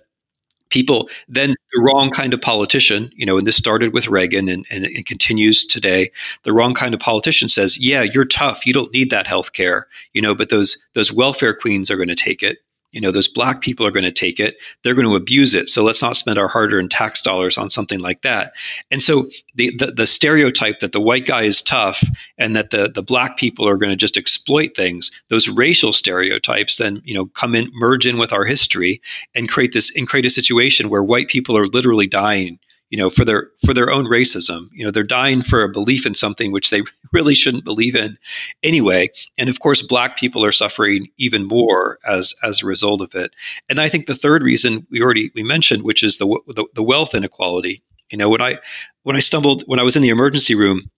people 0.70 1.08
then 1.28 1.54
the 1.72 1.82
wrong 1.82 2.10
kind 2.10 2.32
of 2.32 2.40
politician 2.40 3.10
you 3.14 3.26
know 3.26 3.38
and 3.38 3.46
this 3.46 3.56
started 3.56 3.92
with 3.92 4.08
reagan 4.08 4.48
and, 4.48 4.66
and 4.70 4.86
it 4.86 5.06
continues 5.06 5.64
today 5.64 6.10
the 6.42 6.52
wrong 6.52 6.74
kind 6.74 6.94
of 6.94 7.00
politician 7.00 7.48
says 7.48 7.78
yeah 7.78 8.02
you're 8.02 8.24
tough. 8.24 8.66
You 8.66 8.72
don't 8.72 8.92
need 8.92 9.10
that 9.10 9.26
health 9.26 9.52
care 9.52 9.86
you 10.14 10.22
know 10.22 10.34
but 10.34 10.48
those 10.48 10.76
those 10.94 11.12
welfare 11.12 11.54
queens 11.54 11.90
are 11.90 11.96
going 11.96 12.08
to 12.08 12.14
take 12.14 12.42
it 12.42 12.58
you 12.94 13.00
know 13.00 13.10
those 13.10 13.28
black 13.28 13.60
people 13.60 13.86
are 13.86 13.90
going 13.90 14.04
to 14.04 14.12
take 14.12 14.40
it. 14.40 14.56
They're 14.82 14.94
going 14.94 15.08
to 15.08 15.16
abuse 15.16 15.54
it. 15.54 15.68
So 15.68 15.82
let's 15.82 16.02
not 16.02 16.16
spend 16.16 16.38
our 16.38 16.48
hard-earned 16.48 16.90
tax 16.90 17.20
dollars 17.20 17.58
on 17.58 17.68
something 17.68 18.00
like 18.00 18.22
that. 18.22 18.52
And 18.90 19.02
so 19.02 19.28
the, 19.54 19.74
the, 19.76 19.86
the 19.86 20.06
stereotype 20.06 20.80
that 20.80 20.92
the 20.92 21.00
white 21.00 21.26
guy 21.26 21.42
is 21.42 21.60
tough 21.60 22.02
and 22.38 22.54
that 22.56 22.70
the 22.70 22.88
the 22.88 23.02
black 23.02 23.36
people 23.36 23.68
are 23.68 23.76
going 23.76 23.90
to 23.90 23.96
just 23.96 24.16
exploit 24.16 24.74
things 24.74 25.10
those 25.28 25.48
racial 25.48 25.92
stereotypes 25.92 26.76
then 26.76 27.00
you 27.04 27.14
know 27.14 27.26
come 27.26 27.54
in 27.54 27.70
merge 27.74 28.06
in 28.06 28.18
with 28.18 28.32
our 28.32 28.44
history 28.44 29.00
and 29.34 29.48
create 29.48 29.72
this 29.72 29.94
and 29.96 30.08
create 30.08 30.26
a 30.26 30.30
situation 30.30 30.88
where 30.88 31.02
white 31.02 31.28
people 31.28 31.56
are 31.56 31.66
literally 31.68 32.06
dying 32.06 32.58
you 32.94 32.98
know, 32.98 33.10
for 33.10 33.24
their 33.24 33.50
for 33.66 33.74
their 33.74 33.90
own 33.90 34.04
racism. 34.04 34.68
You 34.72 34.84
know, 34.84 34.92
they're 34.92 35.02
dying 35.02 35.42
for 35.42 35.64
a 35.64 35.68
belief 35.68 36.06
in 36.06 36.14
something 36.14 36.52
which 36.52 36.70
they 36.70 36.82
really 37.12 37.34
shouldn't 37.34 37.64
believe 37.64 37.96
in 37.96 38.16
anyway. 38.62 39.10
And 39.36 39.48
of 39.48 39.58
course, 39.58 39.82
black 39.82 40.16
people 40.16 40.44
are 40.44 40.52
suffering 40.52 41.08
even 41.18 41.48
more 41.48 41.98
as 42.06 42.36
as 42.44 42.62
a 42.62 42.66
result 42.66 43.00
of 43.00 43.12
it. 43.16 43.34
And 43.68 43.80
I 43.80 43.88
think 43.88 44.06
the 44.06 44.14
third 44.14 44.44
reason 44.44 44.86
we 44.92 45.02
already 45.02 45.32
we 45.34 45.42
mentioned, 45.42 45.82
which 45.82 46.04
is 46.04 46.18
the 46.18 46.38
the, 46.46 46.66
the 46.76 46.84
wealth 46.84 47.16
inequality. 47.16 47.82
You 48.12 48.18
know, 48.18 48.28
when 48.28 48.40
I 48.40 48.60
when 49.02 49.16
I 49.16 49.20
stumbled 49.20 49.64
when 49.66 49.80
I 49.80 49.82
was 49.82 49.96
in 49.96 50.02
the 50.02 50.10
emergency 50.10 50.54
room 50.54 50.88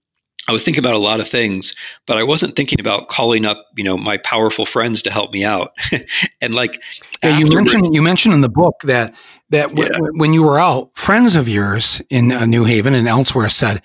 I 0.48 0.52
was 0.52 0.62
thinking 0.62 0.78
about 0.78 0.94
a 0.94 0.98
lot 0.98 1.20
of 1.20 1.28
things, 1.28 1.74
but 2.06 2.18
I 2.18 2.22
wasn't 2.22 2.54
thinking 2.54 2.78
about 2.78 3.08
calling 3.08 3.44
up, 3.44 3.66
you 3.76 3.82
know, 3.82 3.96
my 3.96 4.16
powerful 4.18 4.64
friends 4.64 5.02
to 5.02 5.10
help 5.10 5.32
me 5.32 5.44
out. 5.44 5.72
and 6.40 6.54
like, 6.54 6.80
yeah, 7.22 7.38
you 7.38 7.48
mentioned 7.52 7.94
you 7.94 8.02
mentioned 8.02 8.32
in 8.32 8.42
the 8.42 8.48
book 8.48 8.76
that 8.84 9.14
that 9.50 9.68
w- 9.68 9.88
yeah. 9.90 9.98
when 10.12 10.32
you 10.32 10.42
were 10.42 10.58
out, 10.58 10.90
friends 10.94 11.34
of 11.34 11.48
yours 11.48 12.02
in 12.10 12.32
uh, 12.32 12.46
New 12.46 12.64
Haven 12.64 12.94
and 12.94 13.08
elsewhere 13.08 13.48
said, 13.48 13.82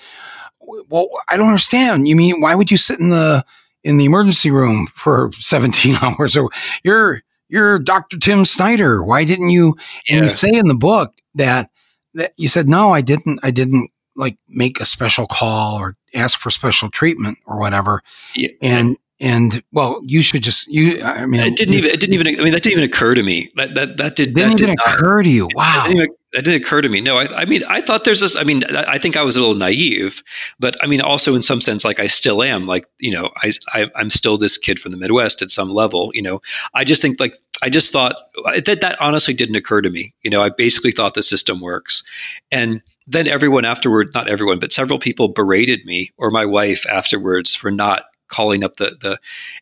"Well, 0.89 1.07
I 1.29 1.37
don't 1.37 1.47
understand. 1.47 2.07
You 2.07 2.15
mean 2.15 2.41
why 2.41 2.55
would 2.55 2.71
you 2.71 2.77
sit 2.77 2.99
in 2.99 3.09
the 3.09 3.45
in 3.83 3.97
the 3.97 4.05
emergency 4.05 4.51
room 4.51 4.87
for 4.95 5.31
17 5.39 5.95
hours? 6.01 6.35
Or 6.35 6.49
you're 6.83 7.21
you're 7.49 7.79
Dr. 7.79 8.17
Tim 8.17 8.45
Snyder. 8.45 9.03
Why 9.03 9.23
didn't 9.23 9.49
you?" 9.49 9.75
And 10.09 10.19
yeah. 10.19 10.29
you 10.31 10.35
say 10.35 10.49
in 10.49 10.67
the 10.67 10.75
book 10.75 11.13
that 11.35 11.69
that 12.13 12.33
you 12.37 12.47
said, 12.47 12.67
"No, 12.67 12.91
I 12.91 13.01
didn't. 13.01 13.39
I 13.43 13.51
didn't 13.51 13.89
like 14.15 14.37
make 14.47 14.79
a 14.79 14.85
special 14.85 15.25
call 15.25 15.79
or 15.79 15.95
ask 16.13 16.39
for 16.39 16.49
special 16.49 16.89
treatment 16.89 17.37
or 17.45 17.59
whatever. 17.59 18.01
Yeah. 18.35 18.49
And 18.61 18.97
and 19.21 19.63
well, 19.71 20.01
you 20.03 20.23
should 20.23 20.41
just 20.41 20.67
you. 20.67 21.01
I 21.03 21.27
mean, 21.27 21.41
it 21.41 21.55
didn't 21.55 21.75
even. 21.75 21.91
It 21.91 21.99
didn't 21.99 22.15
even. 22.15 22.27
I 22.27 22.43
mean, 22.43 22.53
that 22.53 22.63
didn't 22.63 22.79
even 22.79 22.83
occur 22.83 23.13
to 23.13 23.21
me. 23.21 23.49
That 23.55 23.75
that 23.75 23.97
that 23.97 24.15
did. 24.15 24.33
Didn't 24.33 24.35
that 24.35 24.45
even 24.45 24.75
did 24.75 24.79
occur 24.79 25.17
not, 25.17 25.23
to 25.23 25.29
you. 25.29 25.47
Wow. 25.53 25.63
That 25.63 25.83
didn't, 25.87 25.97
even, 26.01 26.15
that 26.33 26.45
didn't, 26.45 26.63
occur 26.63 26.81
to 26.81 26.89
me. 26.89 27.01
No, 27.01 27.17
I, 27.17 27.41
I 27.41 27.45
mean, 27.45 27.61
I 27.69 27.81
thought 27.81 28.03
there's 28.03 28.21
this. 28.21 28.35
I 28.35 28.43
mean, 28.43 28.63
I 28.75 28.97
think 28.97 29.15
I 29.15 29.21
was 29.21 29.35
a 29.35 29.39
little 29.39 29.55
naive, 29.55 30.23
but 30.59 30.75
I 30.83 30.87
mean, 30.87 31.01
also 31.01 31.35
in 31.35 31.43
some 31.43 31.61
sense, 31.61 31.85
like 31.85 31.99
I 31.99 32.07
still 32.07 32.41
am. 32.41 32.65
Like 32.65 32.87
you 32.99 33.11
know, 33.11 33.29
I, 33.43 33.51
I 33.73 33.91
I'm 33.95 34.09
still 34.09 34.39
this 34.39 34.57
kid 34.57 34.79
from 34.79 34.91
the 34.91 34.97
Midwest 34.97 35.43
at 35.43 35.51
some 35.51 35.69
level. 35.69 36.11
You 36.15 36.23
know, 36.23 36.41
I 36.73 36.83
just 36.83 37.01
think 37.01 37.19
like 37.19 37.37
I 37.61 37.69
just 37.69 37.91
thought 37.91 38.15
that 38.43 38.81
that 38.81 38.99
honestly 38.99 39.35
didn't 39.35 39.55
occur 39.55 39.81
to 39.81 39.91
me. 39.91 40.15
You 40.23 40.31
know, 40.31 40.41
I 40.41 40.49
basically 40.49 40.91
thought 40.91 41.13
the 41.13 41.21
system 41.21 41.61
works, 41.61 42.03
and 42.51 42.81
then 43.05 43.27
everyone 43.27 43.65
afterward, 43.65 44.13
not 44.15 44.29
everyone, 44.29 44.57
but 44.57 44.71
several 44.71 44.97
people 44.97 45.27
berated 45.27 45.85
me 45.85 46.09
or 46.17 46.31
my 46.31 46.45
wife 46.45 46.85
afterwards 46.89 47.53
for 47.53 47.69
not 47.69 48.05
calling 48.31 48.63
up 48.63 48.77
the 48.77 48.97
the 49.01 49.19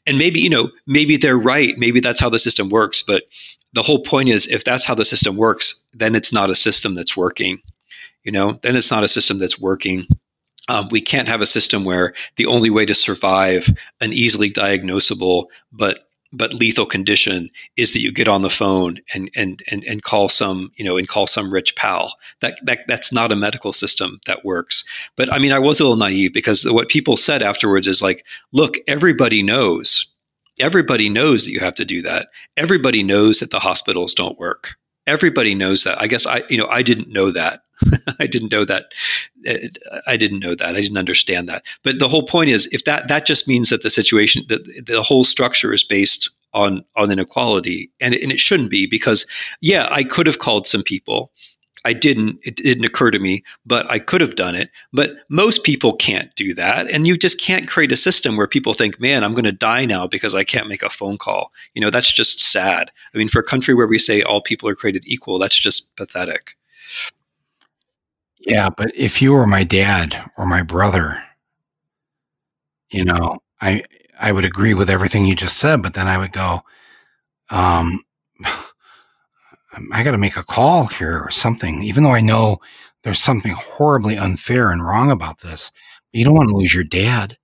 and 0.07 0.17
maybe 0.17 0.39
you 0.39 0.49
know 0.49 0.69
maybe 0.87 1.17
they're 1.17 1.37
right 1.37 1.77
maybe 1.77 1.99
that's 1.99 2.19
how 2.19 2.29
the 2.29 2.39
system 2.39 2.69
works 2.69 3.01
but 3.01 3.23
the 3.73 3.83
whole 3.83 4.01
point 4.01 4.29
is 4.29 4.47
if 4.47 4.63
that's 4.63 4.85
how 4.85 4.95
the 4.95 5.05
system 5.05 5.35
works 5.35 5.83
then 5.93 6.15
it's 6.15 6.31
not 6.31 6.49
a 6.49 6.55
system 6.55 6.95
that's 6.95 7.17
working 7.17 7.59
you 8.23 8.31
know 8.31 8.59
then 8.61 8.75
it's 8.75 8.91
not 8.91 9.03
a 9.03 9.07
system 9.07 9.39
that's 9.39 9.59
working. 9.59 10.05
Um, 10.67 10.87
we 10.91 11.01
can't 11.01 11.27
have 11.27 11.41
a 11.41 11.47
system 11.47 11.83
where 11.83 12.13
the 12.35 12.45
only 12.45 12.69
way 12.69 12.85
to 12.85 12.93
survive 12.93 13.67
an 14.01 14.13
easily 14.13 14.51
diagnosable 14.51 15.47
but 15.71 16.08
but 16.31 16.53
lethal 16.53 16.85
condition 16.85 17.49
is 17.77 17.93
that 17.93 18.01
you 18.01 18.11
get 18.11 18.27
on 18.27 18.41
the 18.41 18.49
phone 18.49 18.99
and 19.13 19.29
and 19.35 19.63
and, 19.69 19.83
and 19.83 20.03
call 20.03 20.29
some 20.29 20.71
you 20.75 20.85
know 20.85 20.97
and 20.97 21.07
call 21.07 21.27
some 21.27 21.51
rich 21.51 21.75
pal. 21.75 22.15
That, 22.41 22.59
that 22.65 22.79
that's 22.87 23.11
not 23.11 23.31
a 23.31 23.35
medical 23.35 23.73
system 23.73 24.19
that 24.25 24.45
works. 24.45 24.83
But 25.15 25.31
i 25.31 25.39
mean 25.39 25.51
i 25.51 25.59
was 25.59 25.79
a 25.79 25.83
little 25.83 25.97
naive 25.97 26.33
because 26.33 26.65
what 26.65 26.89
people 26.89 27.17
said 27.17 27.43
afterwards 27.43 27.87
is 27.87 28.01
like 28.01 28.25
look 28.53 28.77
everybody 28.87 29.43
knows. 29.43 30.05
Everybody 30.59 31.07
knows 31.07 31.45
that 31.45 31.51
you 31.51 31.61
have 31.61 31.75
to 31.75 31.85
do 31.85 32.01
that. 32.01 32.27
Everybody 32.57 33.01
knows 33.01 33.39
that 33.39 33.49
the 33.49 33.59
hospitals 33.59 34.13
don't 34.13 34.37
work 34.37 34.78
everybody 35.09 35.55
knows 35.55 35.83
that 35.83 35.99
i 36.01 36.07
guess 36.07 36.25
i 36.27 36.43
you 36.49 36.57
know 36.57 36.67
i 36.67 36.81
didn't 36.81 37.09
know 37.09 37.31
that 37.31 37.61
I 38.19 38.27
didn't 38.27 38.51
know 38.51 38.65
that. 38.65 38.93
Uh, 39.47 40.01
I 40.07 40.17
didn't 40.17 40.43
know 40.43 40.55
that. 40.55 40.75
I 40.75 40.81
didn't 40.81 40.97
understand 40.97 41.47
that. 41.47 41.63
But 41.83 41.99
the 41.99 42.07
whole 42.07 42.23
point 42.23 42.49
is, 42.49 42.67
if 42.71 42.85
that 42.85 43.07
that 43.07 43.25
just 43.25 43.47
means 43.47 43.69
that 43.69 43.83
the 43.83 43.89
situation, 43.89 44.43
that 44.49 44.65
the 44.85 45.01
whole 45.01 45.23
structure 45.23 45.73
is 45.73 45.83
based 45.83 46.29
on 46.53 46.83
on 46.95 47.11
inequality, 47.11 47.91
and 47.99 48.13
and 48.13 48.31
it 48.31 48.39
shouldn't 48.39 48.69
be 48.69 48.85
because 48.85 49.25
yeah, 49.61 49.87
I 49.91 50.03
could 50.03 50.27
have 50.27 50.39
called 50.39 50.67
some 50.67 50.83
people. 50.83 51.31
I 51.85 51.93
didn't. 51.93 52.39
It 52.43 52.57
didn't 52.57 52.85
occur 52.85 53.09
to 53.11 53.19
me, 53.19 53.43
but 53.65 53.89
I 53.89 53.99
could 53.99 54.19
have 54.21 54.35
done 54.35 54.53
it. 54.55 54.69
But 54.91 55.11
most 55.29 55.63
people 55.63 55.93
can't 55.93 56.33
do 56.35 56.53
that, 56.55 56.89
and 56.89 57.07
you 57.07 57.17
just 57.17 57.39
can't 57.39 57.67
create 57.67 57.91
a 57.91 57.95
system 57.95 58.35
where 58.35 58.47
people 58.47 58.73
think, 58.73 58.99
"Man, 58.99 59.23
I'm 59.23 59.33
going 59.33 59.45
to 59.45 59.51
die 59.53 59.85
now 59.85 60.05
because 60.05 60.35
I 60.35 60.43
can't 60.43 60.67
make 60.67 60.83
a 60.83 60.89
phone 60.89 61.17
call." 61.17 61.53
You 61.73 61.81
know, 61.81 61.89
that's 61.89 62.11
just 62.11 62.39
sad. 62.41 62.91
I 63.13 63.17
mean, 63.17 63.29
for 63.29 63.39
a 63.39 63.43
country 63.43 63.73
where 63.73 63.87
we 63.87 63.97
say 63.99 64.21
all 64.21 64.41
people 64.41 64.67
are 64.67 64.75
created 64.75 65.03
equal, 65.07 65.39
that's 65.39 65.57
just 65.57 65.95
pathetic. 65.95 66.55
Yeah, 68.41 68.69
but 68.69 68.91
if 68.95 69.21
you 69.21 69.33
were 69.33 69.47
my 69.47 69.63
dad 69.63 70.31
or 70.37 70.45
my 70.45 70.63
brother, 70.63 71.23
you 72.89 73.05
know, 73.05 73.37
I 73.61 73.83
I 74.19 74.31
would 74.31 74.45
agree 74.45 74.73
with 74.73 74.89
everything 74.89 75.25
you 75.25 75.35
just 75.35 75.57
said, 75.57 75.81
but 75.81 75.93
then 75.93 76.07
I 76.07 76.17
would 76.17 76.33
go, 76.33 76.61
um, 77.49 78.03
I 79.91 80.03
got 80.03 80.11
to 80.11 80.17
make 80.17 80.37
a 80.37 80.43
call 80.43 80.87
here 80.87 81.21
or 81.23 81.29
something, 81.31 81.83
even 81.83 82.03
though 82.03 82.11
I 82.11 82.21
know 82.21 82.57
there's 83.03 83.19
something 83.19 83.53
horribly 83.55 84.17
unfair 84.17 84.71
and 84.71 84.85
wrong 84.85 85.11
about 85.11 85.41
this. 85.41 85.71
You 86.11 86.25
don't 86.25 86.33
want 86.33 86.49
to 86.49 86.55
lose 86.55 86.73
your 86.73 86.83
dad, 86.83 87.37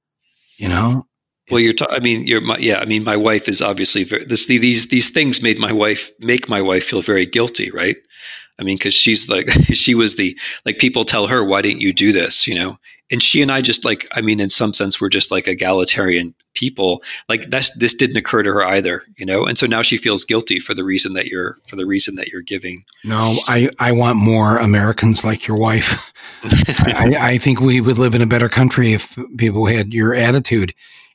you 0.58 0.68
know. 0.68 1.06
Well, 1.52 1.60
you're. 1.60 1.74
Ta- 1.74 1.88
I 1.92 2.00
mean, 2.00 2.26
you're. 2.26 2.42
My, 2.42 2.58
yeah. 2.58 2.80
I 2.80 2.86
mean, 2.86 3.04
my 3.04 3.16
wife 3.16 3.48
is 3.48 3.62
obviously 3.62 4.04
very. 4.04 4.26
This, 4.26 4.48
these 4.48 4.88
these 4.88 5.12
things 5.12 5.44
made 5.44 5.60
my 5.60 5.72
wife 5.72 6.12
make 6.20 6.50
my 6.50 6.62
wife 6.62 6.86
feel 6.86 7.04
very 7.04 7.26
guilty, 7.26 7.70
right? 7.70 7.98
I 8.60 8.64
mean, 8.64 8.78
because 8.78 8.94
she's 8.94 9.30
like, 9.30 9.50
she 9.74 9.96
was 9.96 10.16
the, 10.16 10.38
like, 10.66 10.78
people 10.78 11.06
tell 11.06 11.28
her, 11.28 11.44
why 11.44 11.62
didn't 11.62 11.82
you 11.82 11.94
do 11.94 12.12
this? 12.12 12.48
You 12.48 12.56
know? 12.56 12.78
And 13.12 13.22
she 13.22 13.42
and 13.42 13.52
I 13.52 13.62
just 13.62 13.86
like, 13.86 14.08
I 14.14 14.22
mean, 14.22 14.40
in 14.40 14.50
some 14.50 14.74
sense, 14.74 15.00
we're 15.00 15.10
just 15.10 15.30
like 15.30 15.48
egalitarian 15.48 16.34
people. 16.56 17.04
Like, 17.30 17.50
that's, 17.52 17.76
this 17.78 17.94
didn't 17.94 18.18
occur 18.18 18.42
to 18.42 18.52
her 18.54 18.66
either, 18.66 19.04
you 19.18 19.26
know? 19.26 19.46
And 19.46 19.58
so 19.58 19.68
now 19.68 19.84
she 19.84 19.98
feels 19.98 20.24
guilty 20.24 20.60
for 20.60 20.74
the 20.74 20.84
reason 20.84 21.14
that 21.14 21.28
you're, 21.28 21.58
for 21.68 21.76
the 21.76 21.86
reason 21.86 22.16
that 22.16 22.30
you're 22.30 22.42
giving. 22.42 22.84
No, 23.04 23.38
I, 23.48 23.70
I 23.80 23.92
want 23.92 24.18
more 24.18 24.58
Americans 24.58 25.24
like 25.24 25.48
your 25.48 25.58
wife. 25.58 26.12
I, 26.44 27.16
I 27.20 27.38
think 27.38 27.60
we 27.60 27.80
would 27.80 28.00
live 28.00 28.16
in 28.16 28.22
a 28.24 28.28
better 28.28 28.50
country 28.50 28.94
if 28.94 29.18
people 29.38 29.68
had 29.68 29.94
your 29.94 30.16
attitude. 30.16 30.74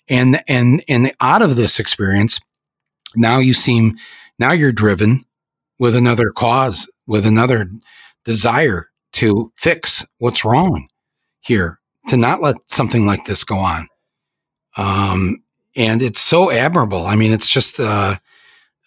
And, 0.08 0.42
and, 0.46 0.84
and 0.88 1.12
out 1.20 1.42
of 1.42 1.56
this 1.56 1.80
experience, 1.80 2.40
now 3.16 3.38
you 3.38 3.54
seem, 3.54 3.96
now 4.38 4.52
you're 4.52 4.72
driven 4.72 5.24
with 5.80 5.96
another 5.96 6.30
cause 6.30 6.88
with 7.06 7.26
another 7.26 7.68
desire 8.24 8.90
to 9.14 9.52
fix 9.56 10.06
what's 10.18 10.44
wrong 10.44 10.86
here, 11.40 11.79
to 12.10 12.16
not 12.16 12.42
let 12.42 12.56
something 12.66 13.06
like 13.06 13.24
this 13.24 13.44
go 13.44 13.56
on. 13.56 13.86
Um, 14.76 15.42
and 15.76 16.02
it's 16.02 16.20
so 16.20 16.50
admirable. 16.50 17.06
I 17.06 17.16
mean, 17.16 17.32
it's 17.32 17.48
just, 17.48 17.80
uh, 17.80 18.16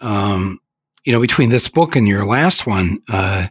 um, 0.02 0.60
you 1.06 1.14
know, 1.14 1.22
between 1.22 1.50
this 1.50 1.68
book 1.68 1.96
and 1.96 2.08
your 2.08 2.26
last 2.26 2.68
one, 2.68 3.00
uh, 3.10 3.48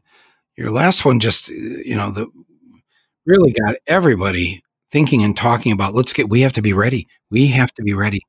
your 0.57 0.71
last 0.71 1.05
one 1.05 1.21
just, 1.21 1.49
you 1.49 1.97
know, 1.97 2.11
the 2.11 2.27
really 3.27 3.53
got 3.53 3.77
everybody 3.87 4.63
thinking 4.91 5.23
and 5.23 5.37
talking 5.37 5.73
about 5.73 5.95
let's 5.95 6.13
get, 6.13 6.29
we 6.29 6.41
have 6.43 6.53
to 6.53 6.63
be 6.63 6.73
ready. 6.73 7.07
We 7.31 7.49
have 7.49 7.73
to 7.75 7.83
be 7.83 7.95
ready. 7.95 8.21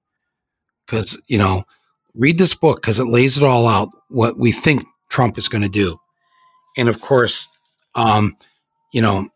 Because, 0.85 1.19
you 1.27 1.37
know, 1.37 1.63
read 2.13 2.37
this 2.37 2.55
book 2.55 2.81
because 2.81 2.99
it 2.99 3.07
lays 3.07 3.37
it 3.37 3.43
all 3.43 3.67
out 3.67 3.89
what 4.09 4.37
we 4.37 4.51
think 4.51 4.83
Trump 5.09 5.37
is 5.37 5.49
going 5.49 5.63
to 5.63 5.69
do 5.69 5.97
and 6.77 6.89
of 6.89 7.01
course, 7.01 7.47
um, 7.95 8.35
you 8.91 9.01
know, 9.01 9.29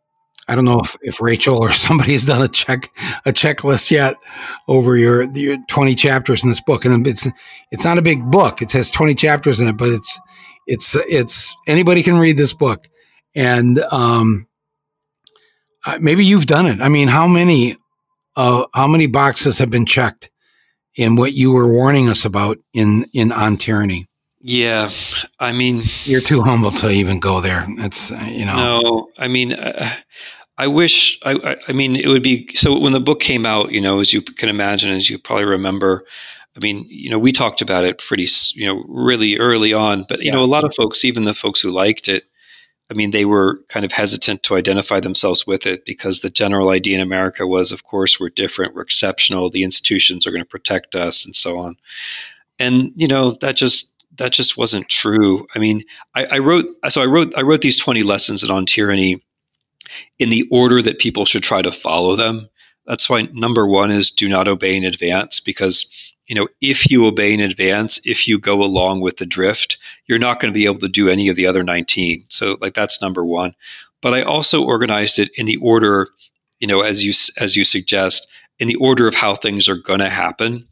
I 0.47 0.55
don't 0.55 0.65
know 0.65 0.79
if, 0.79 0.95
if 1.01 1.21
Rachel 1.21 1.63
or 1.63 1.71
somebody 1.73 2.13
has 2.13 2.25
done 2.25 2.41
a 2.41 2.47
check 2.47 2.89
a 3.25 3.31
checklist 3.31 3.91
yet 3.91 4.15
over 4.67 4.95
your 4.95 5.23
your 5.33 5.57
20 5.67 5.95
chapters 5.95 6.43
in 6.43 6.49
this 6.49 6.61
book, 6.61 6.85
and 6.85 7.05
it's 7.05 7.27
it's 7.71 7.85
not 7.85 7.97
a 7.97 8.01
big 8.01 8.29
book. 8.31 8.61
It 8.61 8.71
has 8.73 8.91
20 8.91 9.15
chapters 9.15 9.59
in 9.59 9.67
it, 9.67 9.77
but 9.77 9.89
it's 9.89 10.19
it's 10.67 10.95
it's 11.07 11.55
anybody 11.67 12.03
can 12.03 12.17
read 12.17 12.37
this 12.37 12.53
book, 12.53 12.87
and 13.35 13.79
um, 13.91 14.47
maybe 15.99 16.25
you've 16.25 16.45
done 16.45 16.65
it. 16.65 16.81
I 16.81 16.89
mean, 16.89 17.07
how 17.07 17.27
many 17.27 17.77
uh, 18.35 18.65
how 18.73 18.87
many 18.87 19.07
boxes 19.07 19.57
have 19.59 19.69
been 19.69 19.85
checked 19.85 20.29
in 20.95 21.15
what 21.15 21.33
you 21.33 21.51
were 21.53 21.71
warning 21.71 22.09
us 22.09 22.25
about 22.25 22.57
in 22.73 23.05
in 23.13 23.31
on 23.31 23.57
tyranny? 23.57 24.07
Yeah, 24.39 24.91
I 25.39 25.51
mean, 25.51 25.83
you're 26.03 26.21
too 26.21 26.41
humble 26.41 26.71
to 26.71 26.89
even 26.89 27.19
go 27.19 27.41
there. 27.41 27.65
It's 27.79 28.11
uh, 28.11 28.23
you 28.29 28.45
know. 28.45 28.55
No, 28.55 29.09
I 29.17 29.27
mean, 29.27 29.53
uh, 29.53 29.93
I 30.57 30.67
wish. 30.67 31.19
I, 31.23 31.57
I 31.67 31.71
mean, 31.71 31.95
it 31.95 32.07
would 32.07 32.23
be 32.23 32.49
so 32.55 32.79
when 32.79 32.93
the 32.93 32.99
book 32.99 33.19
came 33.19 33.45
out. 33.45 33.71
You 33.71 33.81
know, 33.81 33.99
as 33.99 34.13
you 34.13 34.21
can 34.21 34.49
imagine, 34.49 34.91
as 34.91 35.09
you 35.09 35.17
probably 35.19 35.45
remember. 35.45 36.05
I 36.55 36.59
mean, 36.59 36.87
you 36.89 37.11
know, 37.11 37.19
we 37.19 37.31
talked 37.31 37.61
about 37.61 37.85
it 37.85 37.99
pretty, 37.99 38.25
you 38.55 38.65
know, 38.65 38.83
really 38.87 39.37
early 39.37 39.73
on. 39.73 40.05
But 40.09 40.21
you 40.21 40.27
yeah. 40.27 40.33
know, 40.33 40.43
a 40.43 40.45
lot 40.45 40.63
of 40.63 40.73
folks, 40.73 41.05
even 41.05 41.25
the 41.25 41.35
folks 41.35 41.61
who 41.61 41.69
liked 41.69 42.07
it, 42.07 42.23
I 42.89 42.95
mean, 42.95 43.11
they 43.11 43.25
were 43.25 43.59
kind 43.69 43.85
of 43.85 43.91
hesitant 43.91 44.41
to 44.43 44.55
identify 44.55 44.99
themselves 44.99 45.45
with 45.45 45.67
it 45.67 45.85
because 45.85 46.21
the 46.21 46.31
general 46.31 46.69
idea 46.69 46.95
in 46.95 47.01
America 47.01 47.45
was, 47.45 47.71
of 47.71 47.83
course, 47.83 48.19
we're 48.19 48.29
different, 48.29 48.73
we're 48.73 48.81
exceptional, 48.81 49.51
the 49.51 49.63
institutions 49.63 50.25
are 50.25 50.31
going 50.31 50.43
to 50.43 50.49
protect 50.49 50.95
us, 50.95 51.25
and 51.25 51.35
so 51.35 51.59
on. 51.59 51.75
And 52.59 52.91
you 52.95 53.07
know, 53.07 53.31
that 53.41 53.55
just 53.55 53.93
that 54.15 54.31
just 54.31 54.57
wasn't 54.57 54.89
true. 54.89 55.45
I 55.53 55.59
mean, 55.59 55.83
I, 56.15 56.25
I, 56.25 56.37
wrote 56.39 56.65
so 56.89 57.03
I 57.03 57.05
wrote 57.05 57.37
I 57.37 57.41
wrote 57.41 57.61
these 57.61 57.77
twenty 57.77 58.03
lessons 58.03 58.41
and 58.41 58.51
on 58.51 58.65
tyranny 58.65 59.21
in 60.19 60.29
the 60.29 60.47
order 60.51 60.81
that 60.81 60.99
people 60.99 61.25
should 61.25 61.43
try 61.43 61.61
to 61.61 61.71
follow 61.71 62.15
them. 62.15 62.49
That's 62.85 63.09
why 63.09 63.29
number 63.33 63.67
one 63.67 63.91
is 63.91 64.09
do 64.09 64.29
not 64.29 64.47
obey 64.47 64.75
in 64.75 64.85
advance 64.85 65.39
because 65.39 66.13
you 66.27 66.35
know 66.35 66.47
if 66.61 66.89
you 66.89 67.05
obey 67.05 67.33
in 67.33 67.39
advance, 67.39 67.99
if 68.05 68.27
you 68.27 68.39
go 68.39 68.63
along 68.63 69.01
with 69.01 69.17
the 69.17 69.25
drift, 69.25 69.77
you're 70.07 70.19
not 70.19 70.39
going 70.39 70.51
to 70.51 70.57
be 70.57 70.65
able 70.65 70.79
to 70.79 70.87
do 70.87 71.09
any 71.09 71.27
of 71.27 71.35
the 71.35 71.45
other 71.45 71.63
nineteen. 71.63 72.25
So 72.29 72.57
like 72.61 72.73
that's 72.73 73.01
number 73.01 73.25
one. 73.25 73.55
But 74.01 74.13
I 74.13 74.21
also 74.21 74.63
organized 74.63 75.19
it 75.19 75.31
in 75.37 75.47
the 75.47 75.57
order, 75.57 76.09
you 76.59 76.67
know, 76.67 76.81
as 76.81 77.03
you 77.03 77.13
as 77.37 77.55
you 77.55 77.63
suggest, 77.63 78.27
in 78.59 78.67
the 78.67 78.75
order 78.75 79.07
of 79.07 79.15
how 79.15 79.35
things 79.35 79.67
are 79.67 79.77
going 79.77 79.99
to 79.99 80.09
happen 80.09 80.67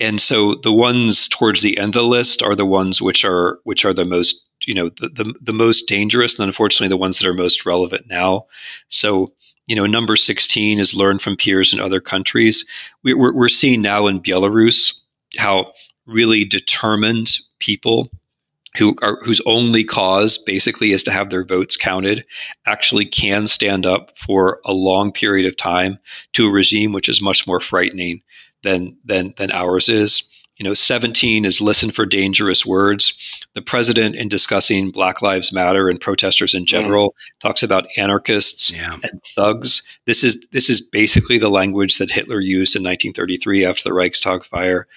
and 0.00 0.20
so 0.20 0.54
the 0.54 0.72
ones 0.72 1.28
towards 1.28 1.62
the 1.62 1.76
end 1.78 1.96
of 1.96 2.02
the 2.02 2.08
list 2.08 2.42
are 2.42 2.54
the 2.54 2.66
ones 2.66 3.02
which 3.02 3.24
are 3.24 3.58
which 3.64 3.84
are 3.84 3.94
the 3.94 4.04
most 4.04 4.46
you 4.66 4.74
know 4.74 4.88
the, 5.00 5.08
the, 5.08 5.34
the 5.40 5.52
most 5.52 5.86
dangerous 5.88 6.38
and 6.38 6.46
unfortunately 6.46 6.88
the 6.88 6.96
ones 6.96 7.18
that 7.18 7.28
are 7.28 7.34
most 7.34 7.66
relevant 7.66 8.06
now. 8.08 8.46
So 8.88 9.32
you 9.66 9.76
know 9.76 9.86
number 9.86 10.16
16 10.16 10.78
is 10.78 10.94
learn 10.94 11.18
from 11.18 11.36
peers 11.36 11.72
in 11.72 11.80
other 11.80 12.00
countries. 12.00 12.64
We, 13.02 13.14
we're, 13.14 13.34
we're 13.34 13.48
seeing 13.48 13.80
now 13.80 14.06
in 14.06 14.20
belarus 14.20 15.00
how 15.36 15.72
really 16.06 16.44
determined 16.44 17.38
people 17.58 18.08
who 18.76 18.94
are 19.02 19.18
whose 19.24 19.40
only 19.46 19.82
cause 19.82 20.38
basically 20.38 20.92
is 20.92 21.02
to 21.02 21.10
have 21.10 21.30
their 21.30 21.44
votes 21.44 21.76
counted 21.76 22.24
actually 22.66 23.04
can 23.04 23.46
stand 23.46 23.84
up 23.84 24.16
for 24.16 24.60
a 24.64 24.72
long 24.72 25.10
period 25.10 25.46
of 25.46 25.56
time 25.56 25.98
to 26.34 26.46
a 26.46 26.50
regime 26.50 26.92
which 26.92 27.08
is 27.08 27.22
much 27.22 27.46
more 27.46 27.60
frightening 27.60 28.22
than 28.62 28.96
than 29.04 29.34
than 29.36 29.50
ours 29.52 29.88
is. 29.88 30.28
You 30.56 30.64
know 30.64 30.74
17 30.74 31.44
is 31.44 31.60
listen 31.60 31.90
for 31.90 32.04
dangerous 32.04 32.66
words. 32.66 33.14
The 33.54 33.62
president 33.62 34.16
in 34.16 34.28
discussing 34.28 34.90
black 34.90 35.22
lives 35.22 35.52
matter 35.52 35.88
and 35.88 36.00
protesters 36.00 36.52
in 36.52 36.66
general 36.66 37.10
mm. 37.10 37.40
talks 37.40 37.62
about 37.62 37.86
anarchists 37.96 38.72
yeah. 38.74 38.96
and 39.04 39.22
thugs. 39.22 39.86
This 40.06 40.24
is 40.24 40.44
this 40.50 40.68
is 40.68 40.80
basically 40.80 41.38
the 41.38 41.48
language 41.48 41.98
that 41.98 42.10
hitler 42.10 42.40
used 42.40 42.74
in 42.74 42.82
1933 42.82 43.64
after 43.64 43.84
the 43.84 43.94
reichstag 43.94 44.44
fire. 44.44 44.88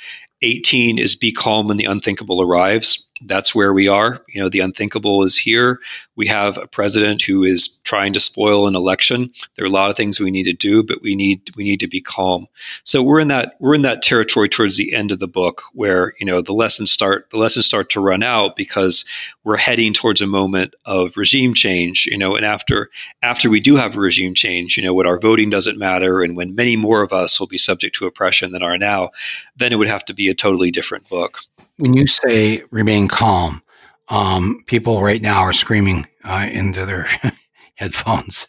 18 0.42 0.98
is 0.98 1.16
be 1.16 1.32
calm 1.32 1.68
when 1.68 1.78
the 1.78 1.86
unthinkable 1.86 2.42
arrives 2.42 3.08
that's 3.26 3.54
where 3.54 3.74
we 3.74 3.88
are. 3.88 4.22
You 4.30 4.42
know, 4.42 4.50
the 4.50 4.60
unthinkable 4.60 5.24
is 5.24 5.38
here. 5.38 5.80
We 6.16 6.28
have 6.28 6.58
a 6.58 6.68
president 6.68 7.22
who 7.22 7.44
is 7.44 7.80
trying 7.84 8.14
to 8.14 8.20
spoil 8.20 8.68
an 8.68 8.76
election. 8.76 9.32
There 9.56 9.66
are 9.66 9.70
a 9.70 9.72
lot 9.72 9.90
of 9.90 9.98
things 9.98 10.20
we 10.20 10.32
need 10.32 10.44
to 10.44 10.54
do, 10.54 10.84
but 10.84 11.02
we 11.02 11.16
need 11.16 11.50
we 11.56 11.64
need 11.64 11.80
to 11.80 11.88
be 11.88 12.02
calm. 12.02 12.48
So 12.84 13.02
we're 13.02 13.20
in 13.20 13.28
that 13.30 13.56
we're 13.60 13.76
in 13.76 13.82
that 13.84 14.02
territory 14.02 14.50
towards 14.50 14.78
the 14.78 14.94
end 14.94 15.12
of 15.12 15.20
the 15.20 15.28
book 15.28 15.62
where 15.74 16.14
you 16.20 16.26
know 16.26 16.42
the 16.42 16.54
lessons 16.54 16.92
start 16.92 17.30
the 17.32 17.38
lessons 17.38 17.66
start 17.66 17.90
to 17.92 18.02
run 18.02 18.24
out 18.24 18.56
because 18.56 19.06
we're 19.44 19.58
heading 19.58 19.94
towards 19.94 20.22
a 20.22 20.28
moment 20.28 20.76
of 20.86 21.18
regime 21.18 21.54
change. 21.54 22.06
You 22.08 22.18
know, 22.18 22.36
and 22.36 22.46
after 22.46 22.90
after 23.22 23.50
we 23.50 23.60
do 23.60 23.76
have 23.76 23.96
a 23.96 24.00
regime 24.00 24.34
change, 24.34 24.78
you 24.78 24.84
know, 24.84 24.94
when 24.94 25.08
our 25.08 25.20
voting 25.20 25.50
doesn't 25.50 25.78
matter 25.78 26.22
and 26.22 26.36
when 26.36 26.56
many 26.56 26.76
more 26.76 27.02
of 27.02 27.14
us 27.14 27.40
will 27.40 27.48
be 27.48 27.58
subject 27.58 27.96
to 27.96 28.06
oppression 28.06 28.52
than 28.52 28.64
are 28.64 28.78
now, 28.78 29.10
then 29.56 29.72
it 29.72 29.78
would 29.78 29.88
have 29.88 30.06
to 30.06 30.14
be 30.14 30.30
a 30.30 30.36
totally 30.36 30.72
different 30.72 31.08
book 31.10 31.40
when 31.82 31.94
you 31.94 32.06
say 32.06 32.64
remain 32.70 33.08
calm, 33.08 33.62
um, 34.10 34.64
people 34.68 35.02
right 35.02 35.22
now 35.22 35.42
are 35.42 35.54
screaming 35.54 36.06
uh, 36.24 36.48
into 36.52 36.86
their 36.86 37.08
headphones. 37.76 38.48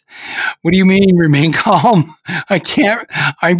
What 0.61 0.71
do 0.71 0.77
you 0.77 0.85
mean 0.85 1.17
remain 1.17 1.51
calm? 1.51 2.13
I 2.49 2.59
can't. 2.59 3.07
I'm. 3.41 3.57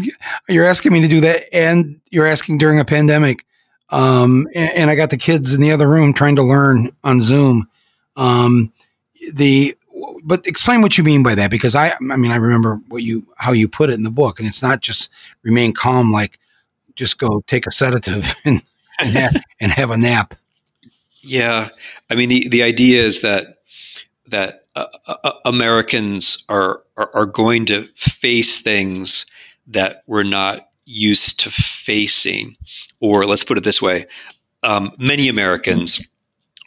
You're 0.47 0.65
asking 0.65 0.93
me 0.93 1.01
to 1.01 1.07
do 1.07 1.19
that, 1.21 1.43
and 1.51 1.99
you're 2.11 2.27
asking 2.27 2.59
during 2.59 2.79
a 2.79 2.85
pandemic. 2.85 3.45
Um, 3.89 4.47
and, 4.55 4.71
and, 4.75 4.89
I 4.89 4.95
got 4.95 5.11
the 5.11 5.17
kids 5.17 5.53
in 5.53 5.61
the 5.61 5.71
other 5.71 5.87
room 5.87 6.13
trying 6.13 6.35
to 6.37 6.43
learn 6.43 6.95
on 7.03 7.21
Zoom. 7.21 7.69
Um, 8.15 8.71
the 9.33 9.77
but 10.23 10.47
explain 10.47 10.81
what 10.81 10.97
you 10.97 11.03
mean 11.03 11.21
by 11.21 11.35
that 11.35 11.51
because 11.51 11.75
I 11.75 11.91
I 12.11 12.17
mean 12.17 12.31
I 12.31 12.37
remember 12.37 12.79
what 12.87 13.03
you 13.03 13.25
how 13.37 13.51
you 13.51 13.67
put 13.67 13.89
it 13.89 13.95
in 13.95 14.03
the 14.03 14.11
book, 14.11 14.39
and 14.39 14.47
it's 14.47 14.63
not 14.63 14.81
just 14.81 15.09
remain 15.43 15.73
calm 15.73 16.11
like 16.11 16.39
just 16.95 17.17
go 17.17 17.43
take 17.47 17.65
a 17.65 17.71
sedative 17.71 18.35
and 18.45 18.61
and 18.99 19.09
have, 19.09 19.35
and 19.59 19.71
have 19.71 19.91
a 19.91 19.97
nap. 19.97 20.33
Yeah, 21.21 21.69
I 22.09 22.15
mean 22.15 22.29
the 22.29 22.49
the 22.49 22.63
idea 22.63 23.03
is 23.03 23.21
that 23.21 23.59
that 24.27 24.63
uh, 24.75 24.87
uh, 25.07 25.31
Americans 25.45 26.43
are, 26.49 26.81
are, 26.97 27.09
are 27.13 27.25
going 27.25 27.65
to 27.67 27.83
face 27.95 28.59
things 28.59 29.25
that 29.67 30.03
we're 30.07 30.23
not 30.23 30.67
used 30.85 31.39
to 31.41 31.49
facing, 31.49 32.57
or 32.99 33.25
let's 33.25 33.43
put 33.43 33.57
it 33.57 33.63
this 33.63 33.81
way: 33.81 34.05
um, 34.63 34.91
many 34.97 35.29
Americans 35.29 36.07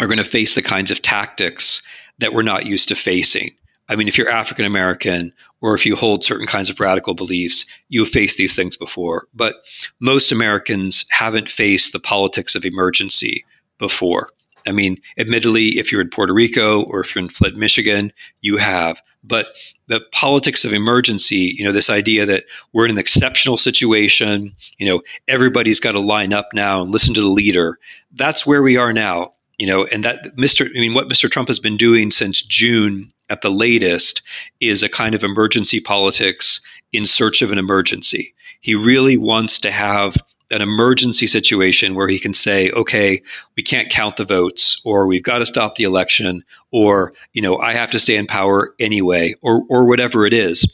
are 0.01 0.07
going 0.07 0.19
to 0.19 0.25
face 0.25 0.55
the 0.55 0.63
kinds 0.63 0.91
of 0.91 1.03
tactics 1.03 1.83
that 2.19 2.33
we're 2.33 2.43
not 2.43 2.67
used 2.67 2.89
to 2.89 2.95
facing. 2.95 3.51
I 3.89 3.97
mean, 3.97 4.09
if 4.09 4.19
you're 4.19 4.31
African 4.31 4.65
American 4.65 5.33
or 5.61 5.75
if 5.75 5.87
you 5.87 5.97
hold 5.97 6.25
certain 6.25 6.47
kinds 6.47 6.71
of 6.71 6.81
radical 6.81 7.15
beliefs, 7.15 7.65
you 7.89 8.01
have 8.01 8.11
faced 8.11 8.39
these 8.39 8.55
things 8.55 8.77
before. 8.77 9.27
But 9.35 9.57
most 10.01 10.33
Americans 10.33 11.05
haven't 11.11 11.49
faced 11.49 11.93
the 11.93 12.01
politics 12.01 12.55
of 12.55 12.65
emergency 12.65 13.45
before. 13.79 14.31
I 14.67 14.73
mean, 14.73 14.97
admittedly, 15.17 15.79
if 15.79 15.93
you're 15.93 16.01
in 16.01 16.11
Puerto 16.11 16.35
Rico 16.35 16.83
or 16.85 17.01
if 17.01 17.15
you're 17.15 17.23
in 17.23 17.31
Flint, 17.31 17.57
Michigan, 17.57 18.13
you 18.41 18.57
have. 18.57 19.01
But 19.23 19.47
the 19.87 20.01
politics 20.13 20.65
of 20.65 20.73
emergency, 20.73 21.55
you 21.57 21.65
know, 21.65 21.73
this 21.73 21.91
idea 21.91 22.27
that 22.27 22.45
we're 22.73 22.85
in 22.85 22.91
an 22.91 22.99
exceptional 22.99 23.57
situation, 23.57 24.55
you 24.79 24.87
know, 24.87 25.03
everybody's 25.29 25.81
got 25.81 25.93
to 25.93 26.01
line 26.01 26.33
up 26.33 26.49
now 26.53 26.83
and 26.83 26.91
listen 26.91 27.15
to 27.15 27.21
the 27.21 27.29
leader. 27.29 27.79
That's 28.13 28.47
where 28.47 28.63
we 28.63 28.77
are 28.77 28.93
now, 28.93 29.35
you 29.57 29.67
know, 29.67 29.85
and 29.87 30.05
that 30.05 30.37
Mr. 30.37 30.69
I 30.69 30.81
mean, 30.81 30.95
what 30.95 31.09
Mr. 31.09 31.31
Trump 31.31 31.49
has 31.49 31.61
been 31.61 31.77
doing 31.77 32.11
since 32.11 32.43
June 32.43 33.13
at 33.29 33.43
the 33.43 33.51
latest 33.51 34.23
is 34.61 34.83
a 34.83 34.89
kind 34.89 35.15
of 35.15 35.25
emergency 35.25 35.81
politics 35.81 36.61
in 36.93 37.05
search 37.05 37.43
of 37.43 37.53
an 37.53 37.59
emergency. 37.59 38.35
He 38.61 38.75
really 38.75 39.17
wants 39.17 39.59
to 39.61 39.71
have 39.71 40.17
an 40.51 40.63
emergency 40.63 41.27
situation 41.27 41.95
where 41.95 42.09
he 42.09 42.19
can 42.19 42.33
say, 42.33 42.71
okay, 42.71 43.21
we 43.57 43.63
can't 43.63 43.91
count 43.91 44.17
the 44.17 44.25
votes, 44.25 44.81
or 44.85 45.07
we've 45.07 45.23
got 45.23 45.39
to 45.39 45.47
stop 45.47 45.75
the 45.75 45.85
election, 45.85 46.45
or, 46.71 47.13
you 47.33 47.43
know, 47.43 47.59
I 47.59 47.73
have 47.73 47.91
to 47.91 47.99
stay 47.99 48.17
in 48.17 48.27
power 48.27 48.73
anyway, 48.79 49.35
or, 49.43 49.63
or 49.69 49.87
whatever 49.87 50.25
it 50.25 50.33
is. 50.33 50.65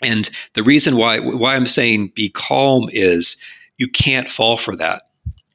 And 0.00 0.30
the 0.54 0.62
reason 0.62 0.96
why, 0.96 1.18
why 1.18 1.56
I'm 1.56 1.66
saying 1.66 2.12
be 2.14 2.28
calm 2.28 2.88
is 2.92 3.36
you 3.78 3.88
can't 3.88 4.28
fall 4.28 4.56
for 4.56 4.76
that 4.76 5.05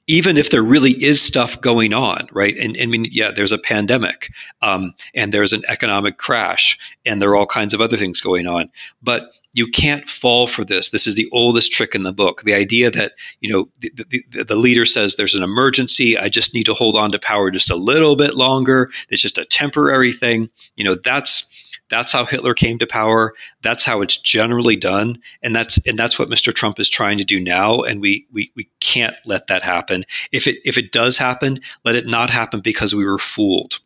even 0.07 0.37
if 0.37 0.49
there 0.49 0.63
really 0.63 0.91
is 1.03 1.21
stuff 1.21 1.59
going 1.61 1.93
on, 1.93 2.27
right? 2.31 2.57
And, 2.57 2.75
I 2.79 2.85
mean, 2.85 3.05
yeah, 3.09 3.31
there's 3.33 3.51
a 3.51 3.57
pandemic, 3.57 4.31
um, 4.61 4.93
and 5.13 5.31
there's 5.31 5.53
an 5.53 5.61
economic 5.67 6.17
crash, 6.17 6.77
and 7.05 7.21
there 7.21 7.29
are 7.29 7.35
all 7.35 7.45
kinds 7.45 7.73
of 7.73 7.81
other 7.81 7.97
things 7.97 8.21
going 8.21 8.47
on. 8.47 8.69
But 9.01 9.31
you 9.53 9.67
can't 9.67 10.09
fall 10.09 10.47
for 10.47 10.63
this. 10.63 10.89
This 10.89 11.05
is 11.05 11.15
the 11.15 11.29
oldest 11.31 11.71
trick 11.71 11.93
in 11.93 12.03
the 12.03 12.13
book. 12.13 12.43
The 12.43 12.53
idea 12.53 12.89
that 12.91 13.13
you 13.41 13.51
know 13.51 13.69
the, 13.79 14.23
the, 14.29 14.43
the, 14.43 14.55
leader 14.55 14.85
says 14.85 15.15
there's 15.15 15.35
an 15.35 15.43
emergency. 15.43 16.17
I 16.17 16.29
just 16.29 16.53
need 16.53 16.65
to 16.67 16.73
hold 16.73 16.95
on 16.95 17.11
to 17.11 17.19
power 17.19 17.51
just 17.51 17.69
a 17.69 17.75
little 17.75 18.15
bit 18.15 18.35
longer. 18.35 18.89
It's 19.09 19.21
just 19.21 19.37
a 19.37 19.45
temporary 19.45 20.13
thing. 20.13 20.49
You 20.77 20.85
know 20.85 20.95
that's 20.95 21.50
that's 21.91 22.13
how 22.13 22.25
Hitler 22.25 22.53
came 22.53 22.79
to 22.79 22.87
power. 22.87 23.33
That's 23.61 23.83
how 23.83 24.01
it's 24.01 24.17
generally 24.17 24.77
done, 24.77 25.19
and 25.43 25.53
that's 25.53 25.85
and 25.85 25.99
that's 25.99 26.17
what 26.17 26.29
Mr. 26.29 26.55
Trump 26.55 26.79
is 26.79 26.89
trying 26.89 27.17
to 27.19 27.25
do 27.25 27.39
now. 27.39 27.81
And 27.81 28.01
we 28.01 28.25
we 28.31 28.51
we 28.55 28.67
can't 28.79 29.15
let 29.25 29.47
that 29.47 29.61
happen. 29.61 30.05
If 30.31 30.47
it 30.47 30.57
if 30.65 30.77
it 30.77 30.91
does 30.91 31.17
happen, 31.17 31.59
let 31.85 31.95
it 31.95 32.07
not 32.07 32.29
happen 32.29 32.61
because 32.61 32.95
we 32.95 33.05
were 33.05 33.19
fooled. 33.19 33.79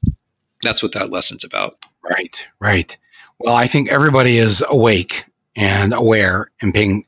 That's 0.61 0.83
what 0.83 0.93
that 0.93 1.09
lesson's 1.09 1.43
about. 1.43 1.79
Right, 2.09 2.47
right. 2.59 2.95
Well, 3.39 3.55
I 3.55 3.67
think 3.67 3.89
everybody 3.89 4.37
is 4.37 4.63
awake 4.69 5.25
and 5.55 5.93
aware 5.93 6.51
and 6.61 6.73
paying 6.73 7.05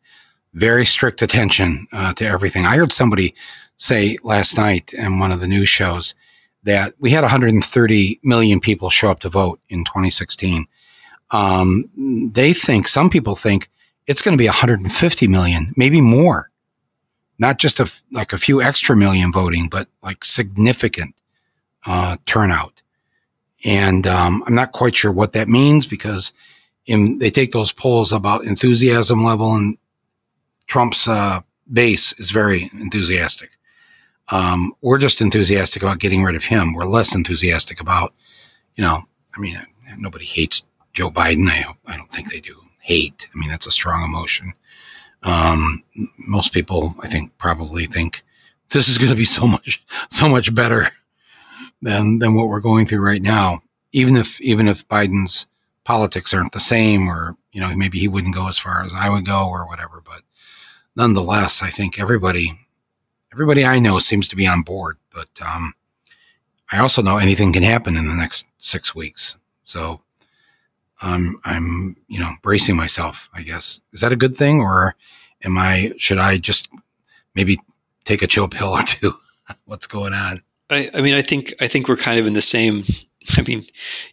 very 0.53 0.85
strict 0.85 1.21
attention 1.21 1.87
uh, 1.93 2.13
to 2.13 2.25
everything. 2.25 2.65
I 2.65 2.75
heard 2.75 2.91
somebody 2.91 3.35
say 3.77 4.17
last 4.23 4.57
night 4.57 4.93
in 4.93 5.19
one 5.19 5.31
of 5.31 5.39
the 5.39 5.47
news 5.47 5.69
shows 5.69 6.15
that 6.63 6.93
we 6.99 7.11
had 7.11 7.21
130 7.21 8.19
million 8.23 8.59
people 8.59 8.89
show 8.89 9.09
up 9.09 9.19
to 9.19 9.29
vote 9.29 9.59
in 9.69 9.85
2016 9.85 10.65
um, 11.32 11.89
they 12.34 12.53
think 12.53 12.88
some 12.88 13.09
people 13.09 13.36
think 13.36 13.69
it's 14.05 14.21
going 14.21 14.34
to 14.38 14.41
be 14.41 14.47
150 14.47 15.28
million, 15.28 15.73
maybe 15.75 16.01
more. 16.01 16.49
Not 17.39 17.59
just 17.59 17.80
a, 17.80 17.91
like 18.11 18.34
a 18.34 18.38
few 18.38 18.61
extra 18.61 18.95
million 18.95 19.32
voting, 19.32 19.67
but 19.69 19.88
like 20.01 20.23
significant 20.23 21.13
uh, 21.86 22.17
turnout. 22.25 22.82
And 23.63 24.07
um, 24.07 24.43
I'm 24.47 24.55
not 24.55 24.71
quite 24.71 24.95
sure 24.95 25.11
what 25.11 25.34
that 25.34 25.47
means 25.47 25.86
because 25.86 26.34
in, 26.86 27.19
they 27.19 27.30
take 27.30 27.51
those 27.51 27.71
polls 27.71 28.11
about 28.11 28.45
enthusiasm 28.45 29.23
level, 29.23 29.53
and 29.53 29.78
Trump's 30.67 31.07
uh, 31.07 31.41
base 31.71 32.13
is 32.17 32.32
very 32.32 32.71
enthusiastic. 32.80 33.51
Um, 34.30 34.73
we're 34.82 34.97
just 34.97 35.21
enthusiastic 35.21 35.84
about 35.84 35.99
getting 35.99 36.23
rid 36.23 36.36
of 36.36 36.43
him. 36.43 36.73
We're 36.73 36.86
less 36.86 37.15
enthusiastic 37.15 37.80
about, 37.80 38.13
you 38.75 38.84
know, 38.84 39.01
I 39.36 39.39
mean, 39.39 39.57
nobody 39.97 40.25
hates 40.25 40.63
Joe 40.97 41.11
Biden. 41.11 41.47
I, 41.47 41.63
I 41.85 41.95
don't 41.95 42.11
think 42.11 42.31
they 42.31 42.39
do 42.39 42.55
hate. 42.79 43.29
I 43.31 43.37
mean, 43.37 43.51
that's 43.51 43.67
a 43.67 43.71
strong 43.71 44.03
emotion. 44.03 44.51
Um, 45.21 45.83
most 46.17 46.53
people, 46.53 46.95
I 47.01 47.07
think, 47.07 47.37
probably 47.37 47.85
think 47.85 48.23
this 48.71 48.87
is 48.87 48.97
going 48.97 49.11
to 49.11 49.15
be 49.15 49.23
so 49.23 49.45
much, 49.45 49.85
so 50.09 50.27
much 50.27 50.55
better 50.55 50.89
than 51.83 52.17
than 52.17 52.33
what 52.33 52.47
we're 52.47 52.59
going 52.61 52.87
through 52.87 53.05
right 53.05 53.21
now. 53.21 53.61
Even 53.91 54.15
if 54.15 54.41
even 54.41 54.67
if 54.67 54.87
Biden's 54.87 55.45
politics 55.83 56.33
aren't 56.33 56.53
the 56.53 56.59
same, 56.59 57.07
or 57.07 57.35
you 57.51 57.61
know, 57.61 57.75
maybe 57.75 57.99
he 57.99 58.07
wouldn't 58.07 58.33
go 58.33 58.47
as 58.47 58.57
far 58.57 58.83
as 58.83 58.91
I 58.95 59.11
would 59.11 59.23
go, 59.25 59.47
or 59.47 59.67
whatever. 59.67 60.01
But 60.03 60.23
nonetheless, 60.95 61.61
I 61.61 61.69
think 61.69 61.99
everybody, 61.99 62.59
everybody 63.31 63.63
I 63.63 63.77
know 63.77 63.99
seems 63.99 64.27
to 64.29 64.35
be 64.35 64.47
on 64.47 64.63
board. 64.63 64.97
But 65.13 65.29
um, 65.47 65.75
I 66.71 66.79
also 66.79 67.03
know 67.03 67.17
anything 67.17 67.53
can 67.53 67.61
happen 67.61 67.95
in 67.95 68.07
the 68.07 68.15
next 68.15 68.47
six 68.57 68.95
weeks. 68.95 69.35
So 69.63 70.01
I'm 71.01 71.39
I'm 71.45 71.95
you 72.07 72.19
know 72.19 72.31
bracing 72.41 72.75
myself. 72.75 73.29
I 73.33 73.41
guess 73.41 73.81
is 73.93 74.01
that 74.01 74.11
a 74.11 74.17
good 74.17 74.35
thing, 74.35 74.59
or 74.59 74.95
am 75.43 75.57
I 75.57 75.93
should 75.97 76.17
I 76.17 76.37
just 76.37 76.69
maybe 77.35 77.57
take 78.03 78.21
a 78.21 78.27
chill 78.27 78.47
pill 78.47 78.69
or 78.69 78.83
two? 78.83 79.13
What's 79.65 79.87
going 79.87 80.13
on? 80.13 80.41
I, 80.69 80.89
I 80.93 81.01
mean, 81.01 81.13
I 81.13 81.21
think 81.21 81.53
I 81.59 81.67
think 81.67 81.87
we're 81.87 81.97
kind 81.97 82.19
of 82.19 82.25
in 82.25 82.33
the 82.33 82.41
same. 82.41 82.83
I 83.37 83.41
mean, 83.41 83.65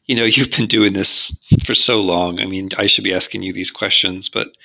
you 0.07 0.17
know, 0.17 0.25
you've 0.25 0.51
been 0.51 0.67
doing 0.67 0.93
this 0.93 1.37
for 1.65 1.75
so 1.75 2.01
long. 2.01 2.41
I 2.41 2.47
mean, 2.47 2.71
I 2.77 2.87
should 2.87 3.05
be 3.05 3.15
asking 3.15 3.43
you 3.43 3.53
these 3.53 3.71
questions, 3.71 4.29
but 4.29 4.57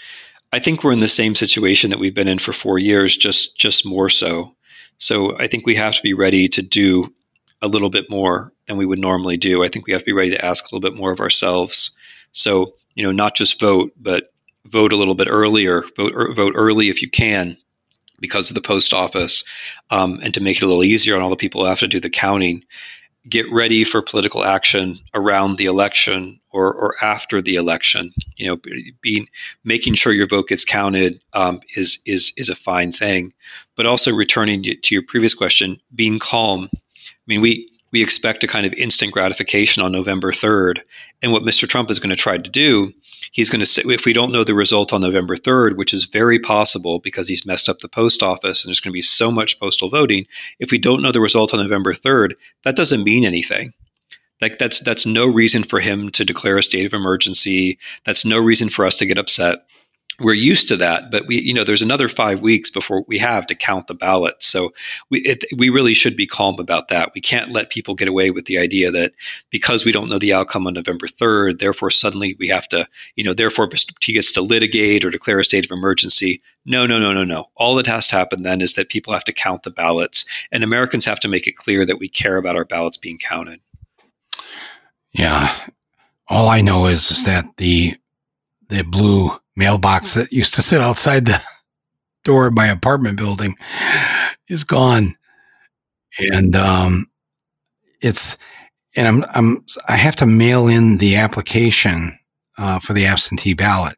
I 0.52 0.60
think 0.60 0.84
we're 0.84 0.92
in 0.92 1.02
the 1.02 1.08
same 1.08 1.36
situation 1.36 1.92
that 1.92 2.00
we've 2.00 2.16
been 2.16 2.28
in 2.28 2.40
for 2.40 2.54
four 2.54 2.80
years, 2.80 3.16
just 3.16 3.58
just 3.58 3.86
more 3.86 4.10
so. 4.10 4.56
So 4.98 5.38
I 5.38 5.48
think 5.48 5.66
we 5.66 5.76
have 5.76 5.96
to 5.96 6.02
be 6.02 6.14
ready 6.14 6.48
to 6.50 6.62
do 6.62 7.14
a 7.62 7.68
little 7.68 7.90
bit 7.90 8.10
more 8.10 8.52
than 8.68 8.78
we 8.78 8.86
would 8.86 9.00
normally 9.00 9.38
do. 9.38 9.64
I 9.64 9.68
think 9.68 9.86
we 9.86 9.94
have 9.94 10.02
to 10.02 10.06
be 10.06 10.14
ready 10.14 10.32
to 10.32 10.46
ask 10.46 10.64
a 10.64 10.76
little 10.76 10.88
bit 10.88 10.98
more 10.98 11.12
of 11.12 11.20
ourselves. 11.20 11.92
So, 12.32 12.76
you 12.96 13.04
know, 13.04 13.12
not 13.12 13.36
just 13.36 13.60
vote, 13.60 13.92
but 13.98 14.32
vote 14.66 14.94
a 14.94 14.96
little 14.96 15.16
bit 15.16 15.28
earlier, 15.30 15.84
vote, 15.96 16.14
er, 16.16 16.34
vote 16.34 16.54
early 16.56 16.90
if 16.90 17.02
you 17.02 17.10
can 17.10 17.58
because 18.20 18.50
of 18.50 18.56
the 18.56 18.62
post 18.62 18.94
office, 18.94 19.44
um, 19.92 20.20
and 20.22 20.34
to 20.34 20.42
make 20.42 20.58
it 20.58 20.64
a 20.64 20.68
little 20.68 20.84
easier 20.84 21.16
on 21.16 21.22
all 21.22 21.30
the 21.30 21.36
people 21.36 21.62
who 21.62 21.68
have 21.68 21.80
to 21.80 21.88
do 21.88 22.00
the 22.00 22.10
counting 22.10 22.64
get 23.28 23.52
ready 23.52 23.84
for 23.84 24.02
political 24.02 24.44
action 24.44 24.98
around 25.14 25.58
the 25.58 25.66
election 25.66 26.40
or, 26.52 26.74
or 26.74 26.96
after 27.04 27.42
the 27.42 27.56
election. 27.56 28.14
You 28.38 28.48
know, 28.48 28.62
being 29.02 29.28
making 29.64 29.96
sure 29.96 30.14
your 30.14 30.28
vote 30.28 30.48
gets 30.48 30.66
counted 30.66 31.22
um, 31.34 31.62
is 31.76 32.00
is 32.06 32.34
is 32.38 32.50
a 32.50 32.56
fine 32.56 32.92
thing, 32.92 33.34
but 33.76 33.86
also 33.86 34.14
returning 34.14 34.64
to, 34.64 34.76
to 34.76 34.96
your 34.96 35.04
previous 35.04 35.34
question, 35.34 35.80
being 35.94 36.20
calm. 36.20 36.70
I 36.74 37.28
mean, 37.28 37.42
we 37.42 37.70
we 37.92 38.04
expect 38.04 38.44
a 38.44 38.48
kind 38.48 38.66
of 38.66 38.74
instant 38.74 39.12
gratification 39.12 39.84
on 39.84 39.92
November 39.92 40.32
3rd. 40.32 40.82
And 41.22 41.32
what 41.32 41.44
Mr. 41.44 41.68
Trump 41.68 41.90
is 41.90 42.00
going 42.00 42.12
to 42.12 42.16
try 42.16 42.38
to 42.38 42.50
do, 42.50 42.94
he's 43.32 43.50
going 43.50 43.60
to 43.60 43.66
say, 43.66 43.82
if 43.86 44.06
we 44.06 44.14
don't 44.14 44.32
know 44.32 44.44
the 44.44 44.54
result 44.54 44.94
on 44.94 45.02
November 45.02 45.36
3rd, 45.36 45.78
which 45.78 45.94
is 45.94 46.06
very 46.06 46.40
possible 46.40 47.00
because 47.00 47.28
he's 47.28 47.46
messed 47.46 47.70
up 47.70 47.80
the 47.80 47.90
post 47.90 48.22
office 48.22 48.64
and 48.64 48.70
there's 48.70 48.80
going 48.80 48.92
to 48.92 48.98
be 48.98 49.02
so 49.02 49.32
much 49.32 49.60
postal 49.60 49.90
voting, 49.90 50.26
if 50.60 50.72
we 50.72 50.78
don't 50.78 51.02
know 51.02 51.12
the 51.12 51.22
result 51.22 51.54
on 51.54 51.60
November 51.60 51.94
3rd, 51.94 52.34
that 52.64 52.76
doesn't 52.76 53.04
mean 53.04 53.26
anything. 53.26 53.74
Like 54.42 54.58
that's 54.58 54.80
that's 54.80 55.06
no 55.06 55.28
reason 55.28 55.64
for 55.64 55.82
him 55.82 56.12
to 56.12 56.24
declare 56.24 56.58
a 56.58 56.64
state 56.64 56.86
of 56.86 56.94
emergency. 56.94 57.78
That's 58.06 58.24
no 58.24 58.40
reason 58.40 58.70
for 58.70 58.86
us 58.86 58.96
to 58.98 59.06
get 59.06 59.18
upset 59.18 59.66
we're 60.20 60.34
used 60.34 60.68
to 60.68 60.76
that, 60.78 61.12
but 61.12 61.26
we, 61.28 61.42
you 61.42 61.54
know, 61.54 61.64
there's 61.64 61.82
another 61.82 62.10
five 62.10 62.42
weeks 62.42 62.70
before 62.70 63.04
we 63.08 63.18
have 63.18 63.48
to 63.48 63.56
count 63.56 63.88
the 63.88 63.94
ballots. 63.94 64.46
So 64.46 64.72
we, 65.10 65.20
it, 65.22 65.44
we 65.56 65.70
really 65.70 65.94
should 65.94 66.16
be 66.16 66.28
calm 66.28 66.60
about 66.60 66.90
that. 66.90 67.12
We 67.14 67.22
can't 67.22 67.52
let 67.52 67.70
people 67.70 67.96
get 67.96 68.08
away 68.08 68.32
with 68.32 68.46
the 68.46 68.58
idea 68.58 68.92
that 68.92 69.14
because 69.50 69.86
we 69.86 69.92
don't 69.92 70.10
know 70.10 70.20
the 70.20 70.34
outcome 70.34 70.68
on 70.68 70.74
November 70.74 71.08
3rd, 71.08 71.60
therefore 71.60 71.90
suddenly 71.90 72.36
we 72.40 72.48
have 72.50 72.68
to, 72.70 72.88
you 73.16 73.24
know, 73.24 73.34
therefore 73.34 73.70
he 74.02 74.14
gets 74.14 74.32
to 74.34 74.42
litigate 74.42 75.06
or 75.06 75.10
declare 75.10 75.40
a 75.40 75.44
state 75.44 75.66
of 75.66 75.72
emergency. 75.72 76.42
No, 76.66 76.86
no, 76.86 77.00
no, 77.00 77.14
no, 77.14 77.24
no. 77.24 77.46
All 77.56 77.76
that 77.76 77.88
has 77.88 78.08
to 78.10 78.16
happen 78.16 78.44
then 78.44 78.62
is 78.62 78.74
that 78.74 78.90
people 78.90 79.14
have 79.14 79.24
to 79.26 79.34
count 79.34 79.64
the 79.64 79.72
ballots 79.72 80.26
and 80.52 80.64
Americans 80.64 81.06
have 81.06 81.20
to 81.22 81.28
make 81.28 81.48
it 81.48 81.56
clear 81.56 81.86
that 81.86 82.00
we 82.00 82.10
care 82.10 82.38
about 82.38 82.58
our 82.58 82.66
ballots 82.66 82.98
being 82.98 83.18
counted. 83.18 83.60
Yeah. 85.12 85.54
All 86.28 86.50
I 86.50 86.62
know 86.62 86.86
is, 86.86 87.10
is 87.10 87.24
that 87.26 87.58
the, 87.58 87.96
the 88.68 88.84
blue 88.84 89.32
mailbox 89.60 90.16
that 90.16 90.32
used 90.32 90.56
to 90.56 90.64
sit 90.64 90.82
outside 90.82 91.26
the 91.26 91.40
door 92.24 92.48
of 92.48 92.54
my 92.54 92.68
apartment 92.68 93.18
building 93.18 93.56
is 94.48 94.64
gone. 94.64 95.16
And 96.32 96.56
um, 96.56 97.06
it's 98.02 98.38
and 98.96 99.08
I'm 99.08 99.26
I'm 99.36 99.66
I 99.88 99.96
have 99.96 100.16
to 100.18 100.26
mail 100.26 100.68
in 100.68 100.98
the 100.98 101.18
application 101.18 102.18
uh, 102.58 102.80
for 102.80 102.94
the 102.94 103.06
absentee 103.06 103.54
ballot. 103.54 103.96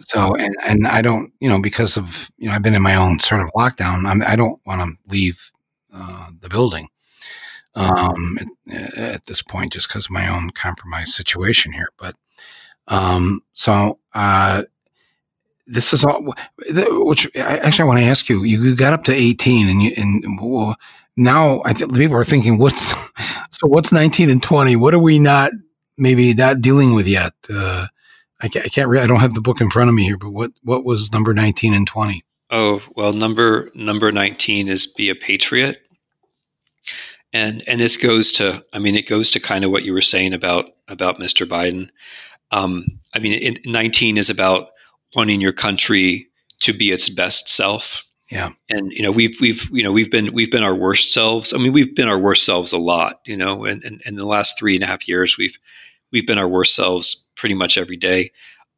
So 0.00 0.34
and 0.34 0.56
and 0.66 0.88
I 0.88 1.02
don't 1.02 1.32
you 1.40 1.48
know 1.48 1.60
because 1.60 1.96
of 1.96 2.30
you 2.38 2.48
know 2.48 2.54
I've 2.54 2.62
been 2.62 2.74
in 2.74 2.82
my 2.82 2.96
own 2.96 3.20
sort 3.20 3.42
of 3.42 3.50
lockdown. 3.56 4.06
I'm, 4.06 4.22
I 4.22 4.34
do 4.34 4.42
not 4.42 4.60
want 4.66 4.80
to 4.82 5.12
leave 5.12 5.50
uh, 5.94 6.30
the 6.40 6.48
building 6.48 6.88
um, 7.74 8.38
at, 8.72 8.98
at, 8.98 9.26
this 9.26 9.42
point 9.42 9.72
just 9.72 9.88
because 9.88 10.06
of 10.06 10.10
my 10.10 10.28
own 10.28 10.50
compromised 10.50 11.12
situation 11.12 11.72
here. 11.72 11.88
But 11.98 12.14
um, 12.90 13.42
so 13.54 13.98
uh, 14.14 14.64
this 15.66 15.92
is 15.92 16.04
all. 16.04 16.34
Which 16.68 17.34
actually, 17.36 17.84
I 17.84 17.86
want 17.86 18.00
to 18.00 18.04
ask 18.04 18.28
you. 18.28 18.44
You 18.44 18.76
got 18.76 18.92
up 18.92 19.04
to 19.04 19.12
eighteen, 19.12 19.68
and 19.68 19.82
you 19.82 19.92
and 19.96 20.24
now 21.16 21.62
I 21.64 21.72
think 21.72 21.94
people 21.94 22.16
are 22.16 22.24
thinking, 22.24 22.58
what's 22.58 22.94
so? 23.50 23.66
What's 23.66 23.92
nineteen 23.92 24.28
and 24.28 24.42
twenty? 24.42 24.76
What 24.76 24.92
are 24.92 24.98
we 24.98 25.18
not 25.18 25.52
maybe 25.96 26.34
not 26.34 26.60
dealing 26.60 26.94
with 26.94 27.06
yet? 27.08 27.32
Uh, 27.48 27.86
I 28.40 28.48
can't. 28.48 28.66
I 28.66 28.68
can't. 28.68 28.88
Re- 28.88 29.00
I 29.00 29.06
don't 29.06 29.20
have 29.20 29.34
the 29.34 29.40
book 29.40 29.60
in 29.60 29.70
front 29.70 29.88
of 29.88 29.94
me 29.94 30.04
here, 30.04 30.18
but 30.18 30.30
what 30.30 30.52
what 30.62 30.84
was 30.84 31.12
number 31.12 31.32
nineteen 31.32 31.72
and 31.72 31.86
twenty? 31.86 32.24
Oh 32.50 32.82
well, 32.96 33.12
number 33.12 33.70
number 33.74 34.10
nineteen 34.10 34.68
is 34.68 34.86
be 34.88 35.08
a 35.08 35.14
patriot 35.14 35.80
and 37.32 37.62
and 37.66 37.80
this 37.80 37.96
goes 37.96 38.32
to 38.32 38.64
i 38.72 38.78
mean 38.78 38.94
it 38.94 39.06
goes 39.08 39.30
to 39.30 39.40
kind 39.40 39.64
of 39.64 39.70
what 39.70 39.84
you 39.84 39.92
were 39.92 40.00
saying 40.00 40.32
about 40.32 40.66
about 40.88 41.18
mr 41.18 41.46
biden 41.46 41.88
um, 42.50 42.86
I 43.14 43.18
mean, 43.18 43.32
in, 43.32 43.56
19 43.70 44.16
is 44.16 44.30
about 44.30 44.70
wanting 45.14 45.40
your 45.40 45.52
country 45.52 46.28
to 46.60 46.72
be 46.72 46.90
its 46.90 47.08
best 47.08 47.48
self. 47.48 48.04
Yeah. 48.30 48.50
And 48.68 48.92
you 48.92 49.02
know, 49.02 49.10
we've 49.10 49.36
we've 49.40 49.68
you 49.72 49.82
know 49.82 49.90
we've 49.90 50.10
been 50.10 50.32
we've 50.32 50.50
been 50.50 50.62
our 50.62 50.74
worst 50.74 51.12
selves. 51.12 51.52
I 51.52 51.58
mean, 51.58 51.72
we've 51.72 51.94
been 51.96 52.08
our 52.08 52.18
worst 52.18 52.44
selves 52.44 52.72
a 52.72 52.78
lot. 52.78 53.20
You 53.26 53.36
know, 53.36 53.64
and, 53.64 53.82
and, 53.82 54.00
and 54.04 54.14
in 54.14 54.16
the 54.16 54.26
last 54.26 54.58
three 54.58 54.76
and 54.76 54.84
a 54.84 54.86
half 54.86 55.08
years, 55.08 55.36
we've 55.36 55.58
we've 56.12 56.26
been 56.26 56.38
our 56.38 56.48
worst 56.48 56.76
selves 56.76 57.26
pretty 57.34 57.56
much 57.56 57.76
every 57.76 57.96
day. 57.96 58.30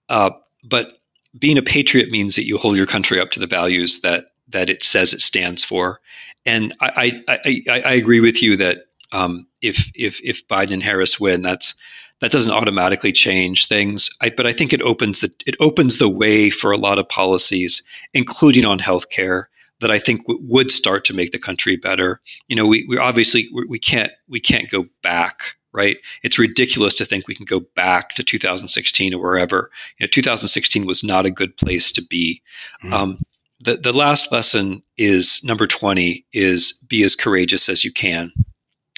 Uh, 0.08 0.30
but 0.64 0.98
being 1.38 1.58
a 1.58 1.62
patriot 1.62 2.10
means 2.10 2.36
that 2.36 2.46
you 2.46 2.56
hold 2.56 2.76
your 2.76 2.86
country 2.86 3.20
up 3.20 3.30
to 3.32 3.40
the 3.40 3.46
values 3.46 4.00
that 4.00 4.26
that 4.48 4.70
it 4.70 4.82
says 4.82 5.12
it 5.12 5.20
stands 5.20 5.64
for. 5.64 6.00
And 6.46 6.74
I 6.80 7.22
I, 7.28 7.62
I, 7.68 7.82
I 7.84 7.92
agree 7.92 8.20
with 8.20 8.42
you 8.42 8.56
that 8.56 8.86
um, 9.12 9.46
if 9.60 9.90
if 9.94 10.18
if 10.22 10.48
Biden 10.48 10.72
and 10.72 10.82
Harris 10.82 11.20
win, 11.20 11.42
that's 11.42 11.74
that 12.22 12.30
doesn't 12.30 12.52
automatically 12.52 13.10
change 13.10 13.66
things. 13.66 14.08
I, 14.20 14.30
but 14.30 14.46
I 14.46 14.52
think 14.52 14.72
it 14.72 14.80
opens 14.82 15.20
the 15.20 15.34
it 15.44 15.56
opens 15.58 15.98
the 15.98 16.08
way 16.08 16.50
for 16.50 16.70
a 16.70 16.78
lot 16.78 16.98
of 16.98 17.08
policies, 17.08 17.82
including 18.14 18.64
on 18.64 18.78
healthcare, 18.78 19.46
that 19.80 19.90
I 19.90 19.98
think 19.98 20.24
w- 20.26 20.40
would 20.48 20.70
start 20.70 21.04
to 21.06 21.14
make 21.14 21.32
the 21.32 21.38
country 21.38 21.76
better. 21.76 22.20
You 22.46 22.54
know, 22.54 22.64
we, 22.64 22.86
we 22.88 22.96
obviously 22.96 23.48
we, 23.52 23.66
we 23.66 23.78
can't 23.78 24.12
we 24.28 24.40
can't 24.40 24.70
go 24.70 24.86
back 25.02 25.56
right? 25.74 25.96
It's 26.22 26.38
ridiculous 26.38 26.94
to 26.96 27.06
think 27.06 27.26
we 27.26 27.34
can 27.34 27.46
go 27.46 27.60
back 27.74 28.10
to 28.16 28.22
2016 28.22 29.14
or 29.14 29.22
wherever. 29.22 29.70
You 29.98 30.04
know, 30.04 30.08
2016 30.08 30.84
was 30.84 31.02
not 31.02 31.24
a 31.24 31.30
good 31.30 31.56
place 31.56 31.90
to 31.92 32.02
be. 32.02 32.42
Mm. 32.84 32.92
Um, 32.92 33.18
the 33.58 33.78
the 33.78 33.92
last 33.92 34.30
lesson 34.30 34.82
is 34.98 35.40
number 35.42 35.66
20 35.66 36.26
is 36.32 36.74
be 36.88 37.02
as 37.02 37.16
courageous 37.16 37.68
as 37.68 37.84
you 37.84 37.92
can. 37.92 38.32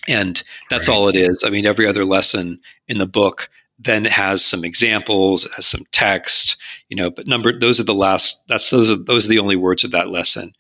And 0.08 0.42
that's 0.70 0.88
right. 0.88 0.94
all 0.94 1.08
it 1.08 1.16
is. 1.16 1.42
I 1.44 1.50
mean, 1.50 1.66
every 1.66 1.86
other 1.86 2.04
lesson 2.04 2.60
in 2.88 2.98
the 2.98 3.06
book 3.06 3.48
then 3.78 4.04
has 4.04 4.44
some 4.44 4.64
examples, 4.64 5.48
has 5.56 5.66
some 5.66 5.84
text, 5.90 6.56
you 6.88 6.96
know, 6.96 7.10
but 7.10 7.26
number 7.26 7.58
those 7.58 7.80
are 7.80 7.84
the 7.84 7.94
last 7.94 8.46
that's 8.48 8.70
those 8.70 8.90
are 8.90 8.96
those 8.96 9.26
are 9.26 9.30
the 9.30 9.38
only 9.38 9.56
words 9.56 9.84
of 9.84 9.90
that 9.90 10.10
lesson. 10.10 10.52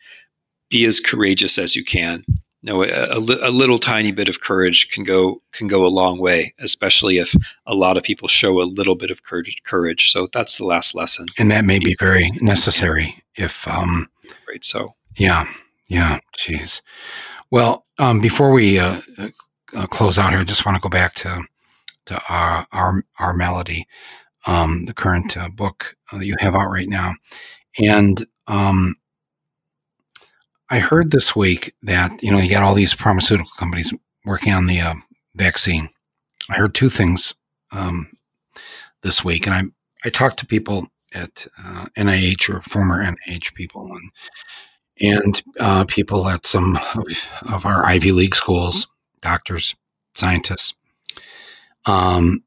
Be 0.70 0.84
as 0.84 1.00
courageous 1.00 1.58
as 1.58 1.76
you 1.76 1.84
can. 1.84 2.24
You 2.62 2.72
know, 2.72 2.82
a, 2.82 2.88
a, 2.88 3.18
a 3.18 3.50
little 3.50 3.78
tiny 3.78 4.10
bit 4.10 4.28
of 4.28 4.40
courage 4.40 4.88
can 4.88 5.04
go 5.04 5.42
can 5.52 5.68
go 5.68 5.86
a 5.86 5.88
long 5.88 6.18
way, 6.18 6.54
especially 6.58 7.18
if 7.18 7.34
a 7.66 7.74
lot 7.74 7.96
of 7.96 8.02
people 8.02 8.26
show 8.26 8.60
a 8.60 8.64
little 8.64 8.96
bit 8.96 9.10
of 9.10 9.22
courage. 9.22 9.62
courage. 9.64 10.10
So 10.10 10.26
that's 10.32 10.58
the 10.58 10.64
last 10.64 10.94
lesson. 10.94 11.26
And 11.38 11.50
that 11.50 11.64
may 11.64 11.78
be 11.78 11.94
very 12.00 12.30
necessary 12.40 13.22
if 13.36 13.68
um 13.68 14.08
right 14.48 14.64
so. 14.64 14.94
Yeah. 15.16 15.44
Yeah. 15.88 16.18
Jeez. 16.36 16.80
Well, 17.54 17.86
um, 18.00 18.20
before 18.20 18.50
we 18.50 18.80
uh, 18.80 19.00
uh, 19.76 19.86
close 19.86 20.18
out 20.18 20.30
here, 20.30 20.40
I 20.40 20.42
just 20.42 20.66
want 20.66 20.74
to 20.76 20.82
go 20.82 20.88
back 20.88 21.14
to 21.14 21.44
to 22.06 22.20
our 22.28 22.66
our, 22.72 23.04
Our 23.20 23.32
Malady, 23.32 23.86
um, 24.44 24.86
the 24.86 24.92
current 24.92 25.36
uh, 25.36 25.50
book 25.50 25.94
that 26.12 26.26
you 26.26 26.34
have 26.40 26.56
out 26.56 26.72
right 26.72 26.88
now, 26.88 27.12
and 27.78 28.26
um, 28.48 28.96
I 30.68 30.80
heard 30.80 31.12
this 31.12 31.36
week 31.36 31.76
that 31.84 32.20
you 32.24 32.32
know 32.32 32.38
you 32.38 32.50
got 32.50 32.64
all 32.64 32.74
these 32.74 32.92
pharmaceutical 32.92 33.52
companies 33.56 33.94
working 34.24 34.52
on 34.52 34.66
the 34.66 34.80
uh, 34.80 34.94
vaccine. 35.36 35.88
I 36.50 36.56
heard 36.56 36.74
two 36.74 36.88
things 36.88 37.36
um, 37.70 38.08
this 39.02 39.24
week, 39.24 39.46
and 39.46 39.54
I 39.54 39.62
I 40.04 40.10
talked 40.10 40.40
to 40.40 40.46
people 40.46 40.88
at 41.14 41.46
NIH 41.96 42.50
uh, 42.50 42.56
or 42.56 42.62
former 42.62 43.00
NIH 43.00 43.54
people, 43.54 43.92
and 43.92 44.10
and 45.00 45.42
uh, 45.58 45.84
people 45.86 46.28
at 46.28 46.46
some 46.46 46.78
of 47.50 47.66
our 47.66 47.84
Ivy 47.84 48.12
League 48.12 48.36
schools, 48.36 48.86
doctors, 49.20 49.74
scientists. 50.14 50.74
Um, 51.86 52.42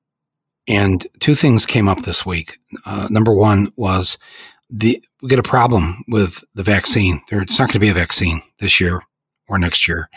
and 0.67 1.07
two 1.19 1.35
things 1.35 1.65
came 1.65 1.87
up 1.87 2.01
this 2.01 2.25
week. 2.25 2.59
Uh, 2.85 3.07
number 3.09 3.33
one 3.33 3.71
was 3.75 4.17
the 4.69 5.03
we 5.21 5.29
get 5.29 5.39
a 5.39 5.43
problem 5.43 6.03
with 6.07 6.43
the 6.55 6.63
vaccine. 6.63 7.21
There's 7.29 7.57
not 7.57 7.69
going 7.69 7.73
to 7.73 7.79
be 7.79 7.89
a 7.89 7.93
vaccine 7.93 8.41
this 8.59 8.79
year 8.79 9.01
or 9.47 9.57
next 9.57 9.87
year, 9.87 10.09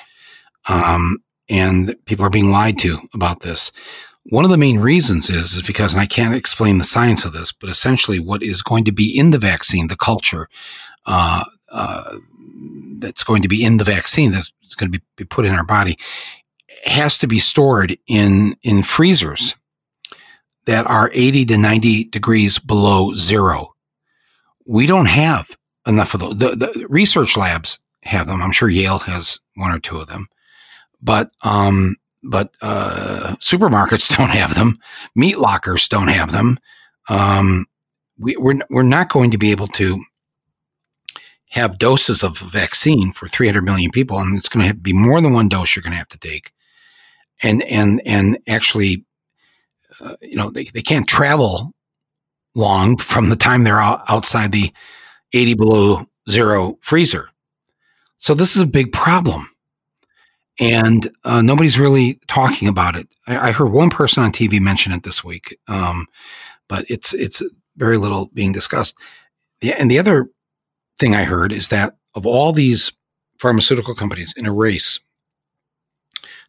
um, 0.69 1.19
and 1.49 1.95
people 2.07 2.25
are 2.25 2.31
being 2.31 2.51
lied 2.51 2.79
to 2.81 2.99
about 3.15 3.41
this. 3.41 3.73
One 4.25 4.45
of 4.45 4.51
the 4.51 4.59
main 4.59 4.79
reasons 4.79 5.31
is, 5.31 5.55
is 5.55 5.63
because, 5.63 5.95
and 5.95 6.03
I 6.03 6.07
can't 6.07 6.35
explain 6.35 6.79
the 6.79 6.85
science 6.85 7.25
of 7.25 7.33
this, 7.33 7.53
but 7.53 7.71
essentially, 7.71 8.19
what 8.19 8.43
is 8.43 8.63
going 8.63 8.85
to 8.85 8.93
be 8.93 9.17
in 9.17 9.31
the 9.31 9.39
vaccine, 9.39 9.89
the 9.89 9.97
culture, 9.97 10.49
uh, 11.07 11.45
uh, 11.71 12.17
that's 12.99 13.25
going 13.25 13.43
to 13.43 13.49
be 13.49 13.65
in 13.65 13.77
the 13.77 13.85
vaccine 13.85 14.33
that's 14.33 14.53
going 14.77 14.91
to 14.91 14.99
be, 14.99 15.05
be 15.17 15.25
put 15.25 15.45
in 15.45 15.55
our 15.55 15.65
body 15.65 15.97
has 16.85 17.19
to 17.19 17.27
be 17.27 17.39
stored 17.39 17.97
in 18.07 18.57
in 18.63 18.83
freezers 18.83 19.55
that 20.67 20.87
are 20.87 21.11
80 21.15 21.47
to 21.47 21.59
90 21.59 22.05
degrees 22.05 22.59
below 22.59 23.15
zero. 23.15 23.75
We 24.67 24.87
don't 24.87 25.07
have 25.07 25.57
enough 25.87 26.15
of 26.15 26.21
those. 26.21 26.39
The, 26.39 26.49
the 26.51 26.87
research 26.89 27.37
labs 27.37 27.79
have 28.03 28.27
them. 28.27 28.43
I'm 28.43 28.53
sure 28.53 28.69
Yale 28.69 28.99
has 29.01 29.41
one 29.57 29.73
or 29.73 29.81
two 29.81 29.99
of 29.99 30.07
them, 30.07 30.29
but 31.03 31.31
um, 31.43 31.97
but 32.23 32.55
uh, 32.63 33.37
supermarkets 33.41 34.17
don't 34.17 34.31
have 34.31 34.55
them. 34.55 34.79
Meat 35.15 35.39
lockers 35.39 35.89
don't 35.89 36.09
have 36.09 36.33
them. 36.33 36.59
Um, 37.09 37.67
we, 38.19 38.37
we're 38.37 38.61
we're 38.71 38.83
not 38.83 39.11
going 39.11 39.31
to 39.33 39.39
be 39.39 39.51
able 39.51 39.69
to 39.69 40.03
have 41.51 41.79
doses 41.79 42.23
of 42.23 42.39
vaccine 42.39 43.13
for 43.13 43.29
300 43.29 43.63
million 43.63 43.91
people, 43.91 44.19
and 44.19 44.37
it's 44.37 44.49
going 44.49 44.67
to 44.67 44.75
be 44.75 44.93
more 44.93 45.21
than 45.21 45.33
one 45.33 45.49
dose 45.49 45.75
you're 45.75 45.83
going 45.83 45.93
to 45.93 45.99
have 45.99 46.09
to 46.09 46.19
take, 46.19 46.53
and 47.43 47.63
and 47.65 48.01
and 48.07 48.39
actually, 48.49 49.05
uh, 50.01 50.17
you 50.21 50.37
know, 50.37 50.51
they, 50.51 50.65
they 50.65 50.83
can't 50.83 51.09
travel 51.09 51.73
long 52.55 52.97
from 52.97 53.29
the 53.29 53.37
time 53.37 53.65
they're 53.65 53.81
out, 53.81 54.03
outside 54.09 54.53
the 54.53 54.73
80 55.33 55.55
below 55.55 56.07
zero 56.29 56.79
freezer. 56.81 57.29
So 58.17 58.35
this 58.35 58.57
is 58.57 58.63
a 58.63 58.67
big 58.67 58.93
problem. 58.93 59.49
And 60.61 61.09
uh, 61.25 61.41
nobody's 61.41 61.79
really 61.79 62.21
talking 62.27 62.69
about 62.69 62.95
it. 62.95 63.09
I, 63.27 63.49
I, 63.49 63.53
heard 63.53 63.73
one 63.73 63.89
person 63.89 64.23
on 64.23 64.31
TV 64.31 64.61
mention 64.61 64.93
it 64.93 65.05
this 65.05 65.25
week, 65.25 65.57
um, 65.69 66.07
but 66.69 66.85
it's 66.91 67.15
it's 67.15 67.43
very 67.77 67.97
little 67.97 68.29
being 68.35 68.53
discussed. 68.53 68.99
And 69.63 69.91
the 69.91 69.99
other 69.99 70.29
thing 71.01 71.15
I 71.15 71.25
heard 71.25 71.53
is 71.53 71.69
that 71.69 71.97
of 72.15 72.27
all 72.27 72.53
these 72.53 72.93
pharmaceutical 73.39 73.95
companies 73.95 74.35
in 74.37 74.47
a 74.47 74.53
race 74.53 75.01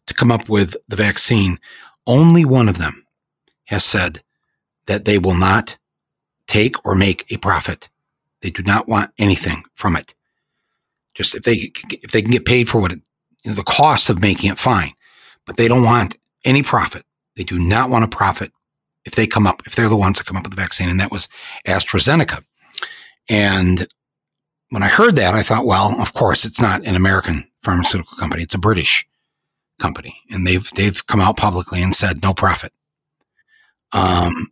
to 0.06 0.14
come 0.14 0.30
up 0.30 0.48
with 0.48 0.76
the 0.88 0.96
vaccine, 0.96 1.58
only 2.06 2.44
one 2.44 2.68
of 2.68 2.78
them 2.78 3.06
has 3.64 3.84
said 3.84 4.22
that 4.86 5.06
they 5.06 5.18
will 5.18 5.36
not 5.36 5.76
take 6.46 6.74
or 6.84 6.94
make 6.94 7.24
a 7.32 7.38
profit. 7.38 7.88
They 8.42 8.50
do 8.50 8.62
not 8.62 8.88
want 8.88 9.10
anything 9.18 9.62
from 9.74 9.96
it. 9.96 10.14
Just 11.14 11.34
if 11.34 11.44
they 11.44 11.72
if 11.90 12.10
they 12.12 12.22
can 12.22 12.30
get 12.30 12.44
paid 12.44 12.68
for 12.68 12.80
what 12.80 12.92
it, 12.92 13.00
you 13.44 13.50
know, 13.50 13.54
the 13.54 13.62
cost 13.62 14.10
of 14.10 14.20
making 14.20 14.50
it, 14.50 14.58
fine. 14.58 14.92
But 15.46 15.56
they 15.56 15.68
don't 15.68 15.84
want 15.84 16.18
any 16.44 16.62
profit. 16.62 17.04
They 17.36 17.44
do 17.44 17.58
not 17.58 17.90
want 17.90 18.04
a 18.04 18.08
profit 18.08 18.52
if 19.04 19.14
they 19.14 19.26
come 19.26 19.46
up 19.46 19.62
if 19.66 19.76
they're 19.76 19.88
the 19.88 19.96
ones 19.96 20.18
that 20.18 20.26
come 20.26 20.36
up 20.36 20.44
with 20.44 20.54
the 20.54 20.60
vaccine, 20.60 20.90
and 20.90 21.00
that 21.00 21.12
was 21.12 21.28
AstraZeneca. 21.66 22.44
And 23.28 23.86
when 24.72 24.82
I 24.82 24.88
heard 24.88 25.16
that, 25.16 25.34
I 25.34 25.42
thought, 25.42 25.66
well, 25.66 26.00
of 26.00 26.14
course, 26.14 26.46
it's 26.46 26.60
not 26.60 26.86
an 26.86 26.96
American 26.96 27.46
pharmaceutical 27.62 28.16
company; 28.16 28.42
it's 28.42 28.54
a 28.54 28.58
British 28.58 29.06
company, 29.78 30.18
and 30.30 30.46
they've 30.46 30.68
they've 30.70 31.06
come 31.06 31.20
out 31.20 31.36
publicly 31.36 31.82
and 31.82 31.94
said 31.94 32.22
no 32.22 32.32
profit. 32.32 32.72
Um, 33.92 34.50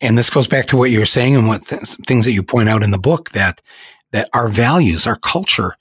and 0.00 0.16
this 0.16 0.30
goes 0.30 0.48
back 0.48 0.64
to 0.66 0.78
what 0.78 0.90
you 0.90 0.98
were 0.98 1.04
saying 1.04 1.36
and 1.36 1.46
what 1.46 1.66
th- 1.66 1.82
things 2.06 2.24
that 2.24 2.32
you 2.32 2.42
point 2.42 2.70
out 2.70 2.82
in 2.82 2.90
the 2.90 2.98
book 2.98 3.30
that 3.32 3.60
that 4.12 4.30
our 4.32 4.48
values, 4.48 5.06
our 5.06 5.16
culture, 5.16 5.74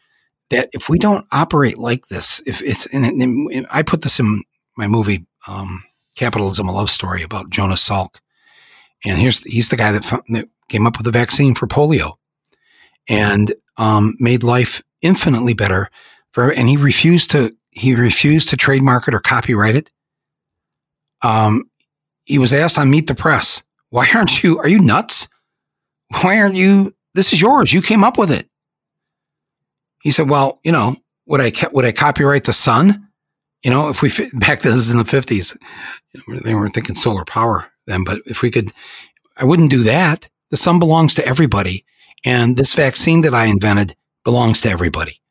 that 0.50 0.70
if 0.74 0.90
we 0.90 1.00
don't 1.00 1.26
operate 1.32 1.78
like 1.78 2.10
this, 2.10 2.44
if 2.46 2.62
it's 2.62 2.86
and, 2.88 3.06
and 3.06 3.66
I 3.72 3.82
put 3.82 4.02
this 4.02 4.20
in 4.20 4.44
my 4.76 4.88
movie 4.90 5.26
um, 5.48 5.82
Capitalism: 6.18 6.68
A 6.68 6.74
Love 6.74 6.92
Story 6.92 7.24
about 7.24 7.50
Jonas 7.50 7.88
Salk, 7.88 8.20
and 9.06 9.18
here's 9.18 9.42
he's 9.46 9.70
the 9.70 9.78
guy 9.78 9.94
that, 9.94 10.04
found, 10.04 10.24
that 10.32 10.50
came 10.68 10.86
up 10.86 10.98
with 10.98 11.06
the 11.06 11.18
vaccine 11.18 11.56
for 11.56 11.66
polio, 11.66 12.16
and 13.10 13.54
um, 13.78 14.16
made 14.20 14.44
life 14.44 14.82
infinitely 15.02 15.54
better 15.54 15.90
for. 16.32 16.52
And 16.52 16.70
he 16.70 16.78
refused 16.78 17.32
to 17.32 17.56
he 17.72 17.96
refused 17.96 18.50
to 18.50 18.58
trademark 18.58 19.08
it 19.08 19.14
or 19.14 19.20
copyright 19.20 19.76
it. 19.76 19.92
Um, 21.22 21.70
he 22.26 22.38
was 22.38 22.54
asked 22.54 22.78
on 22.78 22.90
Meet 22.90 23.08
the 23.08 23.16
Press 23.16 23.64
why 23.92 24.08
aren't 24.16 24.42
you, 24.42 24.58
are 24.58 24.68
you 24.68 24.80
nuts? 24.80 25.28
Why 26.22 26.40
aren't 26.40 26.56
you, 26.56 26.96
this 27.14 27.32
is 27.34 27.42
yours. 27.42 27.72
You 27.72 27.82
came 27.82 28.04
up 28.04 28.18
with 28.18 28.32
it. 28.32 28.48
He 30.02 30.12
said, 30.12 30.30
well, 30.30 30.60
you 30.64 30.72
know, 30.72 30.96
would 31.28 31.42
I, 31.42 31.52
would 31.74 31.86
I 31.86 31.92
copyright 31.92 32.46
the 32.46 32.54
sun? 32.54 33.08
You 33.64 33.70
know, 33.70 33.90
if 33.90 34.02
we, 34.02 34.10
back 34.34 34.62
then, 34.62 34.72
this 34.72 34.82
is 34.82 34.92
in 34.92 34.98
the 34.98 35.04
50s, 35.04 35.58
they 36.44 36.56
weren't 36.56 36.74
thinking 36.74 36.96
solar 36.96 37.26
power 37.26 37.70
then, 37.86 38.04
but 38.04 38.22
if 38.26 38.42
we 38.42 38.50
could, 38.50 38.72
I 39.38 39.46
wouldn't 39.46 39.70
do 39.70 39.84
that. 39.84 40.30
The 40.50 40.58
sun 40.58 40.80
belongs 40.80 41.14
to 41.16 41.26
everybody. 41.26 41.86
And 42.26 42.58
this 42.58 42.74
vaccine 42.74 43.22
that 43.22 43.34
I 43.34 43.46
invented 43.46 43.96
belongs 44.24 44.62
to 44.62 44.70
everybody. 44.70 45.22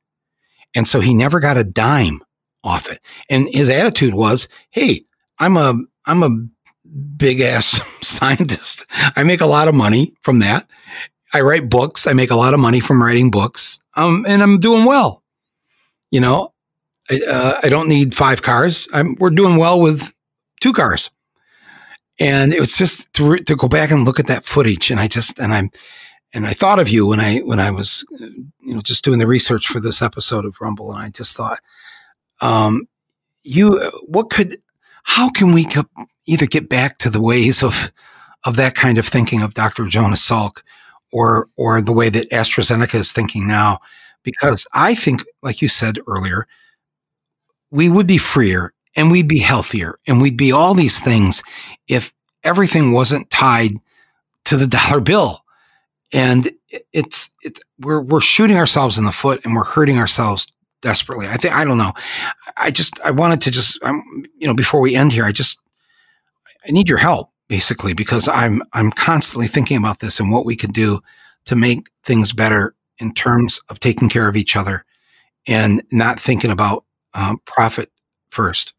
And 0.75 0.87
so 0.87 1.01
he 1.01 1.15
never 1.15 1.41
got 1.41 1.57
a 1.57 1.65
dime 1.65 2.21
off 2.63 2.91
it. 2.91 3.01
And 3.29 3.49
his 3.49 3.69
attitude 3.69 4.15
was, 4.15 4.49
Hey, 4.71 5.05
I'm 5.39 5.57
a, 5.57 5.75
I'm 6.07 6.23
a 6.23 6.47
big 7.17 7.41
ass 7.41 7.81
scientist. 8.07 8.87
I 9.17 9.25
make 9.25 9.41
a 9.41 9.47
lot 9.47 9.69
of 9.69 9.75
money 9.75 10.15
from 10.21 10.41
that. 10.41 10.69
I 11.33 11.41
write 11.43 11.71
books. 11.71 12.07
I 12.07 12.13
make 12.13 12.31
a 12.31 12.37
lot 12.37 12.55
of 12.55 12.61
money 12.61 12.81
from 12.81 13.03
writing 13.03 13.31
books. 13.31 13.79
Um, 13.95 14.25
and 14.29 14.43
I'm 14.43 14.59
doing 14.59 14.85
well. 14.85 15.23
You 16.11 16.21
know, 16.21 16.53
I, 17.09 17.21
uh, 17.29 17.61
I 17.63 17.69
don't 17.69 17.89
need 17.89 18.15
five 18.15 18.43
cars. 18.43 18.89
I'm, 18.93 19.15
we're 19.21 19.31
doing 19.31 19.57
well 19.57 19.81
with 19.81 20.13
two 20.61 20.73
cars. 20.73 21.11
And 22.19 22.53
it 22.53 22.61
was 22.61 22.77
just 22.77 23.13
to, 23.15 23.39
to 23.39 23.57
go 23.57 23.69
back 23.69 23.91
and 23.91 24.05
look 24.05 24.19
at 24.21 24.27
that 24.27 24.45
footage. 24.45 24.91
And 24.91 25.01
I 25.01 25.07
just, 25.07 25.39
and 25.39 25.55
I'm, 25.55 25.71
and 26.33 26.47
I 26.47 26.53
thought 26.53 26.79
of 26.79 26.89
you 26.89 27.07
when 27.07 27.21
I, 27.21 27.39
when 27.39 27.59
I 27.59 27.71
was, 27.71 28.05
you 28.19 28.75
know, 28.75 28.83
just 28.83 29.05
doing 29.05 29.19
the 29.19 29.27
research 29.27 29.67
for 29.67 29.81
this 29.81 30.01
episode 30.01 30.45
of 30.45 30.61
Rumble. 30.61 30.93
And 30.93 31.03
I 31.03 31.11
just 31.11 31.37
thought, 31.37 31.61
um, 32.41 32.87
you, 33.43 33.81
what 34.07 34.31
could, 34.31 34.57
how 35.03 35.31
can 35.31 35.53
we 35.53 35.67
either 36.27 36.47
get 36.47 36.69
back 36.69 36.99
to 36.99 37.11
the 37.11 37.21
ways 37.21 37.63
of 37.63 37.93
of 38.45 38.57
that 38.57 38.75
kind 38.75 38.99
of 38.99 39.07
thinking 39.07 39.43
of 39.43 39.55
Dr. 39.55 39.87
Jonas 39.87 40.27
Salk 40.27 40.63
or 41.13 41.49
or 41.57 41.83
the 41.83 41.93
way 41.93 42.09
that 42.09 42.31
AstraZeneca 42.31 42.95
is 42.95 43.13
thinking 43.13 43.47
now 43.47 43.81
because 44.23 44.67
I 44.73 44.95
think 44.95 45.25
like 45.43 45.61
you 45.61 45.69
said 45.69 45.99
earlier 46.07 46.47
we 47.71 47.89
would 47.89 48.07
be 48.07 48.19
freer 48.19 48.73
and 48.97 49.11
we'd 49.11 49.29
be 49.29 49.39
healthier 49.39 49.99
and 50.07 50.21
we'd 50.21 50.37
be 50.37 50.53
all 50.53 50.75
these 50.75 51.01
things 51.01 51.43
if 51.89 52.13
everything 52.45 52.93
wasn't 52.93 53.31
tied 53.31 53.73
to 54.45 54.57
the 54.57 54.67
dollar 54.67 55.01
bill 55.01 55.45
and 56.13 56.51
it's 56.93 57.31
it's 57.43 57.61
we're 57.81 58.01
we're 58.01 58.21
shooting 58.21 58.57
ourselves 58.57 58.99
in 58.99 59.05
the 59.05 59.13
foot 59.13 59.45
and 59.45 59.55
we're 59.55 59.65
hurting 59.65 59.99
ourselves 59.99 60.47
desperately 60.83 61.27
i 61.27 61.37
think 61.37 61.55
i 61.55 61.65
don't 61.65 61.79
know 61.79 61.93
i 62.57 62.71
just 62.71 63.01
i 63.03 63.11
wanted 63.11 63.41
to 63.41 63.51
just 63.51 63.83
um, 63.85 64.03
you 64.37 64.47
know 64.47 64.55
before 64.55 64.81
we 64.81 64.97
end 64.97 65.13
here 65.13 65.25
i 65.25 65.33
just 65.33 65.61
I 66.67 66.73
need 66.73 66.89
your 66.89 66.99
help 66.99 67.31
basically 67.49 67.95
because 67.95 68.29
I'm 68.29 68.63
I'm 68.73 68.91
constantly 68.93 69.47
thinking 69.47 69.77
about 69.77 70.01
this 70.01 70.21
and 70.21 70.31
what 70.31 70.45
we 70.45 70.57
can 70.57 70.71
do 70.71 71.01
to 71.47 71.57
make 71.57 71.89
things 72.05 72.33
better 72.33 72.75
in 72.99 73.13
terms 73.13 73.61
of 73.69 73.81
taking 73.81 74.09
care 74.09 74.29
of 74.29 74.37
each 74.37 74.57
other 74.57 74.85
and 75.47 75.83
not 75.91 76.21
thinking 76.21 76.51
about 76.51 76.85
um, 77.15 77.41
profit 77.47 77.91
first. 78.31 78.75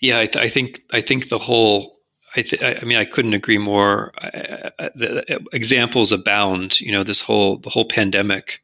Yeah, 0.00 0.18
I, 0.18 0.26
th- 0.26 0.44
I, 0.44 0.48
think 0.48 0.82
I 0.92 1.00
think 1.00 1.28
the 1.28 1.38
whole. 1.38 1.99
I, 2.36 2.42
th- 2.42 2.62
I 2.62 2.84
mean, 2.84 2.98
I 2.98 3.04
couldn't 3.04 3.34
agree 3.34 3.58
more. 3.58 4.12
I, 4.18 4.70
I, 4.78 4.90
the 4.94 5.44
examples 5.52 6.12
abound. 6.12 6.80
You 6.80 6.92
know, 6.92 7.02
this 7.02 7.20
whole 7.20 7.58
the 7.58 7.70
whole 7.70 7.84
pandemic, 7.84 8.62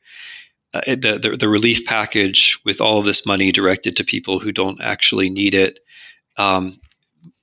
uh, 0.72 0.82
the, 0.86 1.18
the, 1.20 1.36
the 1.36 1.48
relief 1.48 1.84
package 1.84 2.58
with 2.64 2.80
all 2.80 2.98
of 2.98 3.04
this 3.04 3.26
money 3.26 3.50
directed 3.50 3.96
to 3.96 4.04
people 4.04 4.38
who 4.38 4.52
don't 4.52 4.80
actually 4.80 5.30
need 5.30 5.54
it. 5.54 5.80
Um, 6.36 6.74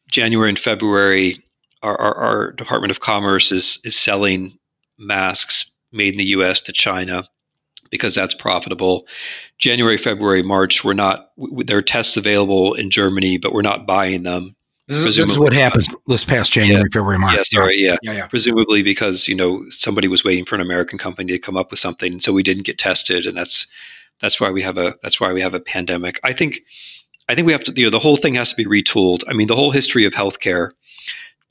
January 0.09 0.49
and 0.49 0.59
February, 0.59 1.43
our, 1.81 1.99
our, 1.99 2.15
our, 2.15 2.51
Department 2.51 2.91
of 2.91 2.99
Commerce 2.99 3.51
is 3.51 3.79
is 3.83 3.95
selling 3.95 4.57
masks 4.97 5.71
made 5.91 6.13
in 6.13 6.17
the 6.17 6.25
U.S. 6.25 6.61
to 6.61 6.71
China 6.71 7.27
because 7.89 8.15
that's 8.15 8.33
profitable. 8.33 9.07
January, 9.57 9.97
February, 9.97 10.41
March, 10.41 10.83
we're 10.83 10.93
not. 10.93 11.31
There 11.37 11.77
are 11.77 11.81
tests 11.81 12.17
available 12.17 12.73
in 12.73 12.89
Germany, 12.89 13.37
but 13.37 13.53
we're 13.53 13.61
not 13.61 13.85
buying 13.85 14.23
them. 14.23 14.55
This 14.93 15.05
is, 15.05 15.15
this 15.15 15.31
is 15.31 15.39
what 15.39 15.53
happened 15.53 15.85
this 16.07 16.23
past 16.23 16.51
January, 16.51 16.83
yeah. 16.83 16.93
February, 16.93 17.17
March. 17.17 17.35
Yeah, 17.35 17.43
sorry, 17.43 17.77
yeah. 17.77 17.95
Yeah, 18.03 18.13
yeah. 18.13 18.27
Presumably 18.27 18.83
because 18.83 19.27
you 19.27 19.35
know 19.35 19.65
somebody 19.69 20.07
was 20.07 20.23
waiting 20.23 20.45
for 20.45 20.55
an 20.55 20.61
American 20.61 20.97
company 20.97 21.31
to 21.33 21.39
come 21.39 21.57
up 21.57 21.71
with 21.71 21.79
something, 21.79 22.19
so 22.19 22.31
we 22.31 22.43
didn't 22.43 22.63
get 22.63 22.77
tested, 22.77 23.25
and 23.25 23.37
that's 23.37 23.67
that's 24.19 24.39
why 24.39 24.49
we 24.49 24.61
have 24.61 24.77
a 24.77 24.95
that's 25.01 25.19
why 25.19 25.33
we 25.33 25.41
have 25.41 25.53
a 25.53 25.59
pandemic. 25.59 26.19
I 26.23 26.33
think 26.33 26.59
I 27.29 27.35
think 27.35 27.45
we 27.47 27.53
have 27.53 27.63
to, 27.65 27.73
you 27.75 27.85
know, 27.85 27.89
the 27.89 27.99
whole 27.99 28.17
thing 28.17 28.35
has 28.35 28.53
to 28.53 28.55
be 28.55 28.65
retooled. 28.65 29.23
I 29.27 29.33
mean, 29.33 29.47
the 29.47 29.55
whole 29.55 29.71
history 29.71 30.05
of 30.05 30.13
healthcare, 30.13 30.71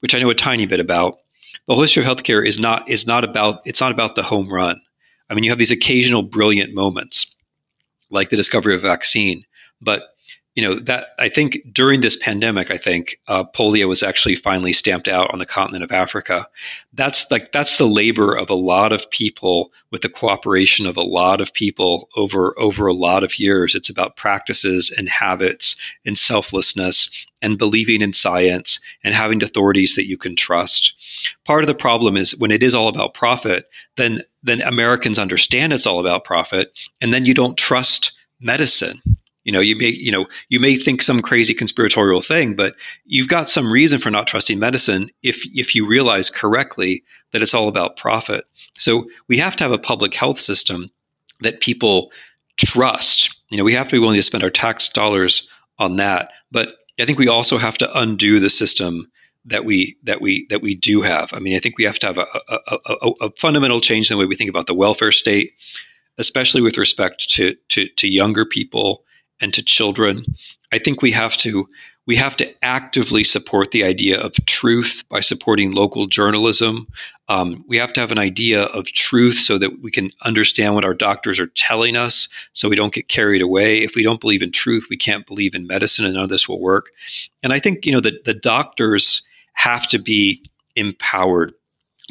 which 0.00 0.14
I 0.14 0.20
know 0.20 0.30
a 0.30 0.34
tiny 0.34 0.66
bit 0.66 0.80
about, 0.80 1.18
the 1.66 1.74
whole 1.74 1.82
history 1.82 2.04
of 2.04 2.08
healthcare 2.08 2.46
is 2.46 2.58
not 2.58 2.88
is 2.88 3.06
not 3.06 3.24
about 3.24 3.60
it's 3.64 3.80
not 3.80 3.92
about 3.92 4.14
the 4.14 4.22
home 4.22 4.48
run. 4.48 4.80
I 5.30 5.34
mean, 5.34 5.44
you 5.44 5.50
have 5.50 5.58
these 5.58 5.70
occasional 5.70 6.22
brilliant 6.22 6.74
moments, 6.74 7.34
like 8.10 8.30
the 8.30 8.36
discovery 8.36 8.74
of 8.74 8.84
a 8.84 8.88
vaccine, 8.88 9.44
but 9.80 10.11
you 10.54 10.62
know 10.62 10.78
that 10.80 11.06
I 11.18 11.28
think 11.30 11.58
during 11.72 12.02
this 12.02 12.16
pandemic, 12.16 12.70
I 12.70 12.76
think 12.76 13.18
uh, 13.26 13.44
polio 13.44 13.88
was 13.88 14.02
actually 14.02 14.36
finally 14.36 14.72
stamped 14.72 15.08
out 15.08 15.32
on 15.32 15.38
the 15.38 15.46
continent 15.46 15.82
of 15.82 15.92
Africa. 15.92 16.46
That's 16.92 17.30
like 17.30 17.52
that's 17.52 17.78
the 17.78 17.86
labor 17.86 18.36
of 18.36 18.50
a 18.50 18.54
lot 18.54 18.92
of 18.92 19.10
people 19.10 19.72
with 19.90 20.02
the 20.02 20.10
cooperation 20.10 20.84
of 20.84 20.96
a 20.98 21.02
lot 21.02 21.40
of 21.40 21.54
people 21.54 22.10
over 22.16 22.54
over 22.58 22.86
a 22.86 22.92
lot 22.92 23.24
of 23.24 23.38
years. 23.38 23.74
It's 23.74 23.88
about 23.88 24.16
practices 24.16 24.92
and 24.94 25.08
habits 25.08 25.74
and 26.04 26.18
selflessness 26.18 27.26
and 27.40 27.56
believing 27.56 28.02
in 28.02 28.12
science 28.12 28.78
and 29.02 29.14
having 29.14 29.42
authorities 29.42 29.94
that 29.94 30.06
you 30.06 30.18
can 30.18 30.36
trust. 30.36 30.94
Part 31.46 31.62
of 31.62 31.66
the 31.66 31.74
problem 31.74 32.14
is 32.14 32.38
when 32.38 32.50
it 32.50 32.62
is 32.62 32.74
all 32.74 32.88
about 32.88 33.14
profit, 33.14 33.64
then 33.96 34.20
then 34.42 34.60
Americans 34.62 35.18
understand 35.18 35.72
it's 35.72 35.86
all 35.86 35.98
about 35.98 36.24
profit, 36.24 36.78
and 37.00 37.14
then 37.14 37.24
you 37.24 37.32
don't 37.32 37.56
trust 37.56 38.12
medicine 38.38 39.00
You 39.44 39.52
know, 39.52 39.60
you 39.60 39.76
may, 39.76 39.88
you 39.88 40.12
know, 40.12 40.26
you 40.50 40.60
may 40.60 40.76
think 40.76 41.02
some 41.02 41.20
crazy 41.20 41.52
conspiratorial 41.52 42.20
thing, 42.20 42.54
but 42.54 42.76
you've 43.04 43.28
got 43.28 43.48
some 43.48 43.72
reason 43.72 43.98
for 43.98 44.10
not 44.10 44.26
trusting 44.26 44.58
medicine 44.58 45.10
if 45.22 45.44
if 45.54 45.74
you 45.74 45.86
realize 45.86 46.30
correctly 46.30 47.02
that 47.32 47.42
it's 47.42 47.54
all 47.54 47.68
about 47.68 47.96
profit. 47.96 48.44
So 48.78 49.08
we 49.28 49.38
have 49.38 49.56
to 49.56 49.64
have 49.64 49.72
a 49.72 49.78
public 49.78 50.14
health 50.14 50.38
system 50.38 50.90
that 51.40 51.60
people 51.60 52.12
trust. 52.56 53.40
You 53.48 53.58
know, 53.58 53.64
we 53.64 53.74
have 53.74 53.88
to 53.88 53.96
be 53.96 53.98
willing 53.98 54.16
to 54.16 54.22
spend 54.22 54.44
our 54.44 54.50
tax 54.50 54.88
dollars 54.88 55.48
on 55.78 55.96
that. 55.96 56.30
But 56.52 56.76
I 57.00 57.04
think 57.04 57.18
we 57.18 57.28
also 57.28 57.58
have 57.58 57.78
to 57.78 57.98
undo 57.98 58.38
the 58.38 58.50
system 58.50 59.10
that 59.44 59.64
we 59.64 59.96
that 60.04 60.20
we 60.20 60.46
that 60.50 60.62
we 60.62 60.74
do 60.74 61.02
have. 61.02 61.30
I 61.32 61.40
mean, 61.40 61.56
I 61.56 61.58
think 61.58 61.78
we 61.78 61.84
have 61.84 61.98
to 62.00 62.06
have 62.06 62.18
a, 62.18 62.26
a, 62.48 62.78
a, 62.86 63.10
a 63.22 63.30
fundamental 63.36 63.80
change 63.80 64.10
in 64.10 64.16
the 64.16 64.20
way 64.20 64.26
we 64.26 64.36
think 64.36 64.50
about 64.50 64.68
the 64.68 64.74
welfare 64.74 65.10
state, 65.10 65.52
especially 66.18 66.60
with 66.60 66.78
respect 66.78 67.28
to 67.30 67.56
to, 67.70 67.88
to 67.88 68.08
younger 68.08 68.44
people 68.44 69.04
and 69.42 69.52
to 69.52 69.62
children. 69.62 70.24
I 70.72 70.78
think 70.78 71.02
we 71.02 71.12
have 71.12 71.36
to 71.38 71.66
we 72.06 72.16
have 72.16 72.36
to 72.36 72.52
actively 72.64 73.22
support 73.22 73.70
the 73.70 73.84
idea 73.84 74.20
of 74.20 74.34
truth 74.46 75.04
by 75.08 75.20
supporting 75.20 75.70
local 75.70 76.06
journalism. 76.06 76.88
Um, 77.28 77.64
we 77.68 77.76
have 77.76 77.92
to 77.92 78.00
have 78.00 78.10
an 78.10 78.18
idea 78.18 78.64
of 78.64 78.86
truth 78.86 79.36
so 79.36 79.56
that 79.58 79.80
we 79.80 79.92
can 79.92 80.10
understand 80.22 80.74
what 80.74 80.84
our 80.84 80.94
doctors 80.94 81.38
are 81.38 81.46
telling 81.46 81.96
us 81.96 82.28
so 82.54 82.68
we 82.68 82.74
don't 82.74 82.92
get 82.92 83.08
carried 83.08 83.40
away. 83.40 83.84
If 83.84 83.94
we 83.94 84.02
don't 84.02 84.20
believe 84.20 84.42
in 84.42 84.50
truth, 84.50 84.86
we 84.90 84.96
can't 84.96 85.26
believe 85.26 85.54
in 85.54 85.68
medicine 85.68 86.04
and 86.04 86.14
none 86.14 86.24
of 86.24 86.28
this 86.28 86.48
will 86.48 86.60
work. 86.60 86.90
And 87.44 87.52
I 87.52 87.60
think, 87.60 87.86
you 87.86 87.92
know, 87.92 88.00
the, 88.00 88.20
the 88.24 88.34
doctors 88.34 89.24
have 89.54 89.86
to 89.88 89.98
be 89.98 90.42
empowered 90.74 91.52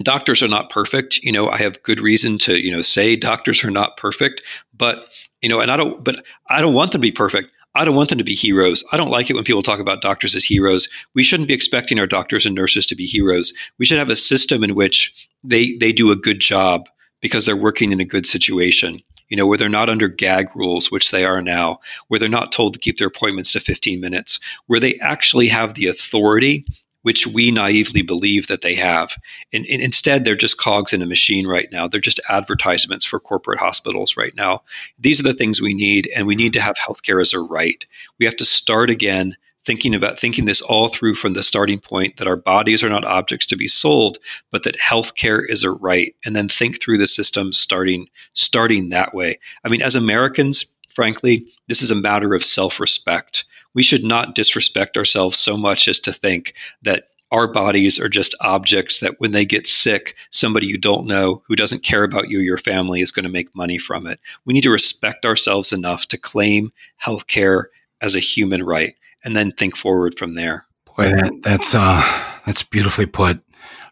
doctors 0.03 0.41
are 0.41 0.47
not 0.47 0.69
perfect 0.69 1.17
you 1.19 1.31
know 1.31 1.49
i 1.49 1.57
have 1.57 1.81
good 1.83 1.99
reason 1.99 2.37
to 2.37 2.55
you 2.55 2.71
know 2.71 2.81
say 2.81 3.15
doctors 3.15 3.63
are 3.63 3.71
not 3.71 3.97
perfect 3.97 4.41
but 4.73 5.07
you 5.41 5.49
know 5.49 5.59
and 5.59 5.71
i 5.71 5.77
don't 5.77 6.03
but 6.03 6.23
i 6.49 6.61
don't 6.61 6.73
want 6.73 6.91
them 6.91 7.01
to 7.01 7.07
be 7.07 7.11
perfect 7.11 7.49
I 7.73 7.85
don't 7.85 7.95
want 7.95 8.09
them 8.09 8.17
to 8.17 8.23
be 8.23 8.35
heroes. 8.35 8.83
I 8.91 8.97
don't 8.97 9.11
like 9.11 9.29
it 9.29 9.33
when 9.33 9.45
people 9.45 9.63
talk 9.63 9.79
about 9.79 10.01
doctors 10.01 10.35
as 10.35 10.43
heroes. 10.43 10.89
We 11.13 11.23
shouldn't 11.23 11.47
be 11.47 11.53
expecting 11.53 11.99
our 11.99 12.07
doctors 12.07 12.45
and 12.45 12.53
nurses 12.53 12.85
to 12.87 12.95
be 12.95 13.05
heroes. 13.05 13.53
We 13.77 13.85
should 13.85 13.99
have 13.99 14.09
a 14.09 14.15
system 14.15 14.63
in 14.63 14.75
which 14.75 15.29
they 15.43 15.73
they 15.73 15.93
do 15.93 16.11
a 16.11 16.17
good 16.17 16.41
job 16.41 16.89
because 17.21 17.45
they're 17.45 17.55
working 17.55 17.91
in 17.91 18.01
a 18.01 18.05
good 18.05 18.25
situation. 18.25 18.99
You 19.29 19.37
know, 19.37 19.47
where 19.47 19.57
they're 19.57 19.69
not 19.69 19.89
under 19.89 20.09
gag 20.09 20.53
rules, 20.55 20.91
which 20.91 21.11
they 21.11 21.23
are 21.23 21.41
now, 21.41 21.79
where 22.09 22.19
they're 22.19 22.27
not 22.27 22.51
told 22.51 22.73
to 22.73 22.79
keep 22.79 22.97
their 22.97 23.07
appointments 23.07 23.53
to 23.53 23.61
15 23.61 24.01
minutes, 24.01 24.41
where 24.67 24.81
they 24.81 24.99
actually 24.99 25.47
have 25.47 25.73
the 25.73 25.87
authority 25.87 26.65
which 27.01 27.27
we 27.27 27.51
naively 27.51 28.01
believe 28.01 28.47
that 28.47 28.61
they 28.61 28.75
have. 28.75 29.13
And, 29.53 29.65
and, 29.69 29.81
instead, 29.81 30.23
they're 30.23 30.35
just 30.35 30.57
cogs 30.57 30.93
in 30.93 31.01
a 31.01 31.07
machine 31.07 31.47
right 31.47 31.67
now. 31.71 31.87
They're 31.87 31.99
just 31.99 32.19
advertisements 32.29 33.05
for 33.05 33.19
corporate 33.19 33.59
hospitals 33.59 34.15
right 34.17 34.35
now. 34.35 34.61
These 34.99 35.19
are 35.19 35.23
the 35.23 35.33
things 35.33 35.61
we 35.61 35.73
need, 35.73 36.09
and 36.15 36.27
we 36.27 36.35
need 36.35 36.53
to 36.53 36.61
have 36.61 36.75
healthcare 36.75 37.21
as 37.21 37.33
a 37.33 37.39
right. 37.39 37.85
We 38.19 38.25
have 38.25 38.35
to 38.37 38.45
start 38.45 38.89
again 38.89 39.35
thinking 39.63 39.93
about 39.93 40.17
thinking 40.17 40.45
this 40.45 40.61
all 40.61 40.87
through 40.87 41.15
from 41.15 41.33
the 41.33 41.43
starting 41.43 41.79
point 41.79 42.17
that 42.17 42.27
our 42.27 42.35
bodies 42.35 42.83
are 42.83 42.89
not 42.89 43.05
objects 43.05 43.45
to 43.47 43.55
be 43.55 43.67
sold, 43.67 44.17
but 44.49 44.63
that 44.63 44.77
healthcare 44.77 45.43
is 45.47 45.63
a 45.63 45.71
right, 45.71 46.15
and 46.25 46.35
then 46.35 46.47
think 46.47 46.81
through 46.81 46.97
the 46.97 47.07
system 47.07 47.53
starting 47.53 48.07
starting 48.33 48.89
that 48.89 49.13
way. 49.13 49.39
I 49.63 49.69
mean, 49.69 49.81
as 49.81 49.95
Americans, 49.95 50.73
frankly, 50.93 51.47
this 51.67 51.81
is 51.81 51.91
a 51.91 51.95
matter 51.95 52.33
of 52.33 52.43
self-respect 52.43 53.45
we 53.73 53.83
should 53.83 54.03
not 54.03 54.35
disrespect 54.35 54.97
ourselves 54.97 55.37
so 55.37 55.57
much 55.57 55.87
as 55.87 55.99
to 56.01 56.13
think 56.13 56.53
that 56.81 57.05
our 57.31 57.47
bodies 57.47 57.97
are 57.97 58.09
just 58.09 58.35
objects 58.41 58.99
that 58.99 59.19
when 59.19 59.31
they 59.31 59.45
get 59.45 59.65
sick, 59.65 60.15
somebody 60.31 60.67
you 60.67 60.77
don't 60.77 61.07
know 61.07 61.41
who 61.47 61.55
doesn't 61.55 61.83
care 61.83 62.03
about 62.03 62.29
you 62.29 62.39
or 62.39 62.41
your 62.41 62.57
family 62.57 62.99
is 62.99 63.11
going 63.11 63.23
to 63.23 63.29
make 63.29 63.55
money 63.55 63.77
from 63.77 64.05
it. 64.05 64.19
We 64.43 64.53
need 64.53 64.63
to 64.63 64.69
respect 64.69 65.25
ourselves 65.25 65.71
enough 65.71 66.07
to 66.07 66.17
claim 66.17 66.73
health 66.97 67.27
care 67.27 67.69
as 68.01 68.15
a 68.15 68.19
human 68.19 68.63
right 68.63 68.95
and 69.23 69.35
then 69.35 69.53
think 69.53 69.77
forward 69.77 70.17
from 70.17 70.35
there. 70.35 70.65
Boy, 70.97 71.03
that, 71.03 71.39
that's 71.41 71.73
uh, 71.73 72.01
that's 72.45 72.63
beautifully 72.63 73.05
put. 73.05 73.39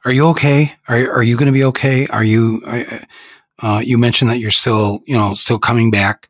Are 0.03 0.11
you 0.11 0.27
okay? 0.27 0.73
Are 0.89 1.09
are 1.11 1.23
you 1.23 1.37
going 1.37 1.45
to 1.45 1.53
be 1.53 1.63
okay? 1.65 2.07
Are 2.07 2.23
you? 2.23 2.61
Uh, 3.61 3.81
you 3.83 3.97
mentioned 3.97 4.31
that 4.31 4.39
you're 4.39 4.51
still, 4.51 5.01
you 5.05 5.15
know, 5.15 5.33
still 5.33 5.59
coming 5.59 5.91
back 5.91 6.28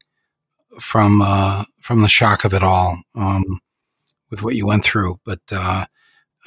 from 0.80 1.22
uh, 1.22 1.64
from 1.82 2.02
the 2.02 2.10
shock 2.10 2.46
of 2.46 2.54
it 2.54 2.64
all 2.64 3.02
um, 3.16 3.60
with 4.30 4.44
what 4.44 4.56
you 4.56 4.66
went 4.66 4.84
through. 4.84 5.20
But 5.26 5.42
uh, 5.52 5.86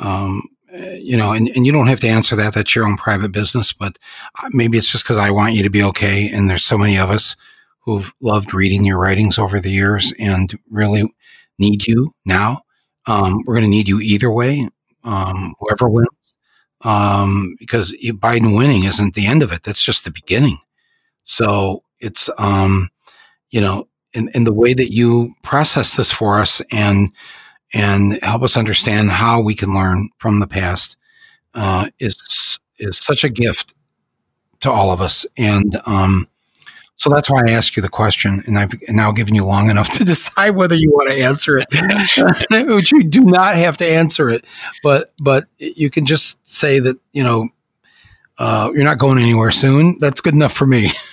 um, 0.01 0.43
you 0.73 1.17
know, 1.17 1.33
and, 1.33 1.49
and 1.55 1.67
you 1.67 1.73
don't 1.73 1.87
have 1.89 2.01
to 2.01 2.09
answer 2.09 2.35
that. 2.37 2.55
That's 2.55 2.75
your 2.75 2.87
own 2.87 2.97
private 2.97 3.33
business. 3.33 3.73
But 3.73 3.99
uh, 4.43 4.49
maybe 4.53 4.79
it's 4.79 4.91
just 4.91 5.05
because 5.05 5.19
I 5.19 5.31
want 5.31 5.55
you 5.55 5.63
to 5.63 5.71
be 5.71 5.83
okay. 5.83 6.31
And 6.33 6.49
there's 6.49 6.65
so 6.65 6.79
many 6.79 6.99
of 6.99 7.11
us 7.11 7.37
who've 7.81 8.13
loved 8.21 8.55
reading 8.55 8.85
your 8.85 8.99
writings 8.99 9.39
over 9.39 9.61
the 9.61 9.71
years 9.71 10.15
and 10.19 10.59
really 10.71 11.13
need 11.59 11.87
you 11.87 12.15
now. 12.25 12.63
Um, 13.07 13.43
we're 13.45 13.55
going 13.55 13.65
to 13.65 13.71
need 13.71 13.89
you 13.89 13.99
either 14.01 14.31
way, 14.31 14.69
um, 15.03 15.55
whoever 15.59 15.89
wins, 15.89 16.37
um, 16.83 17.57
because 17.59 17.93
Biden 18.01 18.57
winning 18.57 18.85
isn't 18.85 19.15
the 19.15 19.27
end 19.27 19.43
of 19.43 19.53
it. 19.53 19.65
That's 19.65 19.85
just 19.85 20.05
the 20.05 20.13
beginning. 20.13 20.59
So 21.25 21.83
it's, 21.99 22.31
um, 22.39 22.91
you 23.51 23.61
know, 23.61 23.89
in, 24.15 24.29
in 24.35 24.45
the 24.45 24.53
way 24.53 24.75
that 24.75 24.93
you 24.93 25.35
process 25.43 25.97
this 25.97 26.13
for 26.13 26.39
us 26.39 26.61
and 26.71 27.13
and 27.75 28.19
help 28.23 28.43
us 28.43 28.57
understand 28.57 29.11
how 29.11 29.41
we 29.41 29.55
can 29.55 29.75
learn 29.75 30.11
from 30.19 30.41
the 30.41 30.47
past 30.47 30.97
uh, 31.55 31.89
is 31.99 32.59
is 32.79 32.99
such 32.99 33.25
a 33.25 33.29
gift 33.29 33.75
to 34.61 34.71
all 34.71 34.93
of 34.93 35.01
us. 35.01 35.27
And 35.37 35.77
um, 35.87 36.29
so 36.97 37.11
that's 37.11 37.31
why 37.31 37.41
I 37.47 37.53
asked 37.53 37.77
you 37.77 37.83
the 37.83 37.89
question, 37.89 38.43
and 38.47 38.59
I've 38.59 38.73
now 38.89 39.13
given 39.13 39.35
you 39.35 39.45
long 39.45 39.71
enough 39.71 39.89
to 39.99 40.05
decide 40.05 40.51
whether 40.51 40.75
you 40.75 40.91
want 40.91 41.13
to 41.13 41.23
answer 41.23 41.59
it, 41.59 42.67
which 42.75 42.93
you 42.93 43.05
do 43.05 43.25
not 43.25 43.57
have 43.57 43.77
to 43.79 43.87
answer 43.87 44.29
it, 44.29 44.45
but 44.83 45.13
but 45.21 45.47
you 45.59 45.91
can 45.91 46.07
just 46.07 46.39
say 46.49 46.79
that 46.81 46.99
you 47.13 47.23
know 47.23 47.49
uh, 48.39 48.71
you're 48.75 48.85
not 48.85 48.99
going 48.99 49.19
anywhere 49.19 49.51
soon. 49.51 49.99
That's 49.99 50.21
good 50.21 50.35
enough 50.35 50.53
for 50.53 50.67
me. 50.67 50.89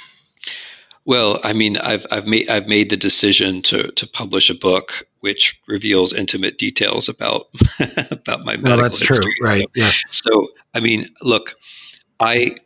Well, 1.09 1.39
I 1.43 1.53
mean, 1.53 1.77
I've 1.77 2.05
I've 2.11 2.27
made 2.27 2.47
I've 2.51 2.67
made 2.67 2.91
the 2.91 2.95
decision 2.95 3.63
to 3.63 3.91
to 3.93 4.05
publish 4.05 4.51
a 4.51 4.53
book 4.53 5.07
which 5.21 5.59
reveals 5.67 6.13
intimate 6.13 6.59
details 6.59 7.09
about 7.09 7.47
about 8.11 8.45
my 8.45 8.57
medical. 8.57 8.63
Well, 8.63 8.77
that's 8.77 8.99
history. 8.99 9.17
true, 9.17 9.33
right? 9.41 9.65
Yeah. 9.73 9.89
So, 10.11 10.49
I 10.75 10.79
mean, 10.79 11.01
look, 11.23 11.55
I 12.19 12.57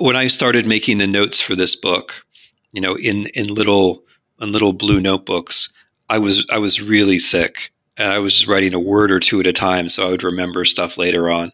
when 0.00 0.16
I 0.16 0.26
started 0.26 0.66
making 0.66 0.98
the 0.98 1.06
notes 1.06 1.40
for 1.40 1.56
this 1.56 1.74
book, 1.74 2.26
you 2.74 2.82
know, 2.82 2.94
in 2.94 3.28
in 3.28 3.46
little 3.46 4.04
in 4.38 4.52
little 4.52 4.74
blue 4.74 5.00
notebooks, 5.00 5.72
I 6.10 6.18
was 6.18 6.46
I 6.50 6.58
was 6.58 6.82
really 6.82 7.18
sick, 7.18 7.72
and 7.96 8.12
I 8.12 8.18
was 8.18 8.34
just 8.34 8.48
writing 8.48 8.74
a 8.74 8.80
word 8.80 9.10
or 9.10 9.18
two 9.18 9.40
at 9.40 9.46
a 9.46 9.52
time, 9.54 9.88
so 9.88 10.06
I 10.06 10.10
would 10.10 10.24
remember 10.24 10.66
stuff 10.66 10.98
later 10.98 11.30
on. 11.30 11.52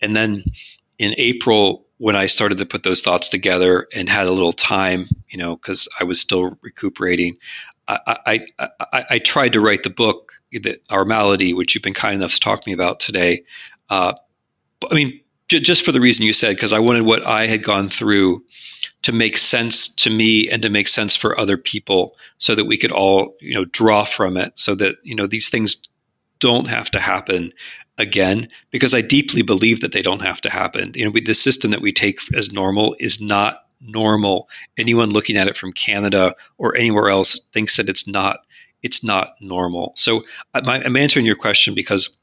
And 0.00 0.16
then 0.16 0.44
in 0.98 1.14
April, 1.18 1.84
when 1.98 2.16
I 2.16 2.26
started 2.26 2.58
to 2.58 2.66
put 2.66 2.84
those 2.84 3.00
thoughts 3.00 3.28
together 3.28 3.86
and 3.92 4.08
had 4.08 4.26
a 4.26 4.32
little 4.32 4.52
time, 4.52 5.08
you 5.28 5.38
know, 5.38 5.56
because 5.56 5.88
I 6.00 6.04
was 6.04 6.20
still 6.20 6.56
recuperating, 6.62 7.36
I, 7.88 8.16
I, 8.26 8.68
I, 8.92 9.04
I, 9.10 9.18
tried 9.18 9.52
to 9.54 9.60
write 9.60 9.82
the 9.82 9.90
book, 9.90 10.32
that 10.52 10.80
Our 10.90 11.04
Malady, 11.04 11.54
which 11.54 11.74
you've 11.74 11.82
been 11.82 11.94
kind 11.94 12.14
enough 12.14 12.34
to 12.34 12.40
talk 12.40 12.62
to 12.62 12.68
me 12.68 12.74
about 12.74 13.00
today. 13.00 13.42
Uh, 13.90 14.14
I 14.90 14.94
mean, 14.94 15.20
j- 15.48 15.60
just 15.60 15.84
for 15.84 15.92
the 15.92 16.00
reason 16.00 16.24
you 16.24 16.32
said, 16.32 16.56
because 16.56 16.72
I 16.72 16.78
wanted 16.78 17.04
what 17.04 17.26
I 17.26 17.46
had 17.46 17.62
gone 17.62 17.88
through 17.88 18.44
to 19.02 19.12
make 19.12 19.36
sense 19.36 19.88
to 19.88 20.10
me 20.10 20.48
and 20.48 20.60
to 20.62 20.68
make 20.68 20.88
sense 20.88 21.16
for 21.16 21.38
other 21.38 21.56
people 21.56 22.16
so 22.38 22.54
that 22.54 22.66
we 22.66 22.76
could 22.76 22.92
all, 22.92 23.34
you 23.40 23.54
know, 23.54 23.64
draw 23.66 24.04
from 24.04 24.36
it 24.36 24.58
so 24.58 24.74
that, 24.74 24.96
you 25.02 25.14
know, 25.14 25.26
these 25.26 25.48
things 25.48 25.76
don't 26.40 26.66
have 26.66 26.90
to 26.90 27.00
happen 27.00 27.52
again 27.98 28.48
because 28.70 28.94
I 28.94 29.00
deeply 29.00 29.42
believe 29.42 29.80
that 29.80 29.92
they 29.92 30.02
don't 30.02 30.22
have 30.22 30.40
to 30.42 30.50
happen. 30.50 30.92
You 30.94 31.04
know, 31.04 31.10
we, 31.10 31.20
the 31.20 31.34
system 31.34 31.70
that 31.72 31.80
we 31.80 31.92
take 31.92 32.20
as 32.34 32.52
normal 32.52 32.96
is 32.98 33.20
not 33.20 33.64
normal. 33.80 34.48
Anyone 34.76 35.10
looking 35.10 35.36
at 35.36 35.48
it 35.48 35.56
from 35.56 35.72
Canada 35.72 36.34
or 36.56 36.76
anywhere 36.76 37.10
else 37.10 37.38
thinks 37.52 37.76
that 37.76 37.88
it's 37.88 38.06
not 38.06 38.40
it's 38.82 39.02
not 39.02 39.34
normal. 39.40 39.92
So 39.96 40.22
I'm 40.54 40.96
answering 40.96 41.26
your 41.26 41.34
question 41.34 41.74
because 41.74 42.16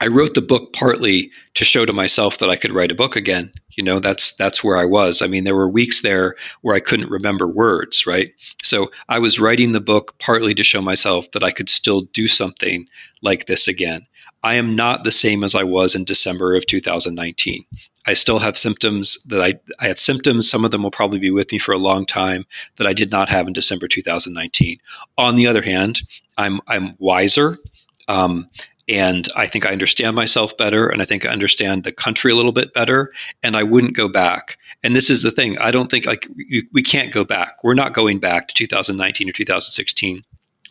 I 0.00 0.08
wrote 0.08 0.34
the 0.34 0.42
book 0.42 0.72
partly 0.72 1.30
to 1.54 1.64
show 1.64 1.86
to 1.86 1.92
myself 1.92 2.38
that 2.38 2.50
I 2.50 2.56
could 2.56 2.72
write 2.72 2.90
a 2.90 2.96
book 2.96 3.14
again. 3.14 3.52
You 3.70 3.84
know, 3.84 4.00
that's 4.00 4.34
that's 4.36 4.62
where 4.64 4.76
I 4.76 4.84
was. 4.84 5.22
I 5.22 5.28
mean, 5.28 5.44
there 5.44 5.54
were 5.54 5.68
weeks 5.68 6.02
there 6.02 6.34
where 6.62 6.74
I 6.74 6.80
couldn't 6.80 7.10
remember 7.10 7.46
words, 7.46 8.06
right? 8.06 8.32
So 8.62 8.90
I 9.08 9.18
was 9.18 9.38
writing 9.38 9.72
the 9.72 9.80
book 9.80 10.18
partly 10.18 10.54
to 10.54 10.64
show 10.64 10.82
myself 10.82 11.30
that 11.30 11.44
I 11.44 11.52
could 11.52 11.70
still 11.70 12.02
do 12.12 12.26
something 12.26 12.86
like 13.22 13.46
this 13.46 13.68
again. 13.68 14.06
I 14.44 14.56
am 14.56 14.76
not 14.76 15.04
the 15.04 15.10
same 15.10 15.42
as 15.42 15.54
I 15.54 15.64
was 15.64 15.94
in 15.94 16.04
December 16.04 16.54
of 16.54 16.66
2019. 16.66 17.64
I 18.06 18.12
still 18.12 18.40
have 18.40 18.58
symptoms 18.58 19.22
that 19.24 19.40
I, 19.40 19.54
I 19.80 19.88
have 19.88 19.98
symptoms. 19.98 20.48
Some 20.48 20.66
of 20.66 20.70
them 20.70 20.82
will 20.82 20.90
probably 20.90 21.18
be 21.18 21.30
with 21.30 21.50
me 21.50 21.58
for 21.58 21.72
a 21.72 21.78
long 21.78 22.04
time 22.04 22.44
that 22.76 22.86
I 22.86 22.92
did 22.92 23.10
not 23.10 23.30
have 23.30 23.46
in 23.46 23.54
December 23.54 23.88
2019. 23.88 24.78
On 25.16 25.36
the 25.36 25.46
other 25.46 25.62
hand, 25.62 26.02
I'm, 26.36 26.60
I'm 26.68 26.94
wiser. 26.98 27.58
Um, 28.06 28.50
and 28.86 29.26
I 29.34 29.46
think 29.46 29.64
I 29.64 29.72
understand 29.72 30.14
myself 30.14 30.54
better, 30.58 30.88
and 30.88 31.00
I 31.00 31.06
think 31.06 31.24
I 31.24 31.30
understand 31.30 31.84
the 31.84 31.92
country 31.92 32.30
a 32.30 32.34
little 32.34 32.52
bit 32.52 32.74
better, 32.74 33.14
and 33.42 33.56
I 33.56 33.62
wouldn't 33.62 33.96
go 33.96 34.08
back. 34.08 34.58
And 34.82 34.94
this 34.94 35.08
is 35.08 35.22
the 35.22 35.30
thing: 35.30 35.56
I 35.56 35.70
don't 35.70 35.90
think 35.90 36.04
like 36.04 36.28
you, 36.36 36.64
we 36.74 36.82
can't 36.82 37.10
go 37.10 37.24
back. 37.24 37.64
We're 37.64 37.72
not 37.72 37.94
going 37.94 38.18
back 38.18 38.48
to 38.48 38.54
2019 38.54 39.26
or 39.26 39.32
2016 39.32 40.22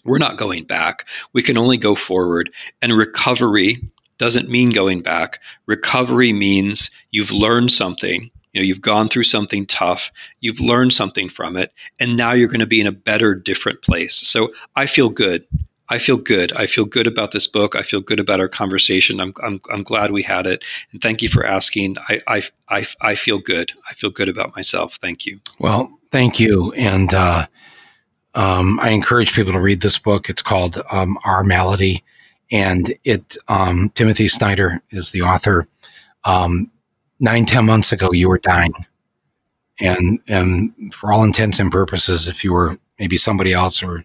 We're 0.03 0.17
not 0.17 0.37
going 0.37 0.65
back. 0.65 1.05
We 1.33 1.41
can 1.41 1.57
only 1.57 1.77
go 1.77 1.95
forward. 1.95 2.51
And 2.81 2.93
recovery 2.93 3.77
doesn't 4.17 4.49
mean 4.49 4.69
going 4.69 5.01
back. 5.01 5.39
Recovery 5.65 6.33
means 6.33 6.89
you've 7.11 7.31
learned 7.31 7.71
something. 7.71 8.29
You 8.53 8.61
know, 8.61 8.65
you've 8.65 8.81
gone 8.81 9.09
through 9.09 9.23
something 9.23 9.65
tough, 9.65 10.11
you've 10.39 10.59
learned 10.59 10.93
something 10.93 11.27
from 11.27 11.57
it, 11.57 11.73
and 11.99 12.15
now 12.15 12.33
you're 12.33 12.47
going 12.47 12.59
to 12.59 12.67
be 12.67 12.79
in 12.79 12.85
a 12.85 12.91
better, 12.91 13.33
different 13.33 13.81
place. 13.81 14.13
So 14.13 14.49
I 14.75 14.85
feel 14.85 15.09
good. 15.09 15.47
I 15.89 15.97
feel 15.97 16.17
good. 16.17 16.53
I 16.55 16.67
feel 16.67 16.85
good 16.85 17.07
about 17.07 17.31
this 17.31 17.47
book. 17.47 17.75
I 17.75 17.81
feel 17.81 17.99
good 17.99 18.19
about 18.19 18.39
our 18.39 18.47
conversation. 18.47 19.19
I'm, 19.19 19.33
I'm, 19.43 19.59
I'm 19.71 19.83
glad 19.83 20.11
we 20.11 20.23
had 20.23 20.45
it. 20.45 20.63
And 20.91 21.01
thank 21.01 21.21
you 21.21 21.29
for 21.29 21.45
asking. 21.45 21.97
I, 22.07 22.21
I, 22.27 22.43
I, 22.69 22.85
I 23.01 23.15
feel 23.15 23.39
good. 23.39 23.73
I 23.89 23.93
feel 23.93 24.09
good 24.09 24.29
about 24.29 24.55
myself. 24.55 24.95
Thank 24.95 25.25
you. 25.25 25.39
Well, 25.59 25.91
thank 26.11 26.39
you. 26.39 26.71
And 26.73 27.13
uh, 27.13 27.47
um, 28.35 28.79
I 28.81 28.89
encourage 28.89 29.33
people 29.33 29.53
to 29.53 29.59
read 29.59 29.81
this 29.81 29.99
book. 29.99 30.29
It's 30.29 30.41
called 30.41 30.81
um, 30.91 31.17
Our 31.25 31.43
Malady, 31.43 32.03
and 32.51 32.93
it 33.03 33.37
um, 33.47 33.89
Timothy 33.95 34.27
Snyder 34.27 34.81
is 34.89 35.11
the 35.11 35.21
author. 35.21 35.67
Um, 36.25 36.71
nine 37.19 37.45
ten 37.45 37.65
months 37.65 37.91
ago, 37.91 38.09
you 38.11 38.29
were 38.29 38.39
dying, 38.39 38.73
and 39.79 40.19
and 40.27 40.93
for 40.93 41.11
all 41.11 41.23
intents 41.23 41.59
and 41.59 41.71
purposes, 41.71 42.27
if 42.27 42.43
you 42.43 42.53
were 42.53 42.77
maybe 42.99 43.17
somebody 43.17 43.53
else 43.53 43.83
or 43.83 44.03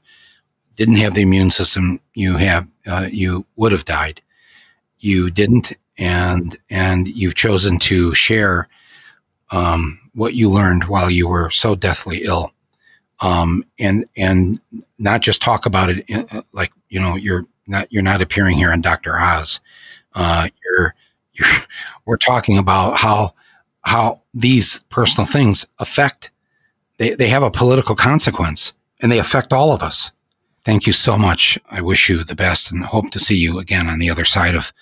didn't 0.77 0.97
have 0.97 1.15
the 1.15 1.23
immune 1.23 1.51
system 1.51 2.01
you 2.15 2.37
have, 2.37 2.67
uh, 2.87 3.09
you 3.11 3.45
would 3.57 3.73
have 3.73 3.85
died. 3.85 4.21
You 4.99 5.31
didn't, 5.31 5.73
and 5.97 6.57
and 6.69 7.09
you've 7.09 7.35
chosen 7.35 7.79
to 7.81 8.15
share 8.15 8.69
um, 9.51 9.99
what 10.13 10.35
you 10.35 10.51
learned 10.51 10.85
while 10.85 11.11
you 11.11 11.29
were 11.29 11.49
so 11.51 11.75
deathly 11.75 12.25
ill 12.25 12.53
um, 13.21 13.65
and 13.79 14.05
and 14.17 14.61
not 14.99 15.23
just 15.23 15.43
talk 15.43 15.67
about 15.67 15.91
it 15.91 16.05
in, 16.09 16.27
uh, 16.31 16.43
like 16.53 16.73
you 16.89 17.01
know 17.01 17.17
you're 17.17 17.47
not 17.67 17.93
you're 17.93 18.03
not 18.03 18.23
appearing 18.23 18.57
here 18.57 18.73
on 18.73 18.81
Dr. 18.81 19.15
Oz. 19.19 19.61
Uh, 20.15 20.49
you're 20.65 20.95
you're 21.33 21.49
we're 22.07 22.17
talking 22.17 22.59
about 22.59 22.99
how 22.99 23.35
how 23.83 24.23
these 24.35 24.83
personal 24.91 25.27
things 25.27 25.67
affect 25.79 26.31
they, 26.99 27.15
they 27.15 27.29
have 27.29 27.43
a 27.43 27.51
political 27.51 27.95
consequence 27.95 28.73
and 29.01 29.11
they 29.11 29.19
affect 29.19 29.53
all 29.53 29.73
of 29.73 29.83
us. 29.83 30.13
Thank 30.65 30.87
you 30.87 30.93
so 30.93 31.17
much. 31.17 31.59
I 31.71 31.81
wish 31.81 32.09
you 32.09 32.23
the 32.23 32.35
best 32.35 32.71
and 32.71 32.85
hope 32.85 33.11
to 33.13 33.21
see 33.21 33.37
you 33.37 33.59
again 33.59 33.89
on 33.89 33.99
the 33.99 34.11
other 34.11 34.25
side 34.25 34.55
of 34.55 34.73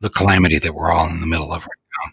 the 0.00 0.08
calamity 0.08 0.58
that 0.58 0.74
we're 0.74 0.90
all 0.90 1.08
in 1.08 1.20
the 1.20 1.26
middle 1.26 1.52
of 1.52 1.62
right 1.62 1.68
now. 2.02 2.12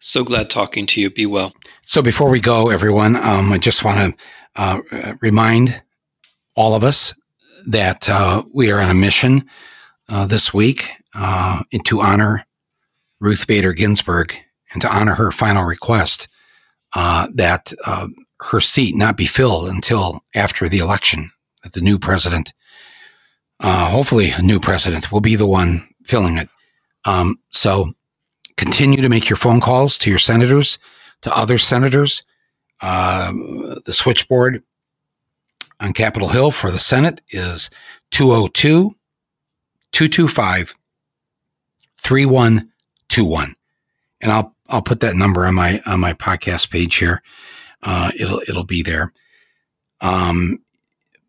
So 0.00 0.24
glad 0.24 0.50
talking 0.50 0.86
to 0.86 1.00
you. 1.00 1.10
Be 1.10 1.26
well. 1.26 1.52
So 1.84 2.02
before 2.02 2.30
we 2.30 2.40
go, 2.40 2.70
everyone, 2.70 3.16
um, 3.16 3.52
I 3.52 3.58
just 3.58 3.84
want 3.84 3.98
to 3.98 4.24
uh, 4.58 4.80
remind 5.20 5.82
all 6.56 6.74
of 6.74 6.84
us 6.84 7.14
that 7.66 8.08
uh, 8.08 8.42
we 8.52 8.70
are 8.70 8.80
on 8.80 8.90
a 8.90 8.94
mission 8.94 9.48
uh, 10.08 10.26
this 10.26 10.52
week 10.52 10.90
uh, 11.14 11.62
to 11.84 12.00
honor 12.00 12.44
Ruth 13.20 13.46
Bader 13.46 13.72
Ginsburg 13.72 14.34
and 14.72 14.82
to 14.82 14.94
honor 14.94 15.14
her 15.14 15.30
final 15.30 15.64
request 15.64 16.28
uh, 16.94 17.28
that 17.34 17.72
her 18.40 18.60
seat 18.60 18.96
not 18.96 19.16
be 19.16 19.26
filled 19.26 19.68
until 19.68 20.24
after 20.34 20.68
the 20.68 20.78
election, 20.78 21.30
that 21.62 21.72
the 21.72 21.80
new 21.80 21.98
president, 21.98 22.52
hopefully 23.62 24.30
a 24.30 24.42
new 24.42 24.60
president, 24.60 25.10
will 25.10 25.20
be 25.20 25.36
the 25.36 25.46
one 25.46 25.88
filling 26.04 26.36
it. 26.36 26.48
Um, 27.04 27.38
so 27.50 27.92
continue 28.56 29.02
to 29.02 29.08
make 29.08 29.28
your 29.28 29.36
phone 29.36 29.60
calls 29.60 29.98
to 29.98 30.10
your 30.10 30.18
senators, 30.18 30.78
to 31.22 31.36
other 31.36 31.58
senators, 31.58 32.24
um, 32.80 33.76
the 33.84 33.92
switchboard 33.92 34.62
on 35.80 35.92
Capitol 35.92 36.28
Hill 36.28 36.50
for 36.50 36.70
the 36.70 36.78
Senate 36.78 37.20
is 37.30 37.70
202 38.10 38.94
225 39.92 40.74
3121. 41.98 43.54
And 44.20 44.32
I'll 44.32 44.54
I'll 44.68 44.82
put 44.82 45.00
that 45.00 45.16
number 45.16 45.46
on 45.46 45.54
my 45.54 45.80
on 45.86 46.00
my 46.00 46.12
podcast 46.12 46.70
page 46.70 46.96
here. 46.96 47.22
Uh, 47.82 48.10
it'll 48.18 48.40
it'll 48.48 48.64
be 48.64 48.82
there. 48.82 49.12
Um, 50.00 50.60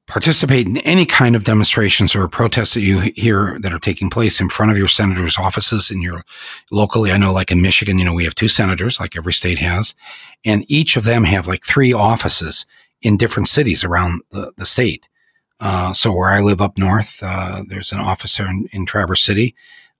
participate 0.10 0.66
in 0.66 0.78
any 0.80 1.06
kind 1.06 1.36
of 1.36 1.44
demonstrations 1.44 2.16
or 2.16 2.28
protests 2.28 2.74
that 2.74 2.82
you 2.82 3.00
hear 3.16 3.58
that 3.62 3.72
are 3.72 3.80
taking 3.80 4.10
place 4.10 4.42
in 4.42 4.50
front 4.50 4.72
of 4.72 4.78
your 4.78 4.88
senator's 4.88 5.38
offices 5.38 5.92
in 5.92 6.02
your 6.02 6.24
locally. 6.72 7.12
I 7.12 7.18
know, 7.18 7.32
like 7.32 7.52
in 7.52 7.62
Michigan, 7.62 8.00
you 8.00 8.06
know, 8.06 8.14
we 8.14 8.26
have 8.26 8.36
two 8.36 8.48
senators, 8.48 9.00
like 9.00 9.16
every 9.16 9.34
state 9.34 9.60
has, 9.60 9.96
and 10.44 10.66
each 10.68 10.98
of 10.98 11.06
them 11.06 11.24
have 11.24 11.48
like 11.48 11.64
three 11.64 11.94
offices 11.94 12.66
in 13.02 13.18
different 13.18 13.48
cities 13.48 13.84
around 13.84 14.22
the, 14.32 14.52
the 14.58 14.66
state. 14.66 15.08
Uh, 15.62 15.94
so 15.94 16.12
where 16.12 16.30
I 16.30 16.40
live 16.40 16.62
up 16.62 16.78
north, 16.78 17.20
uh, 17.22 17.64
there's 17.68 17.92
an 17.92 18.00
officer 18.00 18.46
in, 18.46 18.68
in 18.72 18.86
Traverse 18.86 19.22
City. 19.22 19.56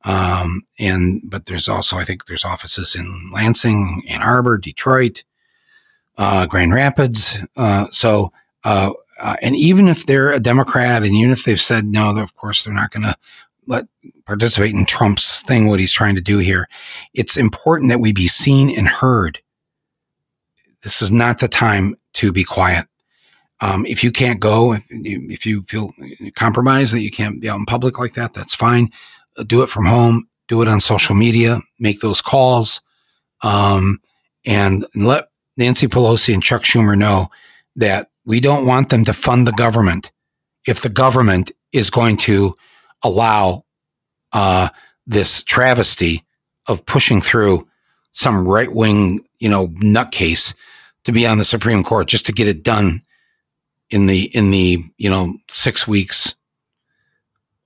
Um, 0.06 0.66
and, 0.80 1.22
but 1.24 1.46
there's 1.46 1.70
also, 1.70 1.98
I 1.98 2.04
think 2.04 2.26
there's 2.26 2.46
offices 2.46 2.96
in 2.96 3.30
Lansing, 3.34 4.04
Ann 4.10 4.24
Arbor, 4.24 4.58
Detroit, 4.58 5.24
uh, 6.18 6.46
Grand 6.46 6.74
Rapids. 6.74 7.44
Uh, 7.56 7.88
so, 7.92 8.32
uh, 9.20 9.36
and 9.42 9.56
even 9.56 9.88
if 9.88 10.06
they're 10.06 10.32
a 10.32 10.40
Democrat, 10.40 11.04
and 11.04 11.14
even 11.14 11.32
if 11.32 11.44
they've 11.44 11.62
said 11.62 11.86
no, 11.86 12.18
of 12.18 12.36
course 12.36 12.64
they're 12.64 12.74
not 12.74 12.92
going 12.92 13.04
to 13.04 13.16
let 13.68 13.86
participate 14.26 14.74
in 14.74 14.86
Trump's 14.86 15.42
thing, 15.42 15.68
what 15.68 15.80
he's 15.80 15.94
trying 15.94 16.16
to 16.16 16.22
do 16.22 16.40
here. 16.40 16.68
It's 17.14 17.38
important 17.38 17.90
that 17.90 18.00
we 18.00 18.14
be 18.14 18.28
seen 18.28 18.76
and 18.76 18.88
heard. 18.88 19.40
This 20.82 21.02
is 21.02 21.12
not 21.12 21.40
the 21.40 21.48
time 21.48 21.96
to 22.14 22.32
be 22.32 22.44
quiet. 22.44 22.86
Um, 23.62 23.86
if 23.86 24.04
you 24.04 24.12
can't 24.12 24.40
go, 24.40 24.74
if 24.74 24.90
you, 24.90 25.28
if 25.30 25.46
you 25.46 25.64
feel 25.64 25.92
compromised 26.36 26.94
that 26.94 27.02
you 27.02 27.12
can't 27.12 27.42
be 27.42 27.50
out 27.50 27.60
in 27.60 27.66
public 27.66 28.00
like 28.00 28.14
that, 28.14 28.34
that's 28.34 28.56
fine. 28.56 28.90
Uh, 29.38 29.44
do 29.44 29.62
it 29.62 29.70
from 29.70 29.86
home. 29.86 30.28
Do 30.48 30.62
it 30.62 30.68
on 30.68 30.80
social 30.80 31.16
media. 31.16 31.60
Make 31.80 32.00
those 32.00 32.22
calls, 32.22 32.82
um, 33.44 34.00
and 34.46 34.86
let 34.96 35.30
Nancy 35.58 35.88
Pelosi 35.88 36.34
and 36.34 36.42
Chuck 36.42 36.64
Schumer 36.64 36.98
know 36.98 37.30
that 37.76 38.10
we 38.30 38.40
don't 38.40 38.68
want 38.68 38.90
them 38.90 39.04
to 39.04 39.12
fund 39.12 39.48
the 39.48 39.52
government 39.52 40.12
if 40.68 40.84
the 40.84 40.90
government 40.90 41.52
is 41.74 41.90
going 41.90 42.16
to 42.16 42.54
allow 43.04 43.66
uh, 44.34 44.70
this 45.08 45.44
travesty 45.44 46.24
of 46.68 46.86
pushing 46.86 47.22
through 47.22 47.68
some 48.12 48.48
right 48.48 48.72
wing, 48.72 49.26
you 49.40 49.50
know, 49.50 49.70
nutcase 49.70 50.54
to 51.06 51.12
be 51.12 51.26
on 51.26 51.40
the 51.40 51.44
Supreme 51.44 51.84
Court 51.84 52.08
just 52.08 52.28
to 52.28 52.32
get 52.32 52.48
it 52.48 52.62
done 52.62 53.02
in 53.90 54.06
the 54.06 54.26
in 54.38 54.52
the 54.52 54.78
you 55.00 55.10
know 55.10 55.34
six 55.50 55.88
weeks 55.88 56.36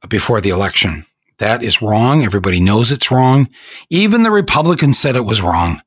before 0.07 0.39
the 0.39 0.51
election. 0.51 1.05
That 1.39 1.61
is 1.61 1.82
wrong. 1.82 2.24
Everybody 2.24 2.61
knows 2.61 2.89
it's 2.89 3.11
wrong. 3.11 3.49
Even 3.89 4.24
the 4.24 4.32
Republicans 4.32 4.97
said 4.97 5.18
it 5.18 5.26
was 5.26 5.41
wrong 5.41 5.82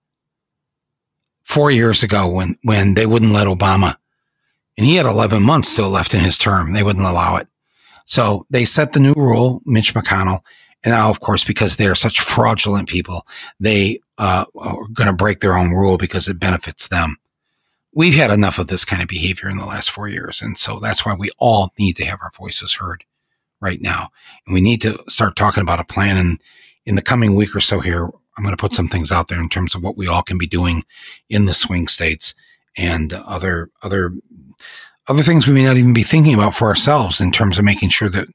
four 1.45 1.71
years 1.71 2.03
ago 2.03 2.31
when 2.31 2.57
when 2.63 2.93
they 2.93 3.07
wouldn't 3.07 3.33
let 3.33 3.47
Obama 3.47 3.97
and 4.77 4.87
he 4.87 4.97
had 4.97 5.07
11 5.07 5.43
months 5.43 5.69
still 5.69 5.89
left 5.89 6.15
in 6.15 6.21
his 6.21 6.39
term. 6.39 6.73
They 6.73 6.83
wouldn't 6.83 7.05
allow 7.05 7.37
it. 7.37 7.49
So 8.05 8.47
they 8.51 8.65
set 8.65 8.93
the 8.93 9.01
new 9.01 9.15
rule, 9.15 9.63
Mitch 9.65 9.95
McConnell. 9.95 10.41
And 10.85 10.93
now, 10.93 11.11
of 11.11 11.21
course, 11.21 11.45
because 11.45 11.77
they're 11.77 11.95
such 11.95 12.21
fraudulent 12.21 12.89
people, 12.89 13.27
they 13.59 13.99
uh, 14.19 14.45
are 14.57 14.87
going 14.93 15.09
to 15.09 15.13
break 15.13 15.41
their 15.41 15.57
own 15.57 15.73
rule 15.73 15.99
because 15.99 16.29
it 16.29 16.39
benefits 16.39 16.89
them. 16.89 17.17
We've 17.93 18.15
had 18.15 18.31
enough 18.31 18.59
of 18.59 18.69
this 18.69 18.85
kind 18.85 19.03
of 19.03 19.09
behavior 19.09 19.49
in 19.49 19.57
the 19.57 19.67
last 19.67 19.91
four 19.91 20.09
years. 20.09 20.43
And 20.43 20.57
so 20.57 20.79
that's 20.79 21.05
why 21.05 21.15
we 21.15 21.31
all 21.39 21.73
need 21.79 21.97
to 21.97 22.05
have 22.05 22.19
our 22.23 22.31
voices 22.39 22.75
heard 22.75 23.03
right 23.61 23.81
now. 23.81 24.11
And 24.47 24.55
we 24.55 24.61
need 24.61 24.83
to 24.83 25.03
start 25.09 25.35
talking 25.35 25.63
about 25.63 25.81
a 25.81 25.85
plan. 25.85 26.19
And 26.19 26.41
in 26.85 26.95
the 26.95 27.03
coming 27.03 27.35
week 27.35 27.57
or 27.57 27.61
so 27.61 27.81
here, 27.81 28.05
I'm 28.37 28.45
going 28.45 28.55
to 28.55 28.61
put 28.61 28.75
some 28.75 28.89
things 28.89 29.11
out 29.11 29.29
there 29.29 29.41
in 29.41 29.49
terms 29.49 29.75
of 29.75 29.83
what 29.83 29.97
we 29.97 30.07
all 30.07 30.23
can 30.23 30.37
be 30.37 30.47
doing 30.47 30.85
in 31.31 31.47
the 31.47 31.55
swing 31.55 31.89
states 31.89 32.35
and 32.77 33.13
other 33.15 33.71
other 33.83 34.13
other 35.09 35.23
things 35.23 35.47
we 35.47 35.55
may 35.55 35.65
not 35.65 35.77
even 35.77 35.93
be 35.93 36.03
thinking 36.03 36.35
about 36.35 36.55
for 36.55 36.69
ourselves 36.69 37.21
in 37.21 37.31
terms 37.31 37.59
of 37.59 37.65
making 37.65 37.91
sure 37.91 38.09
that 38.09 38.29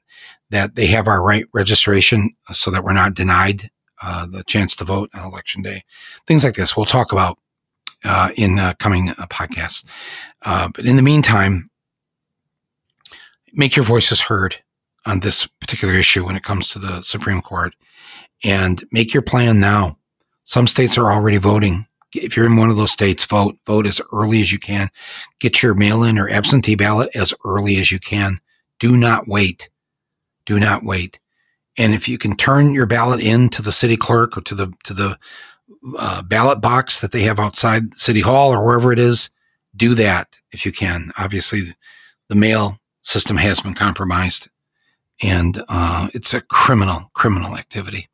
that 0.50 0.76
they 0.76 0.86
have 0.86 1.08
our 1.08 1.24
right 1.24 1.46
registration 1.54 2.30
so 2.52 2.70
that 2.72 2.84
we're 2.84 2.94
not 2.94 3.14
denied 3.14 3.70
uh, 4.04 4.26
the 4.26 4.44
chance 4.46 4.76
to 4.76 4.84
vote 4.84 5.10
on 5.14 5.24
election 5.26 5.62
day. 5.62 5.82
Things 6.28 6.44
like 6.44 6.56
this 6.56 6.76
we'll 6.76 6.86
talk 6.86 7.12
about 7.12 7.38
uh, 8.04 8.30
in 8.36 8.60
uh, 8.60 8.74
coming 8.80 9.08
podcasts. 9.08 9.86
Uh, 10.42 10.70
but 10.74 10.86
in 10.86 10.96
the 10.96 11.02
meantime, 11.02 11.70
make 13.54 13.76
your 13.76 13.86
voices 13.86 14.22
heard 14.22 14.58
on 15.06 15.20
this 15.20 15.48
particular 15.60 15.94
issue 15.94 16.26
when 16.26 16.36
it 16.36 16.44
comes 16.44 16.70
to 16.70 16.80
the 16.80 17.02
Supreme 17.02 17.42
Court 17.42 17.74
and 18.44 18.84
make 18.92 19.14
your 19.14 19.24
plan 19.24 19.60
now. 19.60 19.98
Some 20.44 20.68
states 20.68 20.98
are 20.98 21.12
already 21.12 21.38
voting 21.38 21.86
if 22.14 22.36
you're 22.36 22.46
in 22.46 22.58
one 22.58 22.70
of 22.70 22.78
those 22.78 22.92
states, 22.92 23.26
vote. 23.26 23.58
Vote 23.66 23.86
as 23.86 24.02
early 24.12 24.42
as 24.42 24.52
you 24.52 24.60
can. 24.60 24.90
Get 25.40 25.62
your 25.62 25.74
mail 25.74 26.04
in 26.04 26.18
or 26.18 26.30
absentee 26.30 26.76
ballot 26.76 27.10
as 27.16 27.34
early 27.46 27.78
as 27.78 27.92
you 27.92 28.00
can. 28.00 28.40
Do 28.80 28.98
not 28.98 29.28
wait. 29.28 29.70
Do 30.46 30.60
not 30.60 30.84
wait. 30.84 31.20
And 31.78 31.94
if 31.94 32.08
you 32.08 32.18
can 32.18 32.36
turn 32.36 32.74
your 32.74 32.86
ballot 32.86 33.24
in 33.24 33.50
to 33.50 33.62
the 33.62 33.72
city 33.72 33.96
clerk 33.96 34.38
or 34.38 34.42
to 34.42 34.56
the 34.56 34.74
to 34.84 34.94
the 34.94 35.18
uh, 35.98 36.22
ballot 36.24 36.62
box 36.62 37.00
that 37.02 37.12
they 37.12 37.22
have 37.22 37.40
outside 37.40 37.96
City 37.96 38.20
Hall 38.20 38.54
or 38.54 38.66
wherever 38.66 38.92
it 38.92 39.00
is, 39.00 39.30
do 39.76 39.96
that 39.96 40.36
if 40.52 40.66
you 40.66 40.72
can. 40.72 41.12
Obviously, 41.18 41.62
the 42.28 42.36
mail 42.36 42.78
system 43.02 43.38
has 43.38 43.62
been 43.62 43.74
compromised 43.74 44.50
and 45.22 45.64
uh, 45.70 46.10
it's 46.14 46.34
a 46.34 46.42
criminal 46.42 47.10
criminal 47.14 47.56
activity. 47.56 48.10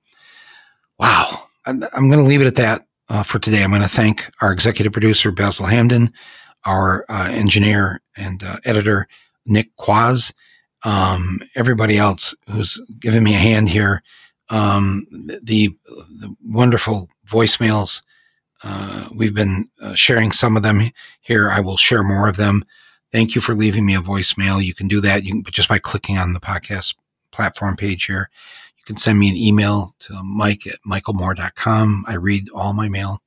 Wow, 1.00 1.48
I'm, 1.66 1.84
I'm 1.94 2.10
going 2.10 2.24
to 2.24 2.30
leave 2.30 2.42
it 2.42 2.48
at 2.48 2.56
that 2.56 2.87
uh, 3.10 3.24
for 3.24 3.40
today. 3.40 3.64
I'm 3.64 3.72
going 3.72 3.82
to 3.82 3.90
thank 3.90 4.30
our 4.42 4.52
executive 4.52 4.94
producer 4.94 5.32
Basil 5.32 5.66
Hamden, 5.66 6.12
our 6.66 7.06
uh, 7.10 7.30
engineer 7.32 8.02
and 8.16 8.44
uh, 8.44 8.58
editor 8.66 9.08
Nick 9.46 9.76
Quaz, 9.78 10.34
um, 10.84 11.40
everybody 11.56 11.98
else 11.98 12.36
who's 12.50 12.82
given 13.00 13.24
me 13.24 13.34
a 13.34 13.40
hand 13.40 13.70
here. 13.70 14.04
Um, 14.50 15.06
the, 15.12 15.76
the 15.84 16.36
wonderful 16.46 17.10
voicemails. 17.26 18.02
Uh, 18.64 19.08
we've 19.14 19.36
been 19.36 19.70
uh, 19.82 19.94
sharing 19.94 20.32
some 20.32 20.58
of 20.58 20.64
them 20.64 20.82
here. 21.22 21.50
I 21.50 21.60
will 21.60 21.78
share 21.78 22.04
more 22.04 22.28
of 22.28 22.38
them. 22.38 22.64
Thank 23.12 23.36
you 23.36 23.42
for 23.42 23.54
leaving 23.54 23.86
me 23.86 23.96
a 23.96 24.00
voicemail. 24.00 24.64
You 24.64 24.74
can 24.74 24.88
do 24.88 25.02
that 25.02 25.24
you 25.24 25.32
can, 25.32 25.44
just 25.52 25.70
by 25.70 25.80
clicking 25.80 26.18
on 26.18 26.34
the 26.34 26.40
podcast 26.40 26.96
platform 27.32 27.76
page 27.76 28.06
here. 28.06 28.30
Can 28.88 28.96
send 28.96 29.20
me 29.20 29.28
an 29.30 29.36
email 29.36 29.94
to 30.00 30.24
mike 30.24 30.66
at 30.66 30.80
michaelmoore.com. 30.88 32.06
I 32.08 32.16
read 32.16 32.48
all 32.54 32.72
my 32.72 32.88
mail. 32.88 33.22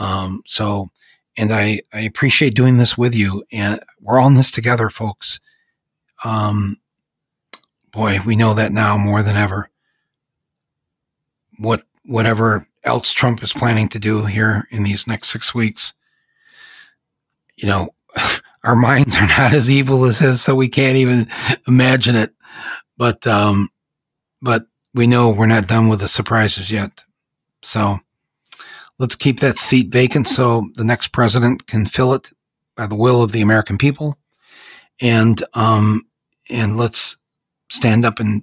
Um, 0.00 0.42
so, 0.44 0.90
and 1.36 1.52
I, 1.52 1.82
I 1.94 2.00
appreciate 2.00 2.56
doing 2.56 2.78
this 2.78 2.98
with 2.98 3.14
you. 3.14 3.44
And 3.52 3.78
we're 4.00 4.18
all 4.18 4.26
in 4.26 4.34
this 4.34 4.50
together, 4.50 4.90
folks. 4.90 5.38
Um, 6.24 6.78
boy, 7.92 8.18
we 8.26 8.34
know 8.34 8.54
that 8.54 8.72
now 8.72 8.98
more 8.98 9.22
than 9.22 9.36
ever. 9.36 9.70
What, 11.58 11.84
whatever 12.04 12.66
else 12.82 13.12
Trump 13.12 13.40
is 13.44 13.52
planning 13.52 13.88
to 13.90 14.00
do 14.00 14.24
here 14.24 14.66
in 14.72 14.82
these 14.82 15.06
next 15.06 15.28
six 15.28 15.54
weeks, 15.54 15.94
you 17.56 17.68
know, 17.68 17.94
our 18.64 18.74
minds 18.74 19.16
are 19.16 19.28
not 19.28 19.52
as 19.52 19.70
evil 19.70 20.04
as 20.06 20.18
his, 20.18 20.42
so 20.42 20.56
we 20.56 20.68
can't 20.68 20.96
even 20.96 21.28
imagine 21.68 22.16
it. 22.16 22.30
But, 22.96 23.24
um, 23.28 23.70
but 24.42 24.66
we 24.94 25.06
know 25.06 25.30
we're 25.30 25.46
not 25.46 25.68
done 25.68 25.88
with 25.88 26.00
the 26.00 26.08
surprises 26.08 26.70
yet. 26.70 27.04
So 27.62 27.98
let's 28.98 29.16
keep 29.16 29.40
that 29.40 29.58
seat 29.58 29.88
vacant 29.88 30.26
so 30.26 30.68
the 30.74 30.84
next 30.84 31.08
president 31.08 31.66
can 31.66 31.86
fill 31.86 32.14
it 32.14 32.30
by 32.76 32.86
the 32.86 32.96
will 32.96 33.22
of 33.22 33.32
the 33.32 33.42
American 33.42 33.78
people. 33.78 34.18
And, 35.00 35.42
um, 35.54 36.06
and 36.48 36.76
let's 36.76 37.16
stand 37.70 38.04
up 38.04 38.20
and 38.20 38.42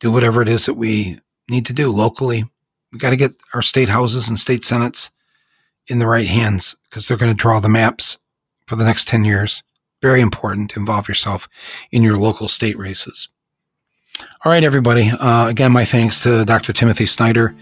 do 0.00 0.10
whatever 0.10 0.42
it 0.42 0.48
is 0.48 0.66
that 0.66 0.74
we 0.74 1.18
need 1.50 1.66
to 1.66 1.72
do 1.72 1.90
locally. 1.90 2.44
We 2.92 2.98
got 2.98 3.10
to 3.10 3.16
get 3.16 3.34
our 3.54 3.62
state 3.62 3.88
houses 3.88 4.28
and 4.28 4.38
state 4.38 4.64
senates 4.64 5.10
in 5.88 5.98
the 5.98 6.06
right 6.06 6.26
hands 6.26 6.76
because 6.88 7.06
they're 7.06 7.16
going 7.16 7.32
to 7.32 7.36
draw 7.36 7.60
the 7.60 7.68
maps 7.68 8.18
for 8.66 8.76
the 8.76 8.84
next 8.84 9.08
10 9.08 9.24
years. 9.24 9.62
Very 10.00 10.20
important 10.20 10.70
to 10.70 10.80
involve 10.80 11.08
yourself 11.08 11.48
in 11.90 12.02
your 12.02 12.16
local 12.16 12.48
state 12.48 12.78
races. 12.78 13.28
All 14.44 14.52
right, 14.52 14.64
everybody. 14.64 15.10
Uh, 15.10 15.48
again, 15.48 15.72
my 15.72 15.84
thanks 15.84 16.22
to 16.22 16.44
Dr. 16.44 16.72
Timothy 16.72 17.06
Snyder 17.06 17.54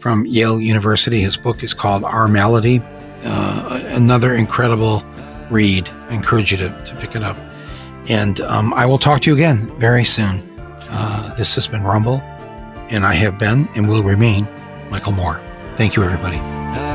from 0.00 0.24
Yale 0.26 0.60
University. 0.60 1.20
His 1.20 1.36
book 1.36 1.62
is 1.62 1.74
called 1.74 2.04
Our 2.04 2.28
Malady. 2.28 2.80
Uh, 3.24 3.82
another 3.88 4.34
incredible 4.34 5.02
read. 5.50 5.88
I 6.08 6.14
encourage 6.14 6.52
you 6.52 6.58
to, 6.58 6.84
to 6.86 6.96
pick 6.96 7.14
it 7.14 7.22
up. 7.22 7.36
And 8.08 8.40
um, 8.40 8.72
I 8.74 8.86
will 8.86 8.98
talk 8.98 9.20
to 9.22 9.30
you 9.30 9.36
again 9.36 9.66
very 9.78 10.04
soon. 10.04 10.42
Uh, 10.88 11.34
this 11.34 11.54
has 11.54 11.68
been 11.68 11.82
Rumble, 11.82 12.20
and 12.90 13.04
I 13.04 13.14
have 13.14 13.38
been 13.38 13.68
and 13.76 13.88
will 13.88 14.02
remain 14.02 14.48
Michael 14.90 15.12
Moore. 15.12 15.40
Thank 15.76 15.96
you, 15.96 16.02
everybody. 16.02 16.89